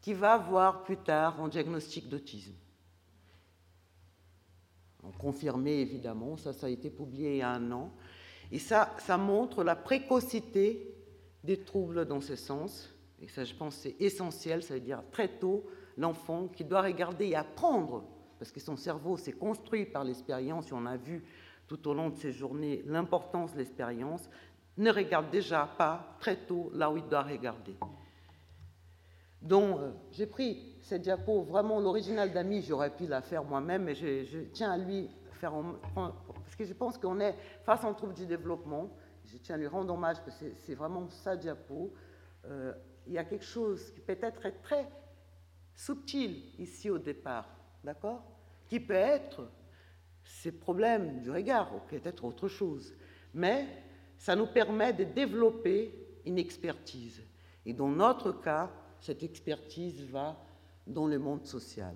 qui 0.00 0.12
va 0.12 0.34
avoir 0.34 0.82
plus 0.82 0.96
tard 0.98 1.40
un 1.40 1.48
diagnostic 1.48 2.08
d'autisme 2.08 2.54
confirmé 5.18 5.80
évidemment, 5.80 6.36
ça, 6.36 6.52
ça 6.52 6.66
a 6.66 6.70
été 6.70 6.90
publié 6.90 7.32
il 7.32 7.38
y 7.38 7.42
a 7.42 7.50
un 7.50 7.72
an. 7.72 7.92
Et 8.52 8.58
ça, 8.58 8.94
ça 8.98 9.16
montre 9.16 9.64
la 9.64 9.76
précocité 9.76 10.94
des 11.42 11.58
troubles 11.58 12.06
dans 12.06 12.20
ce 12.20 12.36
sens. 12.36 12.92
Et 13.20 13.28
ça, 13.28 13.44
je 13.44 13.54
pense, 13.54 13.76
c'est 13.76 13.96
essentiel, 14.00 14.62
ça 14.62 14.74
veut 14.74 14.80
dire 14.80 15.02
très 15.10 15.28
tôt, 15.28 15.64
l'enfant 15.96 16.48
qui 16.48 16.64
doit 16.64 16.82
regarder 16.82 17.28
et 17.28 17.36
apprendre, 17.36 18.04
parce 18.38 18.52
que 18.52 18.60
son 18.60 18.76
cerveau 18.76 19.16
s'est 19.16 19.32
construit 19.32 19.86
par 19.86 20.04
l'expérience, 20.04 20.70
et 20.70 20.74
on 20.74 20.84
a 20.86 20.96
vu 20.96 21.24
tout 21.66 21.88
au 21.88 21.94
long 21.94 22.10
de 22.10 22.16
ses 22.16 22.32
journées 22.32 22.82
l'importance 22.86 23.52
de 23.54 23.58
l'expérience, 23.58 24.28
ne 24.76 24.90
regarde 24.90 25.30
déjà 25.30 25.66
pas 25.78 26.16
très 26.20 26.36
tôt 26.36 26.70
là 26.74 26.90
où 26.90 26.98
il 26.98 27.08
doit 27.08 27.22
regarder. 27.22 27.76
Donc, 29.42 29.78
euh, 29.78 29.92
j'ai 30.10 30.26
pris 30.26 30.76
cette 30.80 31.02
diapo, 31.02 31.42
vraiment 31.42 31.80
l'original 31.80 32.32
d'Ami, 32.32 32.62
j'aurais 32.62 32.94
pu 32.94 33.06
la 33.06 33.22
faire 33.22 33.44
moi-même, 33.44 33.84
mais 33.84 33.94
je, 33.94 34.44
tiens 34.52 34.72
à 34.72 34.78
lui 34.78 35.10
faire. 35.32 35.52
Parce 35.94 36.56
que 36.56 36.64
je 36.64 36.72
pense 36.72 36.98
qu'on 36.98 37.20
est 37.20 37.34
face 37.64 37.84
un 37.84 37.92
trouble 37.92 38.14
du 38.14 38.26
développement. 38.26 38.90
Je 39.24 39.36
tiens 39.38 39.56
à 39.56 39.58
lui 39.58 39.66
rendre 39.66 39.92
hommage 39.92 40.18
parce 40.24 40.38
que 40.38 40.46
c'est 40.54 40.74
vraiment 40.74 41.08
sa 41.08 41.36
diapo. 41.36 41.92
Euh, 42.46 42.72
il 43.06 43.12
y 43.12 43.18
a 43.18 43.24
quelque 43.24 43.44
chose 43.44 43.90
qui 43.92 44.00
peut-être 44.00 44.42
très 44.62 44.88
subtil 45.74 46.42
ici 46.58 46.90
au 46.90 46.98
départ, 46.98 47.48
d'accord? 47.84 48.22
Qui 48.68 48.80
peut 48.80 48.94
être 48.94 49.48
ces 50.24 50.52
problèmes 50.52 51.20
du 51.20 51.30
regard, 51.30 51.74
ou 51.74 51.78
peut-être 51.88 52.24
autre 52.24 52.48
chose. 52.48 52.94
Mais 53.34 53.66
ça 54.18 54.34
nous 54.34 54.46
permet 54.46 54.92
de 54.92 55.04
développer 55.04 55.94
une 56.24 56.38
expertise. 56.38 57.22
Et 57.64 57.72
dans 57.72 57.88
notre 57.88 58.32
cas, 58.32 58.70
cette 59.00 59.22
expertise 59.22 60.02
va 60.10 60.36
dans 60.86 61.06
le 61.06 61.18
monde 61.18 61.44
social. 61.46 61.94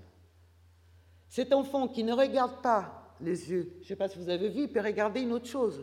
Cet 1.29 1.53
enfant 1.53 1.89
qui 1.89 2.03
ne 2.03 2.13
regarde 2.13 2.61
pas 2.63 3.15
les 3.21 3.51
yeux, 3.51 3.73
je 3.79 3.81
ne 3.81 3.85
sais 3.85 3.97
pas 3.97 4.09
si 4.09 4.19
vous 4.19 4.29
avez 4.29 4.49
vu, 4.49 4.63
il 4.63 4.73
peut 4.73 4.81
regarder 4.81 5.21
une 5.21 5.33
autre 5.33 5.47
chose. 5.47 5.81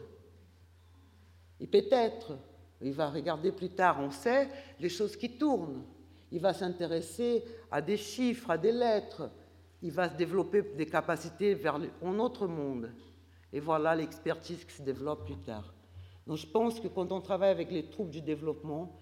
Et 1.60 1.68
peut-être, 1.68 2.38
il 2.82 2.94
va 2.94 3.10
regarder 3.10 3.52
plus 3.52 3.70
tard, 3.70 4.00
on 4.00 4.12
sait, 4.12 4.50
les 4.80 4.90
choses 4.90 5.16
qui 5.16 5.38
tournent. 5.38 5.84
Il 6.32 6.42
va 6.42 6.54
s'intéresser 6.54 7.44
à 7.72 7.82
des 7.82 7.98
chiffres, 7.98 8.52
à 8.52 8.58
des 8.58 8.72
lettres. 8.72 9.30
Il 9.82 9.92
va 9.92 10.10
se 10.10 10.16
développer 10.16 10.62
des 10.62 10.86
capacités 10.86 11.54
vers 11.54 11.80
un 12.04 12.20
autre 12.20 12.48
monde. 12.48 12.92
Et 13.54 13.60
voilà 13.60 13.96
l'expertise 13.96 14.66
qui 14.66 14.76
se 14.76 14.82
développe 14.82 15.26
plus 15.26 15.38
tard. 15.38 15.74
Donc 16.26 16.38
je 16.38 16.48
pense 16.48 16.80
que 16.80 16.90
quand 16.90 17.12
on 17.12 17.22
travaille 17.22 17.52
avec 17.52 17.72
les 17.72 17.90
troubles 17.90 18.12
du 18.12 18.22
développement, 18.22 19.00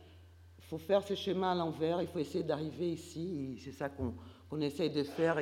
il 0.65 0.67
faut 0.67 0.77
faire 0.79 1.03
ce 1.03 1.13
schéma 1.13 1.51
à 1.51 1.55
l'envers, 1.55 2.01
il 2.01 2.07
faut 2.07 2.17
essayer 2.17 2.43
d'arriver 2.43 2.93
ici, 2.93 3.55
c'est 3.63 3.71
ça 3.71 3.87
qu'on 3.87 4.59
essaye 4.61 4.89
de 4.89 5.03
faire, 5.03 5.39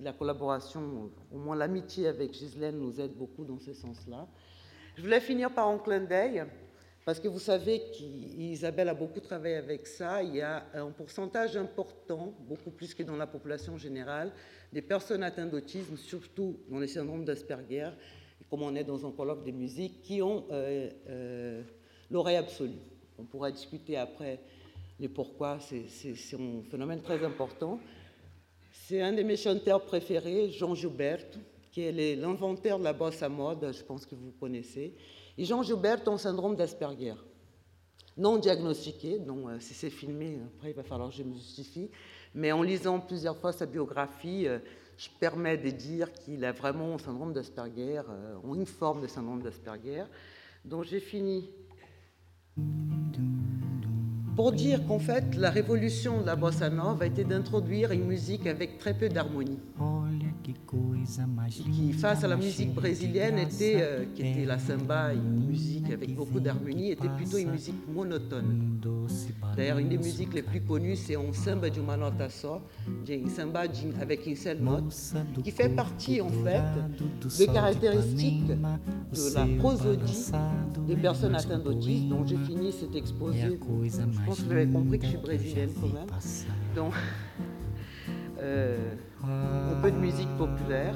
la 0.00 0.12
collaboration, 0.12 1.12
au 1.32 1.38
moins 1.38 1.54
l'amitié 1.54 2.08
avec 2.08 2.34
Gisèle 2.34 2.74
nous 2.76 3.00
aide 3.00 3.12
beaucoup 3.12 3.44
dans 3.44 3.60
ce 3.60 3.72
sens-là. 3.72 4.26
Je 4.96 5.02
voulais 5.02 5.20
finir 5.20 5.54
par 5.54 5.68
un 5.68 5.78
clin 5.78 6.00
d'œil, 6.00 6.44
parce 7.04 7.20
que 7.20 7.28
vous 7.28 7.38
savez 7.38 7.84
qu'Isabelle 7.92 8.88
a 8.88 8.94
beaucoup 8.94 9.20
travaillé 9.20 9.54
avec 9.54 9.86
ça, 9.86 10.24
il 10.24 10.34
y 10.34 10.40
a 10.40 10.66
un 10.74 10.90
pourcentage 10.90 11.56
important, 11.56 12.34
beaucoup 12.40 12.72
plus 12.72 12.94
que 12.94 13.04
dans 13.04 13.16
la 13.16 13.28
population 13.28 13.76
générale, 13.78 14.32
des 14.72 14.82
personnes 14.82 15.22
atteintes 15.22 15.52
d'autisme, 15.52 15.96
surtout 15.96 16.58
dans 16.68 16.80
les 16.80 16.88
syndromes 16.88 17.24
d'Asperger, 17.24 17.90
comme 18.50 18.62
on 18.62 18.74
est 18.74 18.82
dans 18.82 19.06
un 19.06 19.12
colloque 19.12 19.44
de 19.44 19.52
musique, 19.52 20.02
qui 20.02 20.20
ont 20.20 20.46
euh, 20.50 20.90
euh, 21.08 21.62
l'oreille 22.10 22.36
absolue. 22.36 22.97
On 23.18 23.24
pourra 23.24 23.50
discuter 23.50 23.96
après 23.96 24.40
les 25.00 25.08
pourquoi, 25.08 25.58
c'est 25.60 25.86
un 26.34 26.62
phénomène 26.70 27.00
très 27.02 27.24
important. 27.24 27.78
C'est 28.70 29.00
un 29.00 29.12
de 29.12 29.22
mes 29.22 29.36
chanteurs 29.36 29.84
préférés, 29.84 30.50
Jean 30.50 30.74
Joubert, 30.74 31.24
qui 31.72 31.82
est 31.82 32.16
l'inventeur 32.16 32.78
de 32.78 32.84
la 32.84 32.92
bossa 32.92 33.28
mode, 33.28 33.72
je 33.72 33.82
pense 33.82 34.06
que 34.06 34.14
vous 34.14 34.32
connaissez. 34.40 34.94
Et 35.36 35.44
Jean 35.44 35.62
Joubert 35.62 36.00
a 36.06 36.10
un 36.10 36.18
syndrome 36.18 36.56
d'Asperger, 36.56 37.14
non 38.16 38.38
diagnostiqué, 38.38 39.18
donc 39.18 39.48
euh, 39.48 39.60
si 39.60 39.74
c'est 39.74 39.90
filmé, 39.90 40.40
après 40.56 40.70
il 40.70 40.74
va 40.74 40.82
falloir 40.82 41.10
que 41.10 41.16
je 41.16 41.22
me 41.22 41.34
justifie, 41.34 41.90
mais 42.34 42.50
en 42.50 42.62
lisant 42.62 42.98
plusieurs 42.98 43.36
fois 43.36 43.52
sa 43.52 43.66
biographie, 43.66 44.46
je 44.98 45.08
permets 45.20 45.56
de 45.56 45.70
dire 45.70 46.12
qu'il 46.12 46.44
a 46.44 46.52
vraiment 46.52 46.94
un 46.94 46.98
syndrome 46.98 47.32
d'Asperger, 47.32 48.02
euh, 48.08 48.54
une 48.54 48.66
forme 48.66 49.02
de 49.02 49.06
syndrome 49.06 49.40
d'Asperger. 49.40 50.04
Donc 50.64 50.84
j'ai 50.84 51.00
fini 51.00 51.48
pour 54.38 54.52
dire 54.52 54.86
qu'en 54.86 55.00
fait, 55.00 55.34
la 55.34 55.50
révolution 55.50 56.20
de 56.20 56.26
la 56.26 56.36
bossa 56.36 56.70
nova 56.70 57.04
été 57.04 57.24
d'introduire 57.24 57.90
une 57.90 58.04
musique 58.04 58.46
avec 58.46 58.78
très 58.78 58.94
peu 58.94 59.08
d'harmonie 59.08 59.58
qui, 61.52 61.92
face 61.92 62.24
à 62.24 62.28
la 62.28 62.36
musique 62.36 62.74
brésilienne, 62.74 63.38
était, 63.38 63.78
euh, 63.80 64.04
qui 64.14 64.22
était 64.22 64.44
la 64.44 64.58
samba, 64.58 65.12
une 65.12 65.46
musique 65.46 65.90
avec 65.90 66.14
beaucoup 66.14 66.40
d'harmonie, 66.40 66.92
était 66.92 67.08
plutôt 67.08 67.38
une 67.38 67.50
musique 67.50 67.74
monotone. 67.92 68.80
D'ailleurs, 69.56 69.78
une 69.78 69.88
des 69.88 69.98
musiques 69.98 70.34
les 70.34 70.42
plus 70.42 70.60
connues, 70.60 70.96
c'est 70.96 71.16
un 71.16 71.32
samba 71.32 71.70
de 71.70 71.80
uma 71.80 71.96
nota 71.96 72.28
un 72.28 73.28
samba 73.28 73.62
avec 74.00 74.26
une 74.26 74.36
seule 74.36 74.60
note, 74.60 74.94
qui 75.42 75.50
fait 75.50 75.68
partie, 75.68 76.20
en 76.20 76.28
fait, 76.28 76.62
des 77.38 77.46
caractéristiques 77.46 78.46
de 78.46 79.34
la 79.34 79.46
prosodie 79.58 80.30
des 80.86 80.96
personnes 80.96 81.34
atteintes 81.34 81.64
d'autisme. 81.64 82.08
Donc, 82.08 82.26
j'ai 82.26 82.38
fini 82.38 82.72
cet 82.72 82.94
exposé. 82.94 83.58
Je 84.28 84.34
pense 84.34 84.42
que 84.42 84.46
vous 84.48 84.52
avez 84.52 84.70
compris 84.70 84.98
que 84.98 85.04
je 85.06 85.10
suis 85.10 85.18
brésilienne 85.18 85.70
quand 85.80 85.88
même. 85.88 86.06
Donc, 86.74 86.92
euh, 88.40 88.94
un 89.24 89.80
peu 89.80 89.90
de 89.90 89.96
musique 89.96 90.28
populaire 90.36 90.94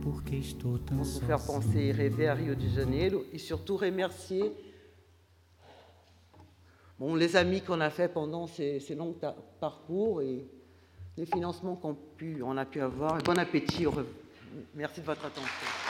pour 0.00 0.22
vous 0.22 1.04
faire 1.04 1.44
penser 1.44 1.78
et 1.78 1.92
rêver 1.92 2.26
à 2.26 2.32
Rio 2.32 2.54
de 2.54 2.66
Janeiro 2.66 3.24
et 3.34 3.36
surtout 3.36 3.76
remercier 3.76 4.50
bon, 6.98 7.16
les 7.16 7.36
amis 7.36 7.60
qu'on 7.60 7.82
a 7.82 7.90
fait 7.90 8.08
pendant 8.08 8.46
ces, 8.46 8.80
longs 8.96 9.14
parcours 9.60 10.22
et 10.22 10.46
les 11.18 11.26
financements 11.26 11.76
qu'on 11.76 11.98
on 12.42 12.56
a 12.56 12.64
pu 12.64 12.80
avoir. 12.80 13.18
bon 13.18 13.38
appétit. 13.38 13.84
Merci 14.74 15.02
de 15.02 15.06
votre 15.06 15.26
attention. 15.26 15.89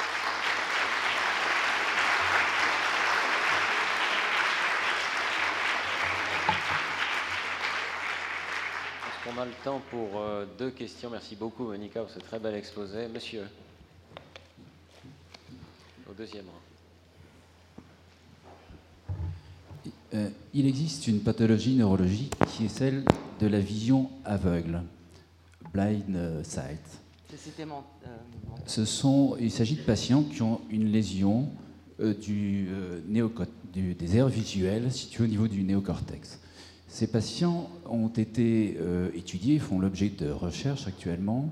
On 9.33 9.41
a 9.41 9.45
le 9.45 9.53
temps 9.63 9.81
pour 9.91 10.21
euh, 10.21 10.45
deux 10.59 10.71
questions. 10.71 11.09
Merci 11.09 11.37
beaucoup, 11.37 11.65
Monica, 11.65 12.01
pour 12.01 12.11
ce 12.11 12.19
très 12.19 12.41
bel 12.41 12.55
exposé. 12.55 13.07
Monsieur, 13.07 13.43
au 16.09 16.13
deuxième 16.13 16.47
rang. 16.47 16.61
Euh, 20.15 20.29
il 20.53 20.67
existe 20.67 21.07
une 21.07 21.21
pathologie 21.21 21.77
neurologique 21.77 22.35
qui 22.49 22.65
est 22.65 22.69
celle 22.69 23.05
de 23.41 23.47
la 23.47 23.61
vision 23.61 24.11
aveugle, 24.25 24.83
blind 25.73 26.43
sight. 26.43 26.81
Ce 28.67 28.85
sont, 28.85 29.37
il 29.39 29.53
s'agit 29.53 29.77
de 29.77 29.83
patients 29.83 30.25
qui 30.25 30.43
ont 30.43 30.61
une 30.71 30.91
lésion 30.91 31.49
euh, 32.01 32.15
du, 32.15 32.69
du, 33.73 33.95
des 33.95 34.17
aires 34.17 34.29
visuelles 34.29 34.91
situées 34.91 35.25
au 35.25 35.29
niveau 35.29 35.47
du 35.47 35.63
néocortex. 35.63 36.41
Ces 36.91 37.07
patients 37.07 37.71
ont 37.89 38.09
été 38.09 38.77
euh, 38.81 39.11
étudiés, 39.15 39.61
font 39.61 39.79
l'objet 39.79 40.09
de 40.09 40.29
recherches 40.29 40.89
actuellement, 40.89 41.49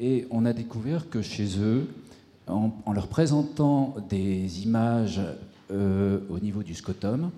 et 0.00 0.26
on 0.30 0.46
a 0.46 0.54
découvert 0.54 1.10
que 1.10 1.20
chez 1.20 1.60
eux, 1.60 1.86
en, 2.46 2.72
leur 2.92 3.08
présentant 3.08 3.94
des 4.08 4.62
images 4.62 5.20
euh, 5.70 6.20
au 6.30 6.38
niveau 6.40 6.62
du 6.62 6.74
scotum, 6.74 7.30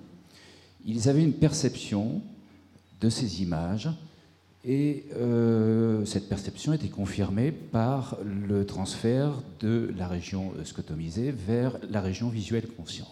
ils 0.87 1.09
avaient 1.09 1.24
une 1.24 1.33
perception 1.33 2.22
de 3.01 3.11
ces 3.11 3.43
images, 3.43 3.91
et 4.64 5.05
euh, 5.16 6.05
cette 6.05 6.29
perception 6.29 6.72
était 6.72 6.89
confirmée 6.89 7.51
par 7.51 8.18
le 8.24 8.64
transfert 8.64 9.43
de 9.59 9.93
la 9.99 10.07
région 10.07 10.53
scotomisée 10.64 11.33
vers 11.33 11.77
la 11.91 12.01
région 12.01 12.29
visuelle 12.29 12.68
consciente. 12.68 13.11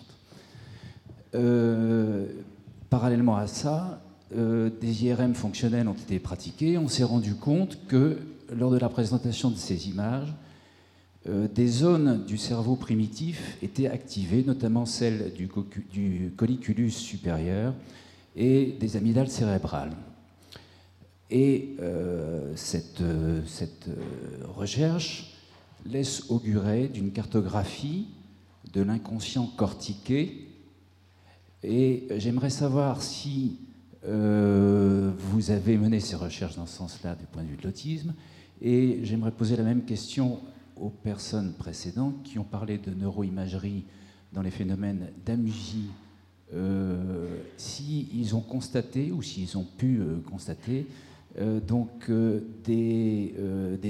Parallèlement 2.91 3.37
à 3.37 3.49
ça, 3.49 4.04
euh, 4.37 4.71
des 4.81 5.05
IRM 5.05 5.35
fonctionnels 5.35 5.89
ont 5.89 5.95
été 5.95 6.19
pratiqués. 6.19 6.79
On 6.79 6.89
s'est 6.89 7.05
rendu 7.05 7.35
compte 7.35 7.79
que 7.87 8.19
lors 8.53 8.71
de 8.71 8.79
la 8.79 8.89
présentation 8.89 9.51
de 9.51 9.57
ces 9.57 9.89
images, 9.89 10.35
euh, 11.29 11.49
des 11.49 11.69
zones 11.69 12.25
du 12.25 12.37
cerveau 12.37 12.77
primitif 12.77 13.57
étaient 13.63 13.89
activées, 13.89 14.43
notamment 14.45 14.87
celles 14.87 15.33
du, 15.33 15.49
colliculus 16.37 16.91
supérieur 16.91 17.75
et 18.37 18.77
des 18.79 18.97
amygdales 18.97 19.31
cérébrales. 19.31 19.93
Et 21.31 21.77
euh, 21.81 22.53
cette, 22.57 23.03
cette 23.47 23.89
recherche 24.55 25.33
laisse 25.87 26.31
augurer 26.31 26.89
d'une 26.89 27.13
cartographie 27.13 28.09
de 28.73 28.83
l'inconscient 28.83 29.47
cortiqué 29.57 30.49
et 31.63 32.09
j'aimerais 32.19 32.51
savoir 32.51 33.01
si 33.01 33.57
euh, 34.07 35.11
vous 35.17 35.51
avez 35.51 35.77
mené 35.77 36.01
ces 36.01 36.17
recherches 36.17 36.57
dans 36.57 36.67
ce 36.67 36.77
sens-là 36.77 37.15
du 37.15 37.25
point 37.27 37.43
de 37.43 37.49
vue 37.49 37.57
de 37.57 37.63
l'autisme. 37.63 38.15
Et 38.61 39.01
j'aimerais 39.03 39.31
poser 39.31 39.57
la 39.57 39.63
même 39.63 39.85
question 39.85 40.41
aux 40.77 40.91
personnes 40.91 41.53
précédentes 41.55 42.23
qui 42.23 42.39
ont 42.39 42.45
parlé 42.45 42.79
de 42.79 42.93
neuroimagerie 42.93 43.85
dans 44.33 44.43
les 44.43 44.51
phénomènes 44.51 45.09
d'amusie. 45.25 45.89
Euh, 46.53 47.39
s'ils 47.57 48.35
ont 48.37 48.41
constaté 48.41 49.11
ou 49.11 49.23
s'ils 49.23 49.57
ont 49.57 49.65
pu 49.65 49.99
euh, 49.99 50.21
constater 50.29 50.87
donc 51.67 52.09
des, 52.63 53.35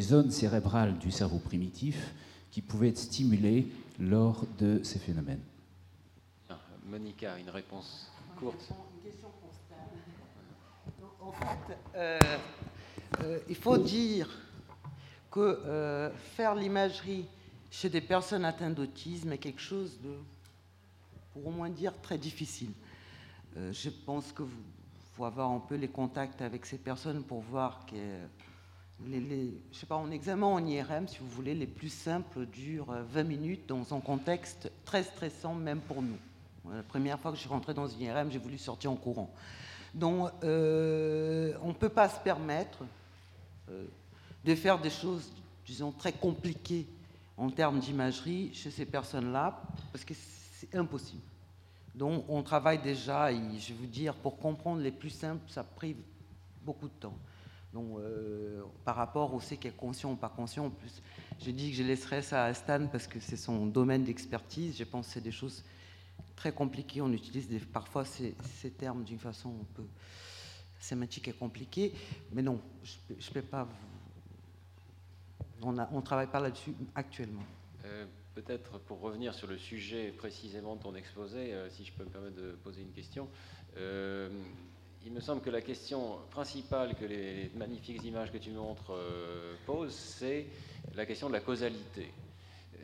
zones 0.00 0.30
cérébrales 0.30 0.96
du 0.96 1.10
cerveau 1.10 1.36
primitif 1.36 2.14
qui 2.50 2.62
pouvaient 2.62 2.88
être 2.88 2.96
stimulées 2.96 3.66
lors 4.00 4.46
de 4.58 4.80
ces 4.82 4.98
phénomènes. 4.98 5.42
Monica, 6.88 7.38
une 7.38 7.50
réponse 7.50 8.10
courte. 8.38 8.72
En 11.26 11.32
fait, 11.32 11.76
euh, 11.96 12.18
euh, 13.22 13.38
il 13.48 13.56
faut 13.56 13.78
dire 13.78 14.28
que 15.30 15.40
euh, 15.40 16.10
faire 16.36 16.54
l'imagerie 16.54 17.26
chez 17.70 17.88
des 17.88 18.00
personnes 18.00 18.44
atteintes 18.44 18.74
d'autisme 18.74 19.32
est 19.32 19.38
quelque 19.38 19.60
chose 19.60 19.98
de, 20.02 20.14
pour 21.32 21.46
au 21.46 21.50
moins 21.50 21.70
dire, 21.70 21.92
très 22.00 22.18
difficile. 22.18 22.72
Je 23.56 23.88
pense 23.88 24.32
que 24.32 24.42
faut 25.16 25.24
avoir 25.24 25.50
un 25.50 25.60
peu 25.60 25.76
les 25.76 25.88
contacts 25.88 26.42
avec 26.42 26.66
ces 26.66 26.78
personnes 26.78 27.22
pour 27.22 27.40
voir 27.40 27.86
que 27.86 27.94
les, 29.06 29.54
sais 29.72 29.86
pas, 29.86 29.96
en 29.96 30.10
examen 30.10 30.46
en 30.46 30.64
IRM, 30.64 31.08
si 31.08 31.18
vous 31.18 31.28
voulez, 31.28 31.54
les 31.54 31.66
plus 31.66 31.92
simples 31.92 32.46
durent 32.46 32.90
euh, 32.90 33.02
20 33.12 33.24
minutes 33.24 33.68
dans 33.68 33.94
un 33.94 34.00
contexte 34.00 34.70
très 34.84 35.02
stressant, 35.02 35.54
même 35.54 35.80
pour 35.80 36.02
nous. 36.02 36.16
La 36.72 36.82
première 36.82 37.18
fois 37.18 37.30
que 37.30 37.36
je 37.36 37.42
suis 37.42 37.50
rentrée 37.50 37.74
dans 37.74 37.86
une 37.86 38.00
IRM, 38.00 38.30
j'ai 38.30 38.38
voulu 38.38 38.56
sortir 38.56 38.90
en 38.90 38.96
courant. 38.96 39.30
Donc, 39.94 40.30
euh, 40.42 41.54
on 41.62 41.68
ne 41.68 41.72
peut 41.72 41.88
pas 41.88 42.08
se 42.08 42.18
permettre 42.18 42.80
euh, 43.70 43.86
de 44.44 44.54
faire 44.56 44.78
des 44.80 44.90
choses, 44.90 45.32
disons, 45.64 45.92
très 45.92 46.12
compliquées 46.12 46.86
en 47.36 47.48
termes 47.50 47.78
d'imagerie 47.78 48.52
chez 48.52 48.70
ces 48.70 48.86
personnes-là, 48.86 49.62
parce 49.92 50.04
que 50.04 50.14
c'est 50.14 50.74
impossible. 50.74 51.22
Donc, 51.94 52.24
on 52.28 52.42
travaille 52.42 52.82
déjà, 52.82 53.30
et 53.30 53.38
je 53.58 53.68
vais 53.72 53.78
vous 53.78 53.86
dire, 53.86 54.14
pour 54.14 54.38
comprendre 54.38 54.80
les 54.80 54.90
plus 54.90 55.10
simples, 55.10 55.48
ça 55.48 55.62
prive 55.62 55.96
beaucoup 56.64 56.88
de 56.88 56.94
temps. 56.94 57.16
Donc, 57.72 57.98
euh, 57.98 58.62
par 58.84 58.96
rapport 58.96 59.32
au 59.32 59.40
c'est 59.40 59.56
qui 59.56 59.68
est 59.68 59.76
conscient 59.76 60.12
ou 60.12 60.16
pas 60.16 60.28
conscient, 60.28 60.66
en 60.66 60.70
plus, 60.70 61.02
j'ai 61.40 61.52
dit 61.52 61.70
que 61.70 61.76
je 61.76 61.82
laisserais 61.82 62.22
ça 62.22 62.44
à 62.44 62.54
Stan 62.54 62.86
parce 62.90 63.06
que 63.06 63.20
c'est 63.20 63.36
son 63.36 63.66
domaine 63.66 64.04
d'expertise. 64.04 64.76
Je 64.76 64.84
pense 64.84 65.06
que 65.06 65.12
c'est 65.14 65.20
des 65.20 65.32
choses 65.32 65.64
très 66.36 66.52
compliquées. 66.52 67.00
On 67.00 67.12
utilise 67.12 67.48
parfois 67.72 68.04
ces, 68.04 68.34
termes 68.76 69.04
d'une 69.04 69.18
façon 69.18 69.50
un 69.50 69.74
peu 69.74 69.84
sémantique 70.78 71.28
et 71.28 71.32
compliquée. 71.32 71.92
Mais 72.32 72.42
non, 72.42 72.60
je 72.82 73.14
ne 73.14 73.34
peux 73.34 73.42
pas. 73.42 73.68
On 75.62 75.72
ne 75.72 76.00
travaille 76.02 76.26
pas 76.26 76.40
là-dessus 76.40 76.74
actuellement. 76.94 77.44
Euh, 77.84 78.04
Peut-être 78.34 78.78
pour 78.80 79.00
revenir 79.00 79.32
sur 79.32 79.46
le 79.46 79.56
sujet 79.56 80.10
précisément 80.10 80.74
de 80.74 80.82
ton 80.82 80.96
exposé, 80.96 81.52
euh, 81.52 81.70
si 81.70 81.84
je 81.84 81.92
peux 81.92 82.02
me 82.02 82.10
permettre 82.10 82.34
de 82.34 82.50
poser 82.64 82.82
une 82.82 82.90
question. 82.90 83.28
Euh, 83.76 84.28
il 85.06 85.12
me 85.12 85.20
semble 85.20 85.40
que 85.40 85.50
la 85.50 85.60
question 85.60 86.18
principale 86.30 86.96
que 86.96 87.04
les 87.04 87.52
magnifiques 87.54 88.02
images 88.02 88.32
que 88.32 88.38
tu 88.38 88.50
montres 88.50 88.92
posent, 89.66 89.94
c'est 89.94 90.46
la 90.96 91.06
question 91.06 91.28
de 91.28 91.34
la 91.34 91.40
causalité. 91.40 92.10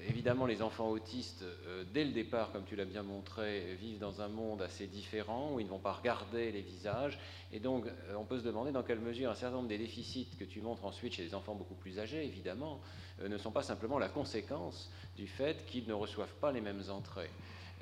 Évidemment, 0.08 0.46
les 0.46 0.62
enfants 0.62 0.88
autistes, 0.88 1.42
euh, 1.42 1.84
dès 1.92 2.04
le 2.04 2.12
départ, 2.12 2.52
comme 2.52 2.64
tu 2.64 2.76
l'as 2.76 2.84
bien 2.84 3.02
montré, 3.02 3.74
vivent 3.74 3.98
dans 3.98 4.20
un 4.20 4.28
monde 4.28 4.62
assez 4.62 4.86
différent 4.86 5.52
où 5.52 5.60
ils 5.60 5.66
ne 5.66 5.70
vont 5.70 5.78
pas 5.78 5.92
regarder 5.92 6.52
les 6.52 6.62
visages. 6.62 7.18
Et 7.52 7.60
donc, 7.60 7.86
euh, 7.86 8.14
on 8.16 8.24
peut 8.24 8.38
se 8.38 8.44
demander 8.44 8.72
dans 8.72 8.82
quelle 8.82 9.00
mesure 9.00 9.30
un 9.30 9.34
certain 9.34 9.56
nombre 9.56 9.68
des 9.68 9.78
déficits 9.78 10.28
que 10.38 10.44
tu 10.44 10.60
montres 10.60 10.84
ensuite 10.84 11.14
chez 11.14 11.22
les 11.22 11.34
enfants 11.34 11.54
beaucoup 11.54 11.74
plus 11.74 11.98
âgés, 11.98 12.24
évidemment, 12.24 12.80
euh, 13.20 13.28
ne 13.28 13.36
sont 13.36 13.50
pas 13.50 13.62
simplement 13.62 13.98
la 13.98 14.08
conséquence 14.08 14.90
du 15.16 15.26
fait 15.26 15.66
qu'ils 15.66 15.86
ne 15.86 15.94
reçoivent 15.94 16.34
pas 16.40 16.52
les 16.52 16.60
mêmes 16.60 16.82
entrées. 16.90 17.30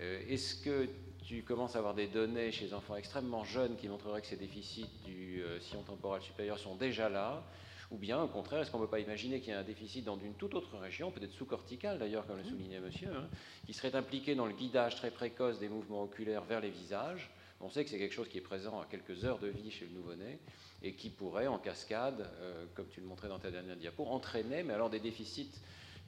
Est-ce 0.00 0.54
que 0.54 0.88
tu 1.24 1.42
commences 1.42 1.74
à 1.74 1.80
avoir 1.80 1.94
des 1.94 2.06
données 2.06 2.52
chez 2.52 2.66
les 2.66 2.74
enfants 2.74 2.94
extrêmement 2.94 3.42
jeunes 3.42 3.74
qui 3.74 3.88
montreraient 3.88 4.20
que 4.20 4.28
ces 4.28 4.36
déficits 4.36 4.88
du 5.04 5.42
sillon 5.60 5.82
temporal 5.82 6.22
supérieur 6.22 6.56
sont 6.56 6.76
déjà 6.76 7.08
là 7.08 7.42
ou 7.91 7.97
bien, 7.97 8.22
au 8.22 8.28
contraire, 8.28 8.61
est-ce 8.61 8.70
qu'on 8.70 8.78
ne 8.78 8.84
peut 8.84 8.91
pas 8.91 9.01
imaginer 9.01 9.41
qu'il 9.41 9.51
y 9.51 9.57
a 9.57 9.61
un 9.61 9.64
déficit 9.64 10.05
dans 10.05 10.18
une 10.18 10.34
toute 10.34 10.55
autre 10.55 10.76
région, 10.76 11.11
peut-être 11.11 11.32
sous-corticale 11.32 11.99
d'ailleurs, 11.99 12.26
comme 12.26 12.36
le 12.36 12.45
soulignait 12.45 12.80
monsieur, 12.80 13.09
hein, 13.09 13.28
qui 13.66 13.72
serait 13.72 13.95
impliqué 13.95 14.34
dans 14.34 14.47
le 14.47 14.53
guidage 14.53 14.97
très 14.97 15.11
précoce 15.11 15.59
des 15.59 15.68
mouvements 15.68 16.03
oculaires 16.03 16.45
vers 16.45 16.61
les 16.61 16.70
visages? 16.70 17.30
On 17.61 17.70
sait 17.70 17.84
que 17.84 17.91
c'est 17.91 17.99
quelque 17.99 18.14
chose 18.14 18.28
qui 18.28 18.39
est 18.39 18.43
présent 18.43 18.80
à 18.80 18.86
quelques 18.86 19.24
heures 19.24 19.39
de 19.39 19.49
vie 19.49 19.70
chez 19.70 19.86
le 19.86 19.93
nouveau-né 19.93 20.39
et 20.82 20.95
qui 20.95 21.11
pourrait, 21.11 21.49
en 21.49 21.59
cascade, 21.59 22.30
euh, 22.41 22.66
comme 22.74 22.89
tu 22.89 23.01
le 23.01 23.07
montrais 23.07 23.28
dans 23.28 23.39
ta 23.39 23.51
dernière 23.51 23.76
diapo, 23.76 24.05
entraîner, 24.05 24.62
mais 24.62 24.74
alors 24.74 24.91
des 24.91 25.01
déficits 25.01 25.51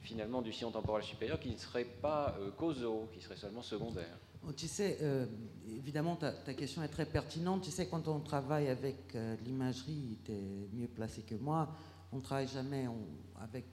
finalement 0.01 0.41
du 0.41 0.53
sillon 0.53 0.71
temporal 0.71 1.03
supérieur 1.03 1.39
qui 1.39 1.49
ne 1.49 1.57
seraient 1.57 1.83
pas 1.83 2.35
euh, 2.39 2.51
causaux, 2.51 3.09
qui 3.13 3.21
seraient 3.21 3.35
seulement 3.35 3.61
secondaires. 3.61 4.17
Tu 4.57 4.67
sais, 4.67 4.97
euh, 5.01 5.27
évidemment, 5.69 6.15
ta, 6.15 6.31
question 6.53 6.81
est 6.81 6.87
très 6.87 7.05
pertinente. 7.05 7.63
Tu 7.63 7.71
sais, 7.71 7.87
quand 7.87 8.07
on 8.07 8.19
travaille 8.19 8.69
avec 8.69 9.15
euh, 9.15 9.35
l'imagerie, 9.45 10.17
tu 10.25 10.31
es 10.31 10.67
mieux 10.73 10.87
placé 10.87 11.21
que 11.21 11.35
moi. 11.35 11.69
On 12.11 12.17
ne 12.17 12.21
travaille 12.21 12.47
jamais 12.47 12.87
avec, 13.39 13.65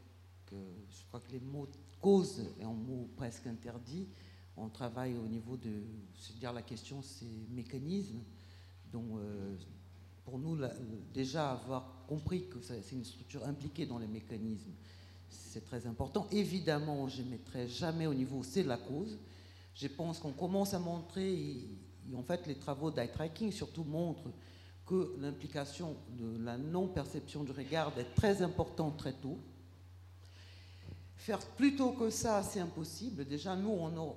euh, 0.53 0.57
je 0.91 1.05
crois 1.09 1.21
que 1.21 1.33
les 1.33 1.41
mots 1.41 1.69
cause 2.01 2.45
est 2.61 2.64
un 2.64 2.73
mot 2.73 3.09
presque 3.16 3.47
interdit. 3.47 4.09
On 4.57 4.69
travaille 4.69 5.16
au 5.16 5.27
niveau 5.27 5.57
de, 5.57 5.71
veux 5.71 6.39
dire, 6.39 6.53
la 6.53 6.62
question, 6.62 7.01
c'est 7.03 7.25
mécanisme. 7.51 8.21
Donc, 8.93 9.07
pour 10.25 10.39
nous, 10.39 10.59
déjà 11.12 11.53
avoir 11.53 12.05
compris 12.07 12.49
que 12.49 12.61
c'est 12.61 12.93
une 12.93 13.05
structure 13.05 13.45
impliquée 13.47 13.87
dans 13.87 13.99
les 13.99 14.07
mécanismes, 14.07 14.73
c'est 15.29 15.64
très 15.64 15.87
important. 15.87 16.27
Évidemment, 16.31 17.09
je 17.09 17.23
ne 17.23 17.31
mettrai 17.31 17.69
jamais 17.69 18.07
au 18.07 18.14
niveau 18.14 18.43
c'est 18.43 18.62
la 18.62 18.77
cause. 18.77 19.19
Je 19.79 19.87
pense 19.87 20.18
qu'on 20.18 20.33
commence 20.33 20.74
à 20.74 20.81
montrer, 20.81 21.33
et, 21.33 21.68
en 22.16 22.22
fait 22.22 22.47
les 22.49 22.57
travaux 22.57 22.91
d'eye 22.91 23.11
tracking 23.11 23.53
surtout 23.53 23.85
montrent 23.85 24.31
que 24.85 25.14
l'implication 25.20 25.97
de 26.18 26.43
la 26.45 26.59
non-perception 26.59 27.45
du 27.45 27.53
regard 27.53 27.97
est 27.97 28.12
très 28.16 28.43
importante 28.43 28.97
très 28.97 29.12
tôt. 29.12 29.39
Faire 31.14 31.39
plus 31.39 31.76
tôt 31.76 31.93
que 31.93 32.11
ça, 32.11 32.43
c'est 32.43 32.59
impossible. 32.59 33.24
Déjà, 33.26 33.55
nous, 33.55 33.68
on 33.70 33.89
a, 33.89 34.14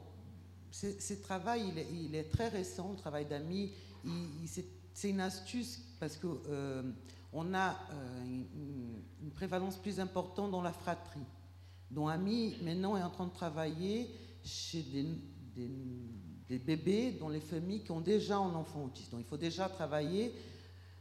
ce, 0.72 1.14
travail, 1.16 1.74
il 1.93 2.16
est, 2.16 2.32
très 2.32 2.47
récent, 2.47 2.91
le 2.91 2.97
travail 2.97 3.26
d'amis. 3.26 3.72
C'est 4.45 5.09
une 5.09 5.20
astuce 5.20 5.82
parce 5.99 6.16
que 6.16 6.28
euh, 6.47 6.84
on 7.34 7.53
a 7.53 7.72
euh, 7.72 8.24
une, 8.24 9.03
une 9.22 9.32
prévalence 9.32 9.78
plus 9.78 9.99
importante 9.99 10.51
dans 10.51 10.62
la 10.62 10.74
fratrie. 10.74 11.26
dont 11.91 12.07
Ami 12.07 12.55
maintenant 12.64 12.97
est 12.97 13.03
en 13.03 13.09
train 13.09 13.28
de 13.28 13.34
travailler 13.34 14.09
chez 14.43 14.82
des, 14.84 15.05
des- 15.68 16.59
bébés 16.59 17.12
dans 17.14 17.30
les 17.30 17.39
familles 17.39 17.82
qui 17.82 17.91
ont 17.91 18.01
déjà 18.01 18.38
un 18.38 18.53
enfant 18.55 18.84
autiste. 18.84 19.12
Donc 19.12 19.22
il 19.22 19.26
faut 19.26 19.38
déjà 19.38 19.70
travailler 19.70 20.34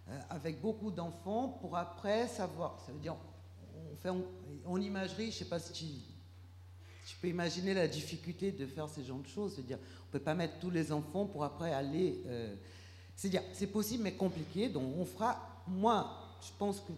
euh, 0.08 0.20
avec 0.30 0.60
beaucoup 0.60 0.92
d'enfants 0.92 1.58
pour 1.60 1.76
après 1.76 2.28
savoir. 2.28 2.80
Ça 2.86 2.92
veut 2.92 3.00
dire, 3.00 3.16
on 3.92 3.96
fait 3.96 4.10
en, 4.64 4.80
imagerie, 4.80 5.26
je 5.26 5.36
ne 5.36 5.38
sais 5.38 5.44
pas 5.46 5.58
si 5.58 5.72
tu, 5.72 7.16
peux 7.20 7.28
imaginer 7.28 7.74
la 7.74 7.88
difficulté 7.88 8.52
de 8.52 8.64
faire 8.66 8.88
ce 8.88 9.00
genre 9.02 9.18
de 9.18 9.26
choses. 9.26 9.54
C'est-à-dire, 9.54 9.78
on 9.78 10.06
ne 10.06 10.12
peut 10.12 10.24
pas 10.24 10.34
mettre 10.34 10.58
tous 10.60 10.70
les 10.70 10.92
enfants 10.92 11.26
pour 11.26 11.42
après 11.42 11.72
aller. 11.72 12.22
euh, 12.26 12.54
c'est-à-dire, 13.16 13.42
c'est 13.52 13.66
possible 13.66 14.04
mais 14.04 14.12
compliqué. 14.12 14.68
Donc 14.68 14.84
on 14.96 15.04
fera. 15.04 15.62
Moi, 15.66 16.10
je 16.40 16.50
pense 16.58 16.80
que 16.80 16.92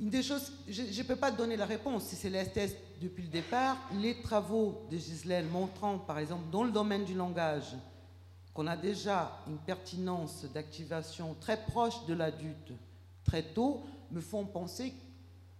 une 0.00 0.10
des 0.10 0.22
choses, 0.22 0.52
je 0.68 0.82
ne 0.82 1.06
peux 1.06 1.16
pas 1.16 1.32
te 1.32 1.36
donner 1.36 1.56
la 1.56 1.66
réponse, 1.66 2.04
si 2.04 2.16
c'est 2.16 2.30
l'STS 2.30 2.74
depuis 3.00 3.24
le 3.24 3.28
départ, 3.30 3.76
les 4.00 4.20
travaux 4.22 4.86
de 4.90 4.96
Gisèle 4.96 5.46
montrant, 5.46 5.98
par 5.98 6.18
exemple, 6.18 6.50
dans 6.50 6.64
le 6.64 6.70
domaine 6.70 7.04
du 7.04 7.14
langage, 7.14 7.74
qu'on 8.54 8.66
a 8.66 8.76
déjà 8.76 9.40
une 9.48 9.58
pertinence 9.58 10.44
d'activation 10.52 11.36
très 11.40 11.56
proche 11.64 12.04
de 12.06 12.14
l'adulte 12.14 12.72
très 13.24 13.42
tôt, 13.42 13.82
me 14.10 14.20
font 14.20 14.44
penser 14.46 14.90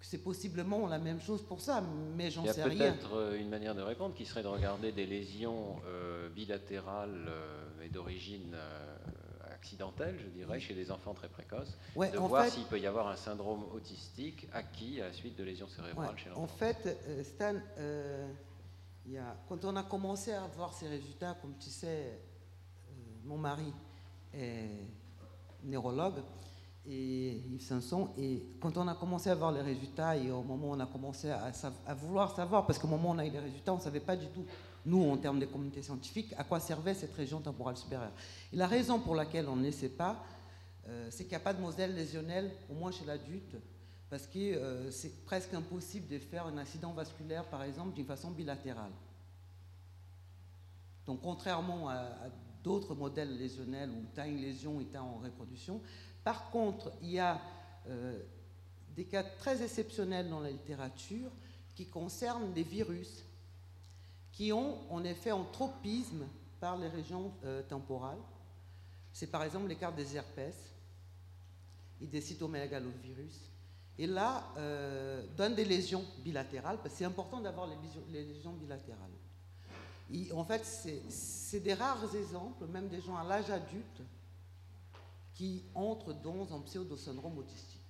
que 0.01 0.07
c'est 0.07 0.19
possiblement 0.23 0.87
la 0.87 0.99
même 0.99 1.21
chose 1.21 1.43
pour 1.43 1.61
ça, 1.61 1.83
mais 2.17 2.31
j'en 2.31 2.43
Il 2.43 2.47
y 2.47 2.51
a 2.51 2.53
sais 2.53 2.63
rien. 2.63 2.79
peut-être 2.93 3.15
euh, 3.17 3.39
une 3.39 3.49
manière 3.49 3.75
de 3.75 3.83
répondre 3.83 4.15
qui 4.15 4.25
serait 4.25 4.43
de 4.45 4.49
regarder 4.49 4.93
des 4.93 5.07
lésions 5.07 5.77
euh, 5.87 6.29
bilatérales 6.29 7.27
euh, 7.29 7.85
et 7.85 7.89
d'origine 7.89 8.55
euh, 8.55 8.97
accidentelle, 9.61 10.17
je 10.21 10.29
dirais, 10.29 10.61
chez 10.61 10.75
des 10.75 10.91
enfants 10.91 11.15
très 11.15 11.29
précoces, 11.29 11.77
Ouais, 11.97 12.11
de 12.11 12.19
en 12.19 12.29
voir 12.29 12.47
s'il 12.47 12.65
peut 12.65 12.79
y 12.79 12.87
avoir 12.87 13.09
un 13.09 13.17
syndrome 13.17 13.65
autistique 13.75 14.47
acquis 14.53 15.01
à 15.01 15.07
la 15.07 15.13
suite 15.13 15.37
de 15.37 15.45
lésions 15.45 15.69
cérébrales 15.69 16.11
Ouais, 16.15 16.19
chez 16.19 16.31
en 16.31 16.41
l'enfant. 16.43 16.57
fait, 16.57 16.99
euh, 17.09 17.25
Stan, 17.25 17.55
euh, 17.79 18.33
il 19.07 19.13
y 19.13 19.19
a- 19.19 19.37
quand 19.49 19.65
on 19.65 19.75
a 19.77 19.83
commencé 19.83 20.33
à 20.33 20.47
voir 20.57 20.73
ces 20.73 20.89
résultats, 20.89 21.37
comme 21.43 21.55
tu 21.59 21.71
sais, 21.71 21.87
euh, 22.89 22.93
mon 23.25 23.37
mari 23.39 23.73
est 24.35 24.69
neurologue 25.65 26.23
et 26.87 27.33
Yves 27.51 27.63
Sanson, 27.67 28.11
et 28.17 28.47
quand 28.61 28.77
on 28.79 28.87
a 28.89 28.95
commencé 28.95 29.29
à 29.29 29.35
voir 29.35 29.53
les 29.53 29.61
résultats 29.61 30.17
et 30.17 30.31
au 30.31 30.43
moment 30.43 30.69
où 30.69 30.75
on 30.75 30.81
a 30.81 30.87
commencé 30.87 31.31
à, 31.31 31.51
à 31.87 31.95
vouloir 31.95 32.35
savoir, 32.35 32.65
parce 32.67 32.79
qu'au 32.79 32.87
moment 32.89 33.11
où 33.11 33.15
on 33.15 33.19
a 33.19 33.27
eu 33.27 33.31
les 33.31 33.41
résultats, 33.41 33.73
on 33.75 33.77
ne 33.77 33.83
savait 33.83 34.01
pas 34.01 34.17
du 34.17 34.27
tout, 34.29 34.47
nous, 34.89 35.11
en 35.11 35.17
termes 35.17 35.39
de 35.39 35.47
communauté 35.47 35.83
scientifique, 35.83 36.35
à 36.37 36.45
quoi 36.45 36.61
servait 36.61 36.95
cette 36.95 37.15
région 37.15 37.41
temporale 37.41 37.77
supérieure. 37.77 38.13
Et 38.53 38.57
la 38.57 38.67
raison 38.67 38.99
pour 38.99 39.15
laquelle 39.15 39.49
on 39.49 39.57
ne 39.57 39.71
sait 39.71 39.89
pas, 39.89 40.25
euh, 40.89 41.09
c'est 41.11 41.25
qu'il 41.25 41.33
n'y 41.33 41.37
a 41.37 41.41
pas 41.41 41.55
de 41.55 41.61
modèle 41.61 41.95
lésionnel, 41.95 42.51
au 42.71 42.75
moins 42.75 42.91
chez 42.91 43.05
l'adulte, 43.05 43.57
parce 44.09 44.27
que 44.27 44.39
euh, 44.39 44.91
c'est 44.91 45.25
presque 45.25 45.53
impossible 45.53 46.09
de 46.09 46.19
faire 46.19 46.47
un 46.47 46.57
accident 46.57 46.93
vasculaire, 46.93 47.45
par 47.45 47.63
exemple, 47.63 47.95
d'une 47.95 48.07
façon 48.07 48.31
bilatérale. 48.31 48.93
Donc, 51.07 51.21
contrairement 51.23 51.89
à, 51.89 52.07
d'autres 52.65 52.95
modèles 52.95 53.37
lésionnels 53.39 53.91
où 53.91 54.05
tu 54.15 54.21
as 54.21 54.27
une 54.27 54.41
lésion 54.41 54.81
et 54.81 54.87
tu 54.87 54.97
en 54.97 55.19
reproduction, 55.19 55.81
par 56.25 56.51
contre, 56.51 56.93
il 57.03 57.11
y 57.11 57.19
a 57.19 57.41
euh, 57.89 58.19
des 58.97 59.05
cas 59.05 59.23
très 59.23 59.63
exceptionnels 59.63 60.29
dans 60.29 60.41
la 60.41 60.51
littérature 60.51 61.31
qui 61.75 61.87
concernent 61.87 62.53
des 62.53 62.65
virus 62.65 63.25
qui 64.39 64.53
ont 64.53 64.79
en 64.89 65.03
effet 65.03 65.31
un 65.31 65.43
tropisme 65.51 66.25
par 66.61 66.79
les 66.79 66.87
régions 66.87 67.33
euh, 67.45 67.61
temporales. 67.65 68.21
C'est 69.13 69.27
par 69.27 69.43
exemple 69.43 69.67
les 69.67 69.75
cartes 69.75 69.97
des 69.97 70.15
herpès 70.15 70.55
et 72.01 72.07
des 72.07 72.21
cytomégalovirus. 72.21 73.51
Et 73.99 74.07
là, 74.07 74.45
euh, 74.57 75.27
donne 75.37 75.57
des 75.57 75.65
lésions 75.65 76.05
bilatérales, 76.23 76.77
parce 76.77 76.91
que 76.91 76.99
c'est 76.99 77.05
important 77.05 77.41
d'avoir 77.41 77.67
les, 77.67 78.25
lésions 78.25 78.53
bilatérales. 78.53 79.11
En 80.33 80.45
fait, 80.45 80.65
c'est 80.65 81.59
des 81.59 81.75
rares 81.75 82.15
exemples, 82.15 82.65
même 82.69 82.89
des 82.89 83.01
gens 83.01 83.17
à 83.17 83.25
l'âge 83.25 83.51
adulte, 83.51 84.03
qui 85.35 85.65
entrent 85.75 86.13
dans 86.13 86.55
un 86.55 86.61
pseudo-syndrome 86.61 87.39
autistique. 87.39 87.83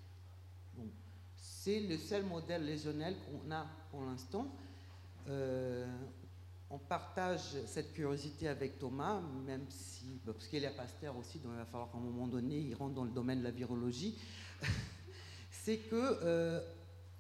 C'est 1.37 1.81
le 1.81 1.99
seul 1.99 2.25
modèle 2.25 2.65
lésionnel 2.65 3.17
qu'on 3.27 3.51
a 3.51 3.67
pour 3.91 4.03
l'instant. 4.03 4.47
Euh, 5.29 5.87
on 6.71 6.79
partage 6.79 7.57
cette 7.67 7.93
curiosité 7.93 8.49
avec 8.49 8.79
Thomas, 8.79 9.21
même 9.47 9.65
si, 9.71 10.21
bah, 10.25 10.33
parce 10.33 10.47
qu'il 10.49 10.65
est 10.65 10.77
Pasteur 10.77 11.17
aussi, 11.17 11.39
donc 11.39 11.53
il 11.55 11.59
va 11.59 11.65
falloir 11.65 11.91
qu'à 11.91 11.99
un 11.99 12.03
moment 12.03 12.27
donné, 12.27 12.59
il 12.59 12.75
rentre 12.75 12.95
dans 12.95 13.05
le 13.05 13.11
domaine 13.11 13.39
de 13.39 13.45
la 13.45 13.51
virologie. 13.51 14.19
c'est 15.51 15.79
que 15.79 16.19
euh, 16.23 16.61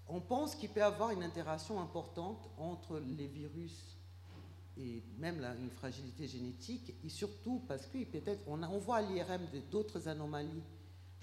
on 0.07 0.21
pense 0.21 0.55
qu'il 0.55 0.69
peut 0.71 0.81
y 0.81 0.83
avoir 0.83 1.11
une 1.11 1.23
interaction 1.23 1.81
importante 1.81 2.51
entre 2.59 2.99
les 2.99 3.27
virus 3.27 3.97
et 4.77 5.03
même 5.19 5.45
une 5.61 5.71
fragilité 5.71 6.29
génétique, 6.29 6.95
et 7.03 7.09
surtout 7.09 7.63
parce 7.67 7.87
que 7.87 8.05
peut-être 8.05 8.47
on, 8.47 8.57
voit 8.79 8.99
à 8.99 9.03
l'IRM 9.03 9.43
d'autres 9.71 10.07
anomalies 10.07 10.63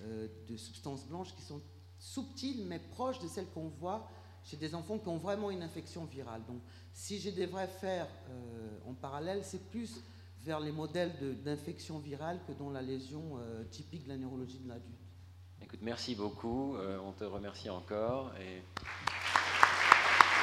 euh, 0.02 0.28
de 0.48 0.58
substances 0.58 1.06
blanches 1.06 1.34
qui 1.36 1.42
sont 1.42 1.62
subtiles 1.98 2.66
mais 2.66 2.80
proches 2.80 3.20
de 3.20 3.28
celles 3.28 3.48
qu'on 3.48 3.70
voit 3.70 4.10
chez 4.46 4.56
des 4.58 4.76
enfants 4.76 4.98
qui 4.98 5.08
ont 5.10 5.18
vraiment 5.18 5.52
une 5.52 5.64
infection 5.64 6.06
virale. 6.06 6.42
Donc, 6.48 6.62
si 6.94 7.20
je 7.20 7.32
devrais 7.32 7.68
faire 7.68 8.08
euh, 8.30 8.70
en 8.88 8.94
parallèle, 8.94 9.42
c'est 9.44 9.70
plus 9.70 10.02
vers 10.44 10.60
les 10.60 10.72
modèles 10.72 11.12
d'infection 11.44 12.00
virale 12.00 12.40
que 12.48 12.54
dans 12.54 12.70
la 12.70 12.82
lésion 12.82 13.40
euh, 13.40 13.64
typique 13.66 14.04
de 14.04 14.10
la 14.10 14.18
neurologie 14.18 14.60
de 14.60 14.70
l'adulte. 14.70 14.86
Écoute, 15.62 15.80
merci 15.82 16.14
beaucoup. 16.14 16.76
Euh, 16.76 17.00
on 17.04 17.12
te 17.12 17.24
remercie 17.24 17.72
encore. 17.72 18.32
Et... 18.40 18.62